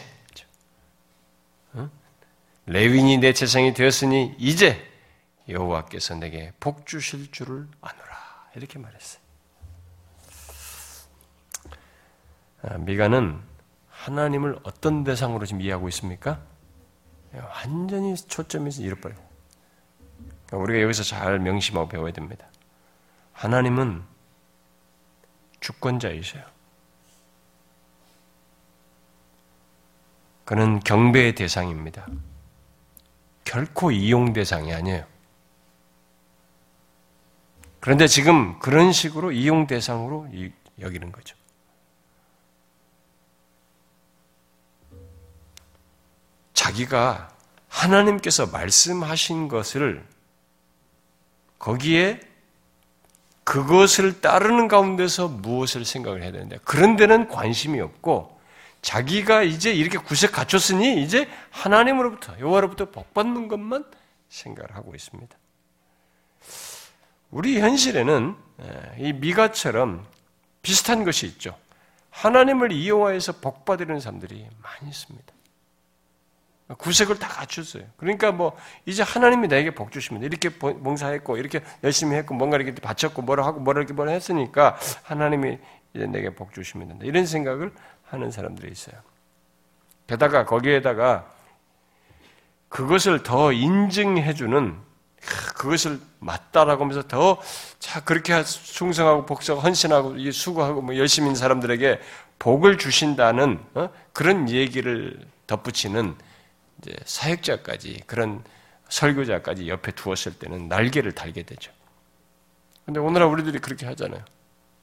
레윈이 2.70 3.17
내 3.17 3.34
재상이 3.34 3.74
되었으니 3.74 4.36
이제 4.38 4.80
여호와께서 5.47 6.13
내게 6.13 6.53
복 6.59 6.86
주실 6.86 7.32
줄을 7.32 7.67
아노라 7.82 8.49
이렇게 8.55 8.78
말했어요. 8.78 9.20
아, 12.61 12.78
미가는 12.78 13.41
하나님을 13.89 14.59
어떤 14.61 15.03
대상으로 15.03 15.47
지금 15.47 15.61
이해하고 15.61 15.89
있습니까? 15.89 16.43
완전히 17.34 18.15
초점에서 18.15 18.84
잃어버려. 18.84 19.15
우리가 20.51 20.84
여기서 20.84 21.01
잘 21.01 21.39
명심하고 21.39 21.89
배워야 21.89 22.13
됩니다. 22.13 22.45
하나님은 23.34 24.03
주권자이세요. 25.59 26.43
그는 30.45 30.80
경배의 30.82 31.34
대상입니다. 31.34 32.05
결코 33.50 33.89
이용 33.89 34.32
대상이 34.32 34.72
아니에요. 34.72 35.04
그런데 37.80 38.06
지금 38.06 38.60
그런 38.60 38.91
식으로 38.91 39.32
이용 39.32 39.66
대상으로 39.66 40.28
여기는 40.80 41.12
거죠. 41.12 41.36
자기가 46.54 47.34
하나님께서 47.70 48.45
말씀하신 48.45 49.47
것을 49.47 50.06
거기에 51.58 52.20
그것을 53.43 54.22
따르는 54.22 54.68
가운데서 54.68 55.28
무엇을 55.28 55.86
생각을 55.86 56.22
해야 56.22 56.32
되는데 56.32 56.60
그런 56.66 56.97
데는 56.97 57.28
관심이 57.28 57.82
없고 57.82 58.39
자기가 58.82 59.44
이제 59.44 59.74
이렇게 59.74 59.98
구색 59.98 60.32
갖췄으니 60.32 61.04
이제 61.04 61.28
하나님으로부터 61.50 62.40
여호와로부터 62.40 62.92
복 62.92 63.14
받는 63.14 63.48
것만 63.48 63.86
생각을 64.30 64.76
하고 64.76 64.96
있습니다. 64.96 65.38
우리 67.32 67.60
현실에는 67.60 68.36
이 68.98 69.14
미가처럼 69.14 70.06
비슷한 70.62 71.04
것이 71.04 71.26
있죠. 71.28 71.56
하나님을 72.10 72.72
이용하여서 72.72 73.34
복 73.40 73.66
받으려는 73.66 74.00
사람들이 74.00 74.48
많이 74.62 74.90
있습니다. 74.90 75.34
구색을 76.78 77.18
다 77.18 77.28
갖췄어요. 77.28 77.84
그러니까 77.98 78.32
뭐 78.32 78.56
이제 78.86 79.02
하나님이 79.02 79.48
나에게 79.48 79.72
복 79.72 79.92
주시면 79.92 80.24
이렇게 80.24 80.50
봉사했고 80.50 81.38
이렇게 81.38 81.62
열심히 81.84 82.16
했고 82.16 82.36
뭔가 82.36 82.58
이렇게 82.58 82.74
바쳤고 82.76 83.24
뭐라 83.24 83.46
하고 83.46 83.60
뭐라 83.60 83.80
이렇게 83.80 83.94
뭐라 83.94 84.12
했으니까 84.12 84.78
하나님이 85.04 85.58
이제 85.96 86.06
내게 86.06 86.30
복 86.30 86.54
주시면 86.54 86.88
된다. 86.88 87.06
이런 87.06 87.26
생각을 87.26 87.74
하는 88.10 88.32
사람들이 88.32 88.72
있어요. 88.72 88.95
게다가 90.07 90.45
거기에다가 90.45 91.32
그것을 92.68 93.24
더 93.24 93.51
인증해주는 93.51 94.78
그것을 95.55 95.99
맞다라고 96.20 96.84
하면서 96.84 97.07
더 97.07 97.39
자 97.80 98.03
그렇게 98.03 98.43
충성하고 98.43 99.26
복수하고 99.26 99.62
헌신하고 99.62 100.32
수고하고 100.32 100.82
뭐 100.82 100.93
있는 100.93 101.34
사람들에게 101.34 101.99
복을 102.38 102.78
주신다는 102.78 103.64
어? 103.74 103.89
그런 104.14 104.49
얘기를 104.49 105.20
덧붙이는 105.47 106.16
이제 106.78 106.95
사역자까지 107.05 108.03
그런 108.05 108.43
설교자까지 108.89 109.70
옆에 109.70 109.91
두었을 109.93 110.34
때는 110.34 110.68
날개를 110.68 111.14
달게 111.14 111.43
되죠. 111.43 111.72
근데 112.86 112.99
오늘날 112.99 113.30
우리들이 113.30 113.60
그렇게 113.60 113.86
하잖아요. 113.88 114.24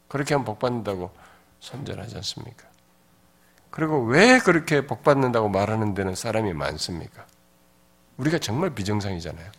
그렇게 0.09 0.35
하면 0.35 0.45
복 0.45 0.59
받는다고 0.59 1.14
선전하지 1.61 2.16
않습니까? 2.16 2.66
그리고 3.77 4.03
왜 4.05 4.39
그렇게 4.39 4.87
복 4.87 5.05
받는다고 5.05 5.51
말하는 5.51 5.93
데는 5.93 6.14
사람이 6.14 6.55
많습니까? 6.55 7.27
우리가 8.16 8.39
정말 8.39 8.70
비정상이잖아요. 8.70 9.53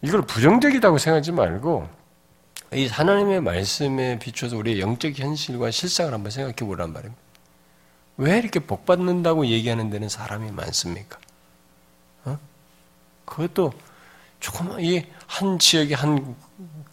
이걸 0.00 0.22
부정적이라고 0.22 0.96
생각하지 0.96 1.32
말고 1.32 1.86
이 2.72 2.86
하나님의 2.86 3.42
말씀에 3.42 4.18
비춰서 4.18 4.56
우리의 4.56 4.80
영적 4.80 5.18
현실과 5.18 5.70
실상을 5.70 6.10
한번 6.10 6.30
생각해 6.30 6.56
보란 6.66 6.94
말입니다. 6.94 7.20
왜 8.16 8.38
이렇게 8.38 8.60
복 8.60 8.86
받는다고 8.86 9.44
얘기하는 9.44 9.90
데는 9.90 10.08
사람이 10.08 10.50
많습니까? 10.52 11.18
어? 12.24 12.38
그것도 13.26 13.74
조그만 14.40 14.80
이한 14.80 15.58
지역의 15.58 15.96
한, 15.96 16.34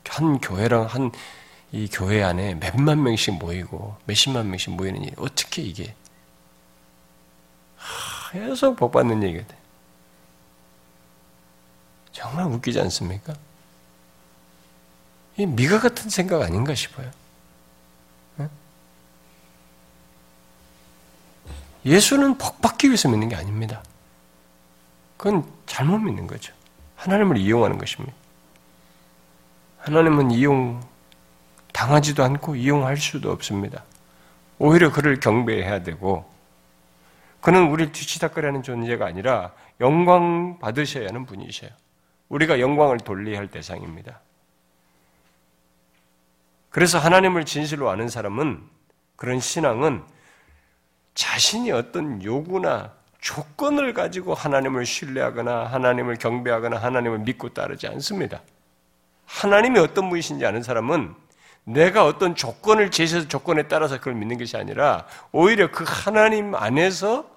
한 0.09 0.37
교회랑 0.41 0.87
한 0.87 1.11
이 1.75 1.89
교회 1.89 2.23
안에 2.23 2.55
몇만 2.55 3.03
명씩 3.03 3.33
모이고 3.33 3.97
몇십만 4.05 4.47
명씩 4.47 4.75
모이는 4.75 5.03
일 5.03 5.13
어떻게 5.17 5.61
이게 5.61 5.93
계속 8.31 8.77
복 8.77 8.93
받는 8.93 9.21
얘기가 9.23 9.45
돼. 9.45 9.57
정말 12.13 12.45
웃기지 12.45 12.79
않습니까? 12.79 13.35
이 15.35 15.45
미가 15.45 15.81
같은 15.81 16.09
생각 16.09 16.43
아닌가 16.43 16.73
싶어요. 16.73 17.11
예수는 21.85 22.37
복 22.37 22.61
받기 22.61 22.87
위해서 22.87 23.09
믿는 23.09 23.27
게 23.27 23.35
아닙니다. 23.35 23.83
그건 25.17 25.45
잘못 25.65 25.97
믿는 25.97 26.25
거죠. 26.25 26.53
하나님을 26.95 27.35
이용하는 27.35 27.77
것입니다. 27.77 28.15
하나님은 29.79 30.31
이용 30.31 30.81
당하지도 31.75 32.23
않고 32.23 32.55
이용할 32.55 32.95
수도 32.95 33.31
없습니다. 33.31 33.83
오히려 34.59 34.93
그를 34.93 35.19
경배해야 35.19 35.83
되고 35.83 36.23
그는 37.41 37.67
우리를 37.67 37.91
뒤치다거리하는 37.91 38.63
존재가 38.63 39.05
아니라 39.05 39.51
영광 39.81 40.57
받으셔야 40.59 41.07
하는 41.07 41.25
분이셔요. 41.25 41.69
우리가 42.29 42.61
영광을 42.61 42.97
돌리야 42.97 43.37
할 43.37 43.49
대상입니다. 43.51 44.21
그래서 46.69 46.97
하나님을 46.97 47.43
진실로 47.43 47.89
아는 47.89 48.07
사람은 48.07 48.63
그런 49.17 49.41
신앙은 49.41 50.01
자신이 51.13 51.73
어떤 51.73 52.23
요구나 52.23 52.93
조건을 53.19 53.93
가지고 53.93 54.33
하나님을 54.33 54.85
신뢰하거나 54.85 55.65
하나님을 55.65 56.15
경배하거나 56.15 56.77
하나님을 56.77 57.19
믿고 57.19 57.49
따르지 57.49 57.87
않습니다. 57.87 58.41
하나님이 59.25 59.79
어떤 59.79 60.09
분이신지 60.09 60.45
아는 60.45 60.63
사람은 60.63 61.24
내가 61.65 62.05
어떤 62.05 62.35
조건을 62.35 62.91
제시해서 62.91 63.27
조건에 63.27 63.67
따라서 63.67 63.97
그걸 63.97 64.13
믿는 64.13 64.37
것이 64.37 64.55
아니라 64.55 65.05
오히려 65.31 65.71
그 65.71 65.83
하나님 65.87 66.55
안에서 66.55 67.35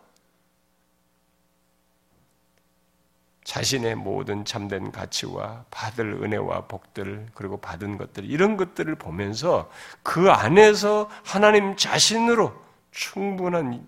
자신의 3.42 3.94
모든 3.94 4.44
참된 4.44 4.92
가치와 4.92 5.64
받을 5.70 6.22
은혜와 6.22 6.66
복들 6.66 7.26
그리고 7.32 7.56
받은 7.56 7.96
것들 7.96 8.26
이런 8.26 8.58
것들을 8.58 8.94
보면서 8.96 9.70
그 10.02 10.30
안에서 10.30 11.08
하나님 11.24 11.74
자신으로 11.74 12.54
충분한 12.90 13.86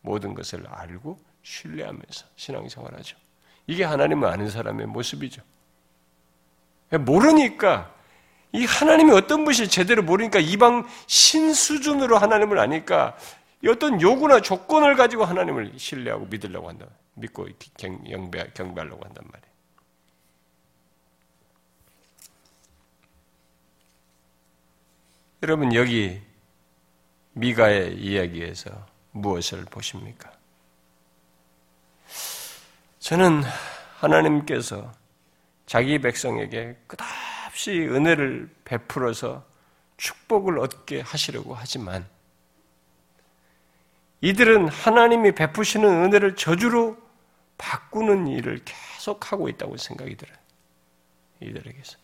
모든 0.00 0.34
것을 0.34 0.66
알고 0.68 1.16
신뢰하면서 1.42 2.26
신앙생활하죠. 2.34 3.16
이게 3.68 3.84
하나님을 3.84 4.28
아는 4.28 4.50
사람의 4.50 4.86
모습이죠. 4.86 5.42
모르니까 6.90 7.95
이 8.56 8.64
하나님이 8.64 9.12
어떤 9.12 9.44
분이 9.44 9.68
제대로 9.68 10.02
모르니까 10.02 10.38
이방 10.38 10.88
신 11.06 11.52
수준으로 11.52 12.16
하나님을 12.16 12.58
아니까 12.58 13.14
어떤 13.68 14.00
요구나 14.00 14.40
조건을 14.40 14.96
가지고 14.96 15.26
하나님을 15.26 15.74
신뢰하고 15.76 16.24
믿으려고 16.26 16.70
한다. 16.70 16.86
믿고 17.14 17.48
경배, 17.76 18.52
경배하려고 18.54 19.04
한단 19.04 19.24
말이에요. 19.30 19.56
여러분 25.42 25.74
여기 25.74 26.22
미가의 27.32 27.98
이야기에서 27.98 28.70
무엇을 29.12 29.66
보십니까? 29.66 30.32
저는 33.00 33.42
하나님께서 33.98 34.92
자기 35.66 35.98
백성에게 35.98 36.78
끝없이 37.56 37.80
은혜를 37.88 38.54
베풀어서 38.64 39.44
축복을 39.96 40.58
얻게 40.58 41.00
하시려고 41.00 41.54
하지만 41.54 42.06
이들은 44.20 44.68
하나님이 44.68 45.32
베푸시는 45.32 45.88
은혜를 46.04 46.36
저주로 46.36 46.98
바꾸는 47.56 48.26
일을 48.28 48.60
계속하고 48.64 49.48
있다고 49.48 49.78
생각이 49.78 50.16
들어요. 50.16 50.36
이들에게서. 51.40 51.98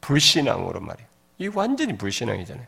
불신앙으로 0.00 0.80
말이에요. 0.80 1.08
이 1.38 1.48
완전히 1.48 1.96
불신앙이잖아요. 1.98 2.66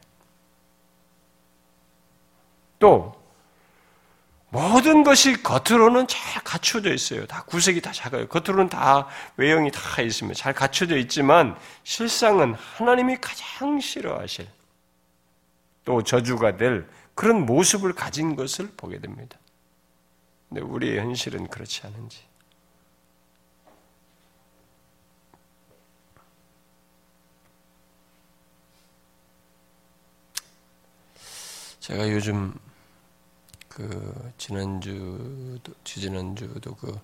또 2.81 3.24
모든 4.55 5.03
것이 5.03 5.43
겉으로는 5.43 6.07
잘 6.07 6.45
갖춰져 6.45 6.95
있어요. 6.95 7.27
다 7.27 7.43
구색이 7.43 7.81
다 7.81 7.91
작아요. 7.91 8.29
겉으로는 8.29 8.69
다 8.69 9.09
외형이 9.37 9.73
다 9.73 10.01
있으면 10.01 10.33
잘 10.33 10.53
갖춰져 10.55 10.97
있지만 10.97 11.59
실상은 11.83 12.55
하나님이 12.55 13.17
가장 13.21 13.81
싫어하실 13.81 14.47
또 15.85 16.05
저주가 16.05 16.57
될 16.57 16.89
그런 17.17 17.45
모습을 17.45 17.95
가진 17.95 18.37
것을 18.37 18.71
보게 18.77 19.01
됩니다. 19.01 19.37
근데 20.49 20.61
우리의 20.61 21.01
현실은 21.01 21.49
그렇지 21.49 21.83
않은지. 21.89 22.23
제가 31.81 32.09
요즘 32.09 32.55
그 33.75 34.33
지난주도 34.39 35.75
지지난주도 35.83 36.77
그 36.77 36.97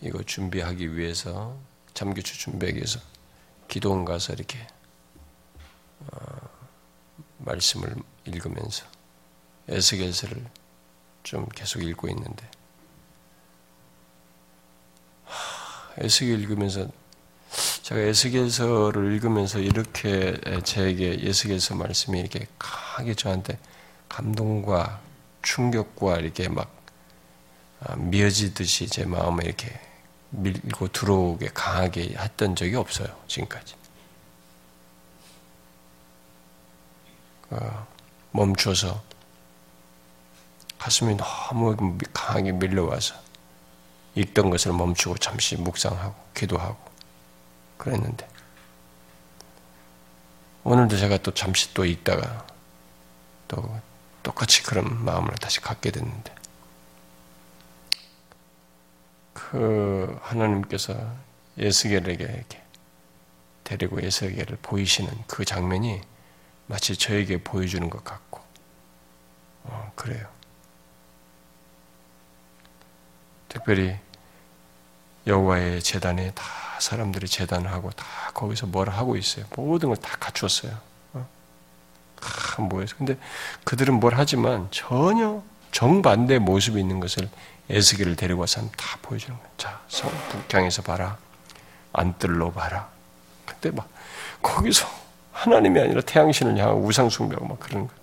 이거 0.00 0.20
준비하기 0.20 0.96
위해서 0.96 1.56
잠교추 1.94 2.36
준비하기 2.36 2.78
위해서 2.78 2.98
기도원 3.68 4.04
가서 4.04 4.32
이렇게 4.32 4.58
어, 6.00 6.18
말씀을 7.38 7.94
읽으면서 8.24 8.84
에스겔서를 9.68 10.44
좀 11.22 11.48
계속 11.50 11.84
읽고 11.84 12.08
있는데. 12.08 12.50
에스겔 15.98 16.40
읽으면서 16.40 16.88
제가 17.82 18.00
에스겔서를 18.00 19.12
읽으면서 19.12 19.60
이렇게 19.60 20.36
제게 20.64 21.16
에스겔서 21.20 21.76
말씀이 21.76 22.18
이렇게 22.18 22.48
강하게 22.58 23.14
저한테 23.14 23.58
감동과 24.08 25.09
충격과 25.42 26.18
이렇게 26.18 26.48
막 26.48 26.70
아, 27.80 27.96
미어지듯이 27.96 28.88
제 28.88 29.04
마음에 29.04 29.44
이렇게 29.44 29.80
밀고 30.30 30.88
들어오게 30.88 31.50
강하게 31.54 32.14
했던 32.16 32.54
적이 32.54 32.76
없어요 32.76 33.08
지금까지. 33.26 33.74
어, 37.50 37.86
멈춰서 38.32 39.02
가슴이 40.78 41.16
너무 41.16 41.98
강하게 42.12 42.52
밀려와서 42.52 43.14
읽던 44.14 44.50
것을 44.50 44.72
멈추고 44.72 45.18
잠시 45.18 45.56
묵상하고 45.56 46.14
기도하고 46.34 46.78
그랬는데 47.76 48.28
오늘도 50.64 50.96
제가 50.96 51.18
또 51.18 51.32
잠시 51.32 51.72
또 51.74 51.84
읽다가 51.84 52.46
또 53.48 53.80
똑같이 54.22 54.62
그런 54.62 55.04
마음을 55.04 55.30
다시 55.36 55.60
갖게 55.60 55.90
됐는데 55.90 56.34
그 59.32 60.18
하나님께서 60.22 60.94
예스겔에게 61.58 62.24
이렇게 62.24 62.62
데리고 63.64 64.02
예스겔을 64.02 64.58
보이시는 64.62 65.10
그 65.26 65.44
장면이 65.44 66.00
마치 66.66 66.96
저에게 66.96 67.42
보여주는 67.42 67.88
것 67.90 68.04
같고 68.04 68.40
어, 69.64 69.92
그래요. 69.94 70.26
특별히 73.48 73.96
여호와의 75.26 75.82
재단에 75.82 76.30
다 76.32 76.44
사람들이 76.80 77.28
재단하고 77.28 77.90
다 77.90 78.06
거기서 78.32 78.66
뭘 78.66 78.88
하고 78.88 79.16
있어요. 79.16 79.44
모든 79.56 79.88
걸 79.90 79.96
다 79.96 80.16
갖추었어요. 80.18 80.78
어? 82.20 82.62
아, 82.62 82.62
뭐해서 82.62 82.96
근데 82.96 83.16
그들은 83.64 83.94
뭘 83.94 84.14
하지만 84.16 84.68
전혀 84.70 85.42
정반대 85.72 86.38
모습이 86.38 86.80
있는 86.80 87.00
것을 87.00 87.28
에스겔을 87.68 88.16
데리고 88.16 88.40
와서 88.40 88.60
다 88.76 88.98
보여주는 89.02 89.36
거예요. 89.36 89.52
자, 89.56 89.80
성 89.88 90.10
북향에서 90.28 90.82
봐라. 90.82 91.16
안뜰로 91.92 92.52
봐라. 92.52 92.88
근데 93.46 93.70
막 93.70 93.88
거기서 94.42 94.88
하나님이 95.32 95.80
아니라 95.80 96.00
태양신을 96.00 96.58
향하고 96.58 96.82
우상 96.82 97.08
숭배하고 97.08 97.46
막 97.46 97.60
그런 97.60 97.86
거. 97.86 97.94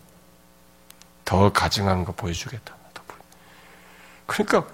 더 1.26 1.52
가증한 1.52 2.06
거 2.06 2.14
보여주겠다. 2.14 2.78
그러니까 4.28 4.68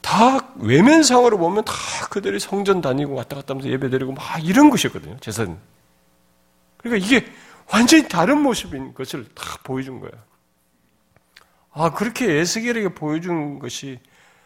다 0.00 0.40
외면상으로 0.56 1.38
보면 1.38 1.64
다 1.64 1.74
그들이 2.10 2.40
성전 2.40 2.80
다니고 2.80 3.14
왔다 3.14 3.36
갔다 3.36 3.52
하면서 3.52 3.68
예배 3.68 3.90
드리고 3.90 4.12
막 4.12 4.44
이런 4.44 4.70
것이었거든요. 4.70 5.18
재산. 5.20 5.58
그러니까 6.78 7.06
이게 7.06 7.26
완전히 7.72 8.08
다른 8.08 8.40
모습인 8.42 8.94
것을 8.94 9.32
다 9.34 9.58
보여준 9.64 10.00
거예요. 10.00 10.24
아, 11.72 11.92
그렇게 11.92 12.32
에스겔에게 12.38 12.94
보여준 12.94 13.58
것이 13.58 14.00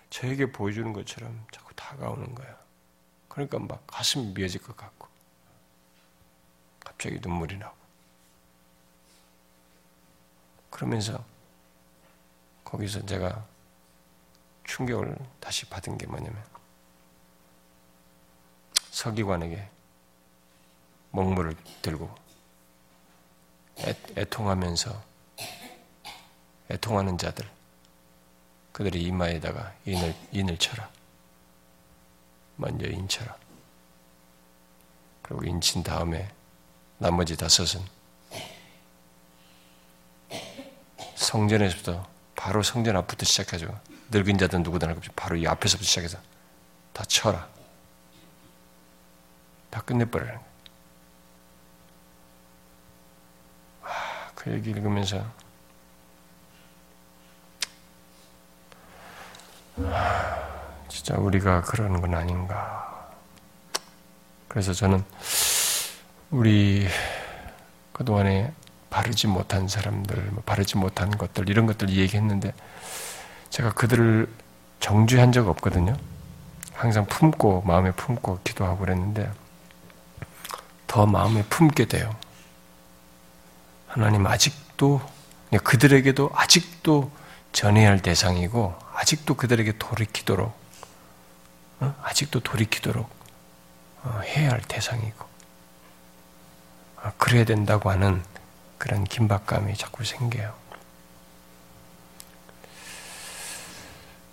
저에게 0.08 0.50
보여주는 0.50 0.92
것처럼 0.92 1.46
자꾸 1.52 1.72
다가오는 1.74 2.34
거예요. 2.34 2.56
그러니까 3.28 3.58
막 3.60 3.86
가슴이 3.86 4.32
미어질 4.34 4.60
것 4.62 4.76
같고, 4.76 5.06
갑자기 6.80 7.20
눈물이 7.20 7.58
나고. 7.58 7.76
그러면서 10.70 11.24
거기서 12.64 13.04
제가 13.06 13.44
충격을 14.64 15.16
다시 15.40 15.66
받은 15.66 15.98
게 15.98 16.06
뭐냐면 16.06 16.42
서기관에게 18.90 19.68
먹물을 21.10 21.56
들고 21.82 22.12
애, 24.16 24.24
통하면서 24.24 25.02
애통하는 26.70 27.18
자들 27.18 27.48
그들의 28.72 29.02
이마에다가 29.02 29.74
인을 29.84 30.14
인을 30.32 30.56
쳐라 30.58 30.88
먼저 32.56 32.86
인쳐라 32.86 33.36
그리고 35.22 35.44
인친 35.44 35.82
다음에 35.82 36.30
나머지 36.98 37.36
다섯은 37.36 37.80
성전에서부터 41.14 42.08
바로 42.34 42.62
성전 42.62 42.96
앞부터 42.96 43.24
시작하죠. 43.24 43.78
늙은 44.10 44.38
자든 44.38 44.62
누구든 44.62 44.88
할것 44.88 45.14
바로 45.14 45.36
이 45.36 45.46
앞에서부터 45.46 45.86
시작해서 45.86 46.18
다 46.92 47.04
쳐라. 47.04 47.48
다 49.70 49.80
끝내버리는 49.82 50.34
거예요. 50.34 50.50
아, 53.82 54.29
그 54.42 54.50
얘기 54.52 54.70
읽으면서 54.70 55.22
아, 59.76 60.84
진짜 60.88 61.14
우리가 61.16 61.60
그러는 61.60 62.00
건 62.00 62.14
아닌가. 62.14 63.10
그래서 64.48 64.72
저는 64.72 65.04
우리 66.30 66.88
그동안에 67.92 68.52
바르지 68.88 69.26
못한 69.26 69.68
사람들, 69.68 70.16
뭐 70.30 70.42
바르지 70.44 70.78
못한 70.78 71.10
것들, 71.10 71.50
이런 71.50 71.66
것들 71.66 71.90
얘기했는데 71.90 72.54
제가 73.50 73.74
그들을 73.74 74.26
정죄한 74.80 75.32
적 75.32 75.48
없거든요. 75.48 75.96
항상 76.72 77.04
품고 77.04 77.62
마음에 77.66 77.92
품고 77.92 78.40
기도하고 78.42 78.78
그랬는데 78.78 79.30
더 80.86 81.04
마음에 81.04 81.42
품게 81.44 81.84
돼요. 81.84 82.16
하나님 83.90 84.24
아직도 84.24 85.00
그들에게도 85.64 86.30
아직도 86.32 87.10
전해야 87.52 87.88
할 87.88 88.00
대상이고 88.00 88.76
아직도 88.94 89.34
그들에게 89.34 89.78
돌이키도록 89.78 90.54
어? 91.80 91.94
아직도 92.04 92.38
돌이키도록 92.40 93.10
어, 94.04 94.20
해야 94.24 94.50
할 94.50 94.60
대상이고 94.60 95.26
어, 97.02 97.12
그래야 97.18 97.44
된다고 97.44 97.90
하는 97.90 98.22
그런 98.78 99.02
긴박감이 99.04 99.76
자꾸 99.76 100.04
생겨요. 100.04 100.54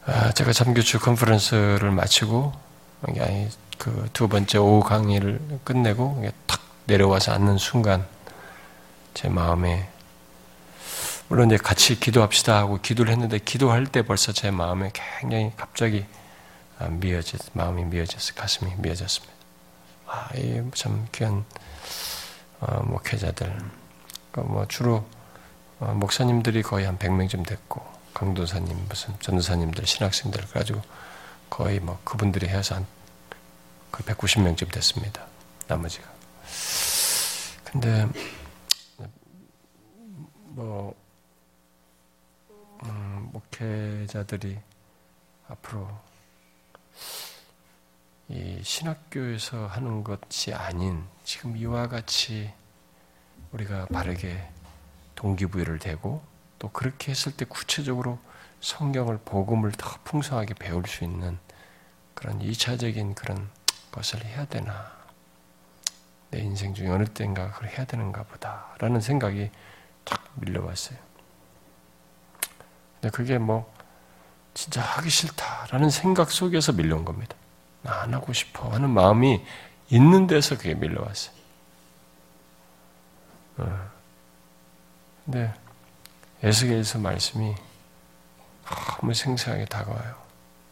아, 0.05 0.31
제가 0.33 0.53
잠교추 0.53 0.99
컨퍼런스를 0.99 1.91
마치고 1.91 2.53
그 3.77 4.07
두 4.13 4.27
번째 4.27 4.59
오후 4.59 4.81
강의를 4.83 5.41
끝내고 5.63 6.23
탁 6.45 6.61
내려와서 6.85 7.33
앉는 7.33 7.57
순간 7.57 8.07
제 9.17 9.29
마음에 9.29 9.89
물론 11.27 11.47
이제 11.47 11.57
같이 11.57 11.99
기도합시다 11.99 12.55
하고 12.55 12.79
기도를 12.79 13.11
했는데 13.11 13.39
기도할 13.39 13.87
때 13.87 14.03
벌써 14.03 14.31
제 14.31 14.51
마음에 14.51 14.91
굉장히 14.93 15.51
갑자기 15.57 16.05
아, 16.77 16.85
미어졌 16.85 17.41
마음이 17.53 17.85
미어졌어 17.85 18.35
가슴이 18.35 18.75
미어졌습니다. 18.77 19.33
아, 20.05 20.29
이참 20.35 21.07
귀한 21.11 21.45
어, 22.59 22.83
목회자들, 22.83 23.47
그러니까 24.31 24.53
뭐 24.53 24.67
주로 24.67 25.03
어, 25.79 25.93
목사님들이 25.95 26.61
거의 26.61 26.85
한 26.85 26.99
100명쯤 26.99 27.43
됐고 27.43 27.83
강도사님, 28.13 28.85
무슨 28.87 29.15
전도사님들, 29.19 29.87
신학생들 29.87 30.45
가지고 30.49 30.83
거의 31.49 31.79
뭐 31.79 31.99
그분들이 32.03 32.47
해서 32.47 32.75
한 32.75 32.85
190명쯤 33.93 34.71
됐습니다. 34.71 35.25
나머지가. 35.67 36.07
근데 37.63 38.07
뭐 40.57 40.95
음, 42.83 43.29
목회자들이 43.31 44.57
앞으로 45.47 45.87
이 48.27 48.59
신학교에서 48.63 49.67
하는 49.67 50.03
것이 50.03 50.55
아닌 50.55 51.05
지금 51.23 51.55
이와 51.55 51.87
같이 51.87 52.51
우리가 53.51 53.85
바르게 53.85 54.49
동기부여를 55.13 55.77
되고 55.77 56.23
또 56.57 56.71
그렇게 56.71 57.11
했을 57.11 57.37
때 57.37 57.45
구체적으로 57.45 58.17
성경을 58.59 59.19
복음을 59.25 59.71
더 59.73 59.99
풍성하게 60.05 60.55
배울 60.55 60.87
수 60.87 61.03
있는 61.03 61.37
그런 62.15 62.41
이차적인 62.41 63.13
그런 63.13 63.47
것을 63.91 64.25
해야 64.25 64.45
되나? 64.45 64.91
내 66.31 66.39
인생 66.39 66.73
중에 66.73 66.89
어느 66.89 67.05
때인가 67.05 67.51
그걸 67.51 67.69
해야 67.69 67.85
되는가 67.85 68.23
보다라는 68.23 69.01
생각이 69.01 69.51
탁 70.07 70.23
밀려왔어요. 70.35 70.97
근데 72.95 73.15
그게 73.15 73.37
뭐 73.37 73.71
진짜 74.53 74.81
하기 74.81 75.09
싫다라는 75.09 75.89
생각 75.89 76.31
속에서 76.31 76.71
밀려온 76.71 77.05
겁니다. 77.05 77.35
안 77.83 78.13
하고 78.13 78.33
싶어 78.33 78.69
하는 78.69 78.89
마음이 78.89 79.45
있는 79.89 80.27
데서 80.27 80.57
그게 80.57 80.73
밀려왔어요. 80.73 81.35
어. 83.57 83.89
근데 85.25 85.53
에스겔서 86.41 86.99
말씀이 86.99 87.55
너무 88.99 89.13
생생하게 89.13 89.65
다가와요. 89.65 90.15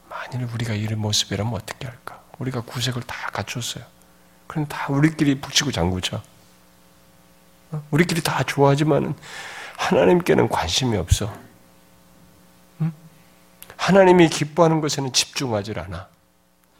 만일 0.09 0.43
우리가 0.45 0.73
이런 0.73 0.99
모습이라면 0.99 1.53
어떻게 1.53 1.87
할까? 1.87 2.21
우리가 2.39 2.61
구색을 2.61 3.03
다 3.03 3.31
갖췄어요. 3.31 3.83
그럼 4.47 4.67
다 4.67 4.87
우리끼리 4.91 5.41
북치고 5.41 5.71
장구쳐. 5.71 6.21
어? 7.71 7.83
우리끼리 7.91 8.21
다 8.21 8.43
좋아하지만은 8.43 9.15
하나님께는 9.77 10.49
관심이 10.49 10.97
없어. 10.97 11.33
하나님이 13.77 14.29
기뻐하는 14.29 14.81
것에는 14.81 15.13
집중하지 15.13 15.73
않아. 15.77 16.07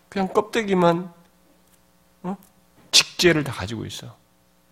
그냥 0.09 0.27
껍데기만 0.29 1.11
어? 2.23 2.37
직제를 2.91 3.43
다 3.43 3.51
가지고 3.51 3.85
있어. 3.85 4.15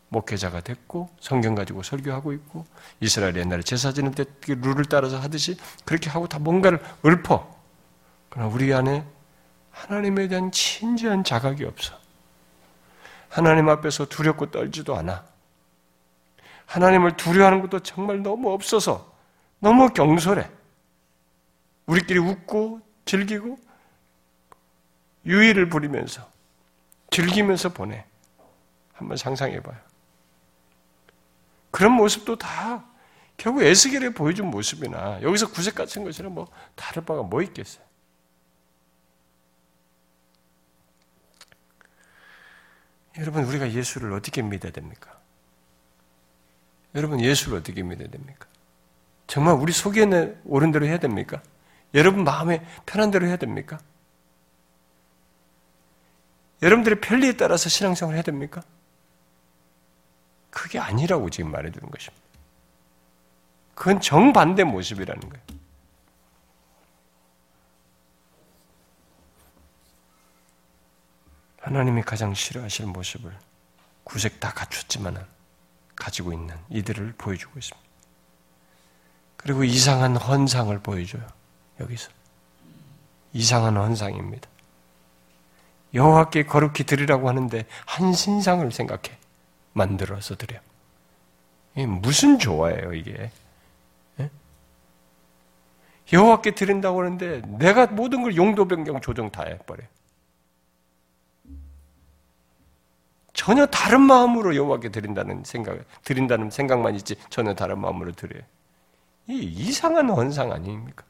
목회자가 0.09 0.61
됐고 0.61 1.09
성경 1.20 1.55
가지고 1.55 1.84
설교하고 1.84 2.34
있고 2.34 2.66
이스라엘 2.99 3.36
옛날에 3.36 3.61
제사 3.64 3.91
지는 3.91 4.11
때 4.11 4.26
룰을 4.47 4.86
따라서 4.86 5.20
하듯이 5.20 5.57
그렇게 5.86 6.09
하고 6.09 6.28
다 6.28 6.39
뭔가를 6.39 6.80
읊어. 7.05 7.55
그러나 8.30 8.49
우리 8.49 8.74
안에 8.74 9.03
하나님에 9.72 10.28
대한 10.28 10.51
진지한 10.51 11.24
자각이 11.24 11.66
없어. 11.66 11.93
하나님 13.30 13.70
앞에서 13.70 14.05
두렵고 14.05 14.51
떨지도 14.51 14.95
않아. 14.95 15.24
하나님을 16.66 17.18
두려워하는 17.18 17.61
것도 17.61 17.80
정말 17.80 18.22
너무 18.22 18.51
없어서 18.51 19.14
너무 19.59 19.89
경솔해. 19.89 20.49
우리끼리 21.86 22.20
웃고 22.20 22.82
즐기고 23.05 23.57
유의를 25.26 25.70
부리면서 25.70 26.30
즐기면서 27.11 27.70
보내. 27.70 28.05
한번 28.93 29.18
상상해 29.18 29.61
봐요. 29.61 29.78
그런 31.72 31.93
모습도 31.93 32.38
다 32.38 32.86
결국 33.36 33.64
에스겔에 33.64 34.09
보여준 34.09 34.47
모습이나 34.47 35.22
여기서 35.22 35.51
구색 35.51 35.76
같은 35.76 36.03
것이랑 36.03 36.34
뭐 36.34 36.47
다를 36.76 37.03
바가 37.03 37.24
뭐 37.24 37.41
있겠어요? 37.41 37.84
여러분 43.18 43.43
우리가 43.43 43.72
예수를 43.72 44.14
어떻게 44.14 44.41
믿어야 44.41 44.72
됩니까? 44.72 45.12
여러분 46.96 47.20
예수를 47.20 47.58
어떻게 47.58 47.82
믿어야 47.82 48.08
됩니까? 48.08 48.48
정말 49.28 49.56
우리 49.56 49.72
속에 49.72 50.06
옳은 50.46 50.72
대로 50.72 50.86
해야 50.86 51.00
됩니까? 51.00 51.41
여러분 51.94 52.24
마음에 52.24 52.66
편한 52.86 53.12
대로 53.12 53.26
해야 53.26 53.38
됩니까? 53.38 53.80
여러분들의 56.62 57.02
편리에 57.02 57.34
따라서 57.34 57.70
신앙생활을 57.70 58.16
해야 58.18 58.24
됩니까? 58.24 58.64
그게 60.50 60.80
아니라고 60.80 61.30
지금 61.30 61.52
말해주는 61.52 61.89
것입니다. 61.89 62.24
그건 63.76 64.00
정반대 64.00 64.64
모습이라는 64.64 65.30
거예요. 65.30 65.44
하나님이 71.60 72.02
가장 72.04 72.34
싫어하실 72.34 72.88
모습을 72.88 73.36
구색 74.04 74.39
다 74.39 74.52
갖췄지만은 74.52 75.22
가지고 75.96 76.34
있는 76.34 76.56
이들을 76.70 77.14
보여주고 77.18 77.60
있습니다. 77.60 77.84
그리고 79.38 79.64
이상한 79.64 80.16
헌상을 80.16 80.78
보여줘요. 80.80 81.26
여기서 81.80 82.10
이상한 83.34 83.78
헌상입니다. 83.78 84.48
여호와께 85.94 86.46
거룩히 86.46 86.86
드리라고 86.86 87.30
하는데 87.30 87.66
한 87.86 88.14
신상을 88.14 88.72
생각해 88.72 89.18
만들어서 89.74 90.36
드려. 90.36 90.60
이게 91.76 91.86
무슨 91.86 92.39
조화예요 92.39 92.94
이게? 92.94 93.32
예? 94.20 94.30
여호와께 96.12 96.52
드린다고 96.56 97.00
하는데 97.00 97.41
내가 97.58 97.88
모든 97.88 98.24
걸 98.24 98.36
용도 98.36 98.68
변경 98.68 99.02
조정 99.02 99.30
다 99.30 99.44
해버려. 99.44 99.84
전혀 103.34 103.66
다른 103.66 104.02
마음으로 104.02 104.56
여호와께 104.56 104.90
드린다는 104.90 105.44
생각, 105.44 105.78
드린다는 106.04 106.52
생각만 106.52 106.96
있지 106.96 107.16
전혀 107.30 107.54
다른 107.54 107.80
마음으로 107.80 108.12
드려요. 108.14 108.44
이 109.28 109.40
이상한 109.40 110.10
헌상 110.10 110.52
아닙니까? 110.52 111.04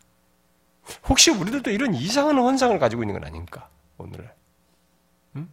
혹시 1.07 1.31
우리들도 1.31 1.69
이런 1.71 1.93
이상한 1.93 2.37
헌상을 2.37 2.77
가지고 2.79 3.03
있는 3.03 3.15
건 3.15 3.25
아닌가? 3.25 3.69
오늘 3.97 4.33
음? 5.35 5.51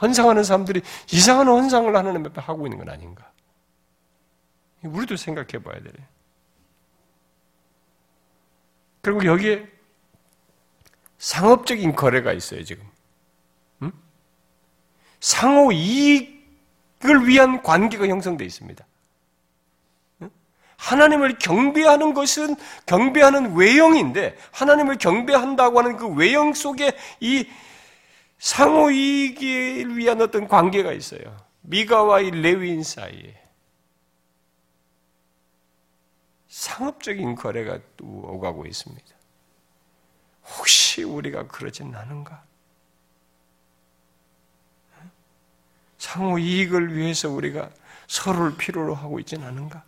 헌상하는 0.00 0.42
사람들이 0.44 0.82
이상한 1.12 1.46
헌상을 1.48 1.94
하나님 1.94 2.24
앞에 2.26 2.40
하고 2.40 2.66
있는 2.66 2.78
건 2.78 2.88
아닌가? 2.88 3.30
우리도 4.82 5.16
생각해 5.16 5.62
봐야 5.62 5.80
돼. 5.82 5.90
그리고 9.02 9.24
여기에 9.24 9.68
상업적인 11.18 11.94
거래가 11.94 12.32
있어요, 12.32 12.64
지금. 12.64 12.89
음? 15.20 15.20
상호 15.20 15.72
이익을 15.72 17.26
위한 17.26 17.62
관계가 17.62 18.06
형성되어 18.06 18.46
있습니다. 18.46 18.84
하나님을 20.76 21.38
경배하는 21.38 22.14
것은 22.14 22.56
경배하는 22.86 23.54
외형인데 23.54 24.36
하나님을 24.50 24.96
경배한다고 24.96 25.78
하는 25.78 25.96
그 25.98 26.08
외형 26.08 26.54
속에 26.54 26.96
이 27.20 27.46
상호 28.38 28.90
이익을 28.90 29.98
위한 29.98 30.22
어떤 30.22 30.48
관계가 30.48 30.92
있어요. 30.94 31.36
미가와 31.60 32.20
이 32.20 32.30
레위인 32.30 32.82
사이에 32.82 33.38
상업적인 36.48 37.34
거래가 37.34 37.78
또 37.98 38.06
오가고 38.06 38.64
있습니다. 38.64 39.06
혹시 40.44 41.02
우리가 41.02 41.46
그러진 41.46 41.94
않은가? 41.94 42.42
상호 46.00 46.38
이익을 46.38 46.96
위해서 46.96 47.28
우리가 47.28 47.68
서로를 48.08 48.56
필요로 48.56 48.94
하고 48.94 49.20
있진 49.20 49.44
않은가? 49.44 49.84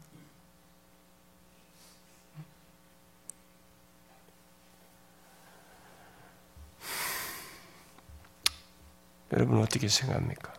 여러분 9.32 9.62
어떻게 9.62 9.89
생각합니까? 9.89 10.52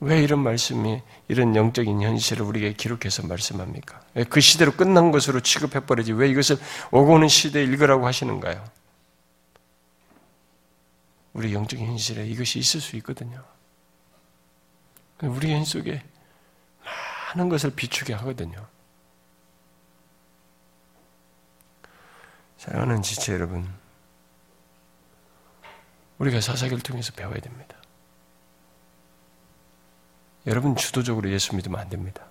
왜 0.00 0.22
이런 0.22 0.40
말씀이 0.40 1.00
이런 1.28 1.56
영적인 1.56 2.02
현실을 2.02 2.44
우리에게 2.44 2.74
기록해서 2.74 3.26
말씀합니까? 3.26 4.02
그 4.28 4.42
시대로 4.42 4.72
끝난 4.72 5.10
것으로 5.10 5.40
취급해버리지 5.40 6.12
왜 6.12 6.28
이것을 6.28 6.58
오고 6.90 7.14
오는 7.14 7.28
시대에 7.28 7.64
읽으라고 7.64 8.06
하시는가요? 8.06 8.62
우리 11.32 11.54
영적인 11.54 11.86
현실에 11.86 12.26
이것이 12.26 12.58
있을 12.58 12.82
수 12.82 12.96
있거든요. 12.96 13.53
우리 15.22 15.52
현 15.52 15.64
속에 15.64 16.02
많은 17.34 17.48
것을 17.48 17.70
비추게 17.70 18.12
하거든요. 18.14 18.66
사랑하는 22.58 23.02
지체 23.02 23.34
여러분, 23.34 23.68
우리가 26.18 26.40
사사기를 26.40 26.82
통해서 26.82 27.12
배워야 27.12 27.38
됩니다. 27.40 27.76
여러분 30.46 30.76
주도적으로 30.76 31.30
예수 31.30 31.54
믿으면 31.56 31.80
안 31.80 31.88
됩니다. 31.88 32.22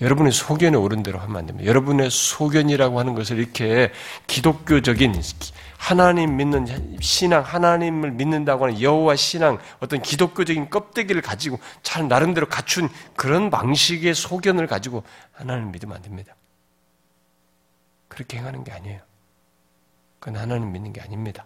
여러분의 0.00 0.32
소견에 0.32 0.76
오른 0.76 1.02
대로 1.02 1.18
하면 1.20 1.36
안 1.36 1.46
됩니다. 1.46 1.68
여러분의 1.68 2.10
소견이라고 2.10 2.98
하는 2.98 3.14
것을 3.14 3.38
이렇게 3.38 3.92
기독교적인 4.26 5.14
하나님 5.82 6.36
믿는 6.36 7.00
신앙, 7.00 7.42
하나님을 7.42 8.12
믿는다고 8.12 8.66
하는 8.66 8.80
여호와 8.80 9.16
신앙, 9.16 9.58
어떤 9.80 10.00
기독교적인 10.00 10.70
껍데기를 10.70 11.22
가지고 11.22 11.58
잘 11.82 12.06
나름대로 12.06 12.48
갖춘 12.48 12.88
그런 13.16 13.50
방식의 13.50 14.14
소견을 14.14 14.68
가지고 14.68 15.02
하나님 15.32 15.72
믿으면 15.72 15.96
안 15.96 16.02
됩니다. 16.02 16.36
그렇게 18.06 18.38
행하는 18.38 18.62
게 18.62 18.70
아니에요. 18.70 19.00
그건 20.20 20.40
하나님 20.40 20.70
믿는 20.70 20.92
게 20.92 21.00
아닙니다. 21.00 21.44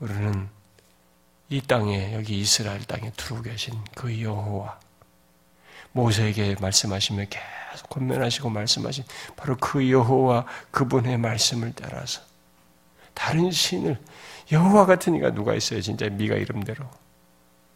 우리는 0.00 0.48
이 1.50 1.60
땅에 1.60 2.14
여기 2.14 2.40
이스라엘 2.40 2.82
땅에 2.82 3.12
두루 3.16 3.42
계신 3.42 3.80
그 3.94 4.20
여호와 4.20 4.80
모세에게 5.96 6.56
말씀하시며 6.60 7.24
계속 7.30 7.88
권면하시고 7.88 8.50
말씀하신 8.50 9.04
바로 9.34 9.56
그 9.56 9.90
여호와 9.90 10.44
그분의 10.70 11.16
말씀을 11.18 11.72
따라서 11.74 12.20
다른 13.14 13.50
신을 13.50 13.98
여호와 14.52 14.84
같은 14.84 15.14
이가 15.14 15.32
누가 15.32 15.54
있어요? 15.54 15.80
진짜 15.80 16.08
미가 16.08 16.36
이름대로 16.36 16.84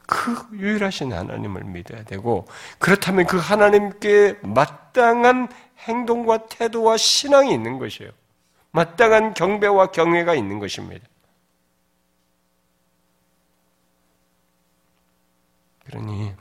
그 0.06 0.46
유일하신 0.52 1.12
하나님을 1.12 1.64
믿어야 1.64 2.04
되고 2.04 2.46
그렇다면 2.78 3.26
그 3.26 3.38
하나님께 3.38 4.38
마땅한 4.42 5.48
행동과 5.78 6.48
태도와 6.48 6.98
신앙이 6.98 7.52
있는 7.52 7.78
것이에요. 7.78 8.10
마땅한 8.72 9.34
경배와 9.34 9.86
경외가 9.92 10.34
있는 10.34 10.58
것입니다. 10.58 11.06
그러니 15.86 16.34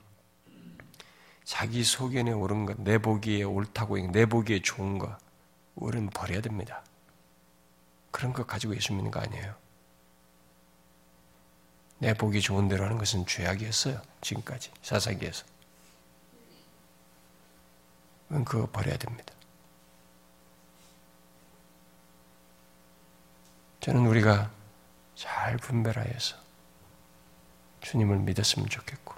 자기 1.50 1.84
소견에 1.84 2.32
옳은 2.32 2.68
것, 2.68 2.80
내 2.80 3.00
보기에 3.00 3.42
옳다고 3.42 3.98
내 4.12 4.28
보기에 4.28 4.62
좋은 4.62 5.00
것, 5.00 5.18
우리는 5.74 6.08
버려야 6.12 6.42
됩니다. 6.42 6.84
그런 8.12 8.34
것 8.34 8.46
가지고 8.46 8.76
예수 8.76 8.94
믿는 8.94 9.10
거 9.10 9.20
아니에요. 9.20 9.56
내 11.98 12.14
보기 12.14 12.40
좋은 12.40 12.68
대로 12.68 12.84
하는 12.84 13.00
것은 13.00 13.26
죄악이었어요. 13.26 14.00
지금까지 14.22 14.70
사사기에서. 14.84 15.44
그거 18.46 18.70
버려야 18.72 18.98
됩니다. 18.98 19.34
저는 23.80 24.06
우리가 24.06 24.52
잘 25.16 25.58
분별하여서 25.58 26.38
주님을 27.82 28.20
믿었으면 28.20 28.70
좋겠고, 28.70 29.16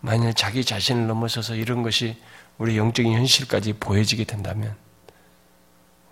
만약 0.00 0.32
자기 0.32 0.64
자신을 0.64 1.06
넘어서서 1.06 1.54
이런 1.54 1.82
것이 1.82 2.20
우리 2.58 2.76
영적인 2.76 3.12
현실까지 3.12 3.74
보여지게 3.74 4.24
된다면 4.24 4.76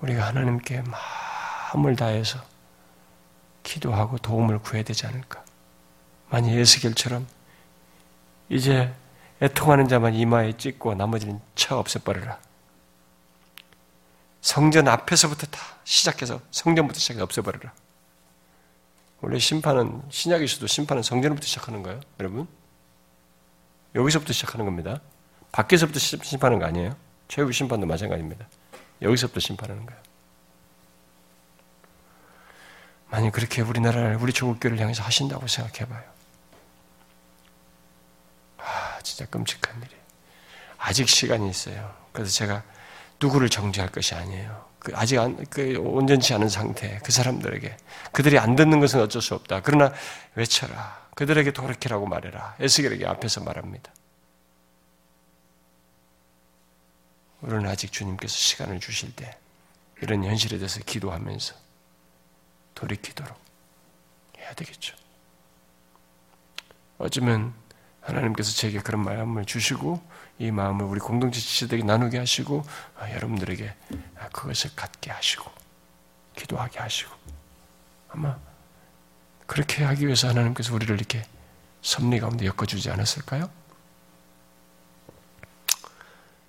우리가 0.01 0.27
하나님께 0.27 0.83
마음을 0.83 1.97
다해서 1.97 2.43
기도하고 3.63 4.19
도움을 4.19 4.61
구해야 4.61 4.83
되지 4.83 5.07
않을까. 5.07 5.45
만약 6.31 6.51
예수겔처럼 6.51 7.27
이제 8.49 8.93
애통하는 9.41 9.89
자만 9.89 10.15
이마에 10.15 10.57
찍고 10.57 10.95
나머지는 10.95 11.41
쳐 11.55 11.77
없애버려라. 11.79 12.39
성전 14.41 14.89
앞에서부터 14.89 15.47
다 15.49 15.61
시작해서 15.85 16.41
성전부터 16.51 16.99
시작해서 16.99 17.25
없애버려라. 17.25 17.73
원래 19.21 19.39
심판은 19.39 20.03
신약에서도 20.11 20.67
심판은 20.67 21.03
성전부터 21.03 21.47
시작하는 21.47 21.83
거예요, 21.83 22.01
여러분. 22.21 22.47
여기서부터 23.95 24.33
시작하는 24.33 24.65
겁니다. 24.65 25.01
밖에서부터 25.53 25.99
심판하는 25.99 26.59
거 26.59 26.67
아니에요. 26.67 26.97
최후 27.29 27.53
심판도 27.53 27.87
마찬가지입니다. 27.87 28.47
여기서부터 29.03 29.41
심판하는 29.41 29.87
거예요. 29.87 30.01
만약 33.11 33.33
그렇게 33.33 33.63
우리나라를, 33.63 34.17
우리 34.17 34.33
조국교를 34.33 34.79
향해서 34.79 35.03
하신다고 35.03 35.47
생각해봐요. 35.47 36.03
아, 38.59 38.99
진짜 39.03 39.25
끔찍한 39.27 39.83
일이에요. 39.83 40.03
아직 40.79 41.09
시간이 41.09 41.49
있어요. 41.49 41.95
그래서 42.13 42.31
제가 42.33 42.63
누구를 43.21 43.49
정죄할 43.49 43.91
것이 43.91 44.15
아니에요. 44.15 44.69
그 44.79 44.93
아직 44.95 45.19
안, 45.19 45.45
그 45.47 45.77
온전치 45.79 46.35
않은 46.35 46.49
상태, 46.49 47.01
그 47.03 47.11
사람들에게. 47.11 47.77
그들이 48.13 48.39
안 48.39 48.55
듣는 48.55 48.79
것은 48.79 49.01
어쩔 49.01 49.21
수 49.23 49.35
없다. 49.35 49.63
그러나 49.63 49.93
외쳐라. 50.35 51.08
그들에게 51.19 51.51
돌이키라고 51.51 52.07
말해라. 52.07 52.55
에스겔에게 52.61 53.05
앞에서 53.05 53.43
말합니다. 53.43 53.93
우리는 57.41 57.69
아직 57.69 57.91
주님께서 57.91 58.33
시간을 58.33 58.79
주실 58.79 59.17
때 59.17 59.37
이런 60.01 60.23
현실에 60.23 60.59
대해서 60.59 60.79
기도하면서 60.79 61.57
돌이키도록 62.77 63.37
해야 64.39 64.55
되겠죠. 64.55 64.95
어쩌면 66.99 67.53
하나님께서 68.01 68.53
제게 68.53 68.79
그런 68.79 69.03
마음을 69.03 69.45
주시고 69.45 70.01
이 70.39 70.53
마음을 70.53 70.85
우리 70.85 71.01
공동체 71.01 71.41
지체들에게 71.41 71.85
나누게 71.85 72.17
하시고 72.19 72.65
아, 72.97 73.11
여러분들에게 73.11 73.75
그것을 74.33 74.71
갖게 74.77 75.11
하시고 75.11 75.51
기도하게 76.37 76.79
하시고 76.79 77.13
아마 78.11 78.39
그렇게 79.49 79.83
하기 79.83 80.05
위해서 80.05 80.29
하나님께서 80.29 80.75
우리를 80.75 80.95
이렇게 80.95 81.25
섭리 81.81 82.21
가운데 82.21 82.45
엮어주지 82.45 82.91
않았을까요? 82.91 83.49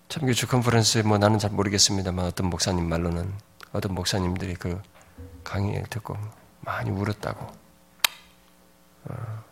참교주 0.10 0.48
컨퍼런스에 0.48 1.04
뭐 1.04 1.18
나는 1.18 1.40
잘 1.40 1.50
모르겠습니다만 1.52 2.26
어떤 2.26 2.48
목사님 2.50 2.88
말로는 2.90 3.34
어떤 3.72 3.94
목사님들이 3.96 4.56
그 4.56 4.82
강의를 5.46 5.84
듣고 5.84 6.18
많이 6.60 6.90
울었다고 6.92 7.48
어, 9.06 9.44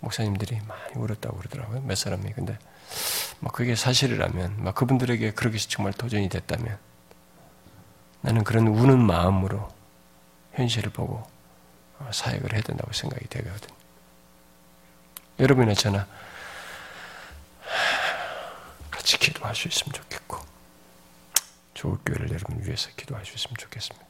목사님들이 0.00 0.60
많이 0.66 0.94
울었다고 0.94 1.36
그러더라고요 1.36 1.82
몇 1.82 1.94
사람이 1.94 2.32
근데 2.32 2.58
뭐 3.40 3.52
그게 3.52 3.76
사실이라면 3.76 4.64
막 4.64 4.74
그분들에게 4.74 5.32
그렇게 5.32 5.58
정말 5.58 5.92
도전이 5.92 6.30
됐다면 6.30 6.78
나는 8.22 8.44
그런 8.44 8.66
우는 8.66 8.98
마음으로 8.98 9.68
현실을 10.54 10.90
보고 10.90 11.16
어, 11.16 11.29
사역을 12.12 12.52
해야 12.52 12.62
된다고 12.62 12.92
생각이 12.92 13.26
되거든. 13.28 13.68
여러분이나 15.38 15.74
저나 15.74 16.06
같이 18.90 19.18
기도할 19.18 19.54
수 19.54 19.68
있으면 19.68 19.92
좋겠고 19.92 20.38
좋을 21.74 21.98
교회를 22.04 22.30
여러분 22.30 22.62
위해서 22.64 22.90
기도할 22.96 23.24
수 23.24 23.34
있으면 23.34 23.56
좋겠습니다. 23.58 24.06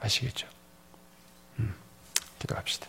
아시겠죠? 0.00 0.46
음, 1.58 1.74
기도합시다. 2.38 2.86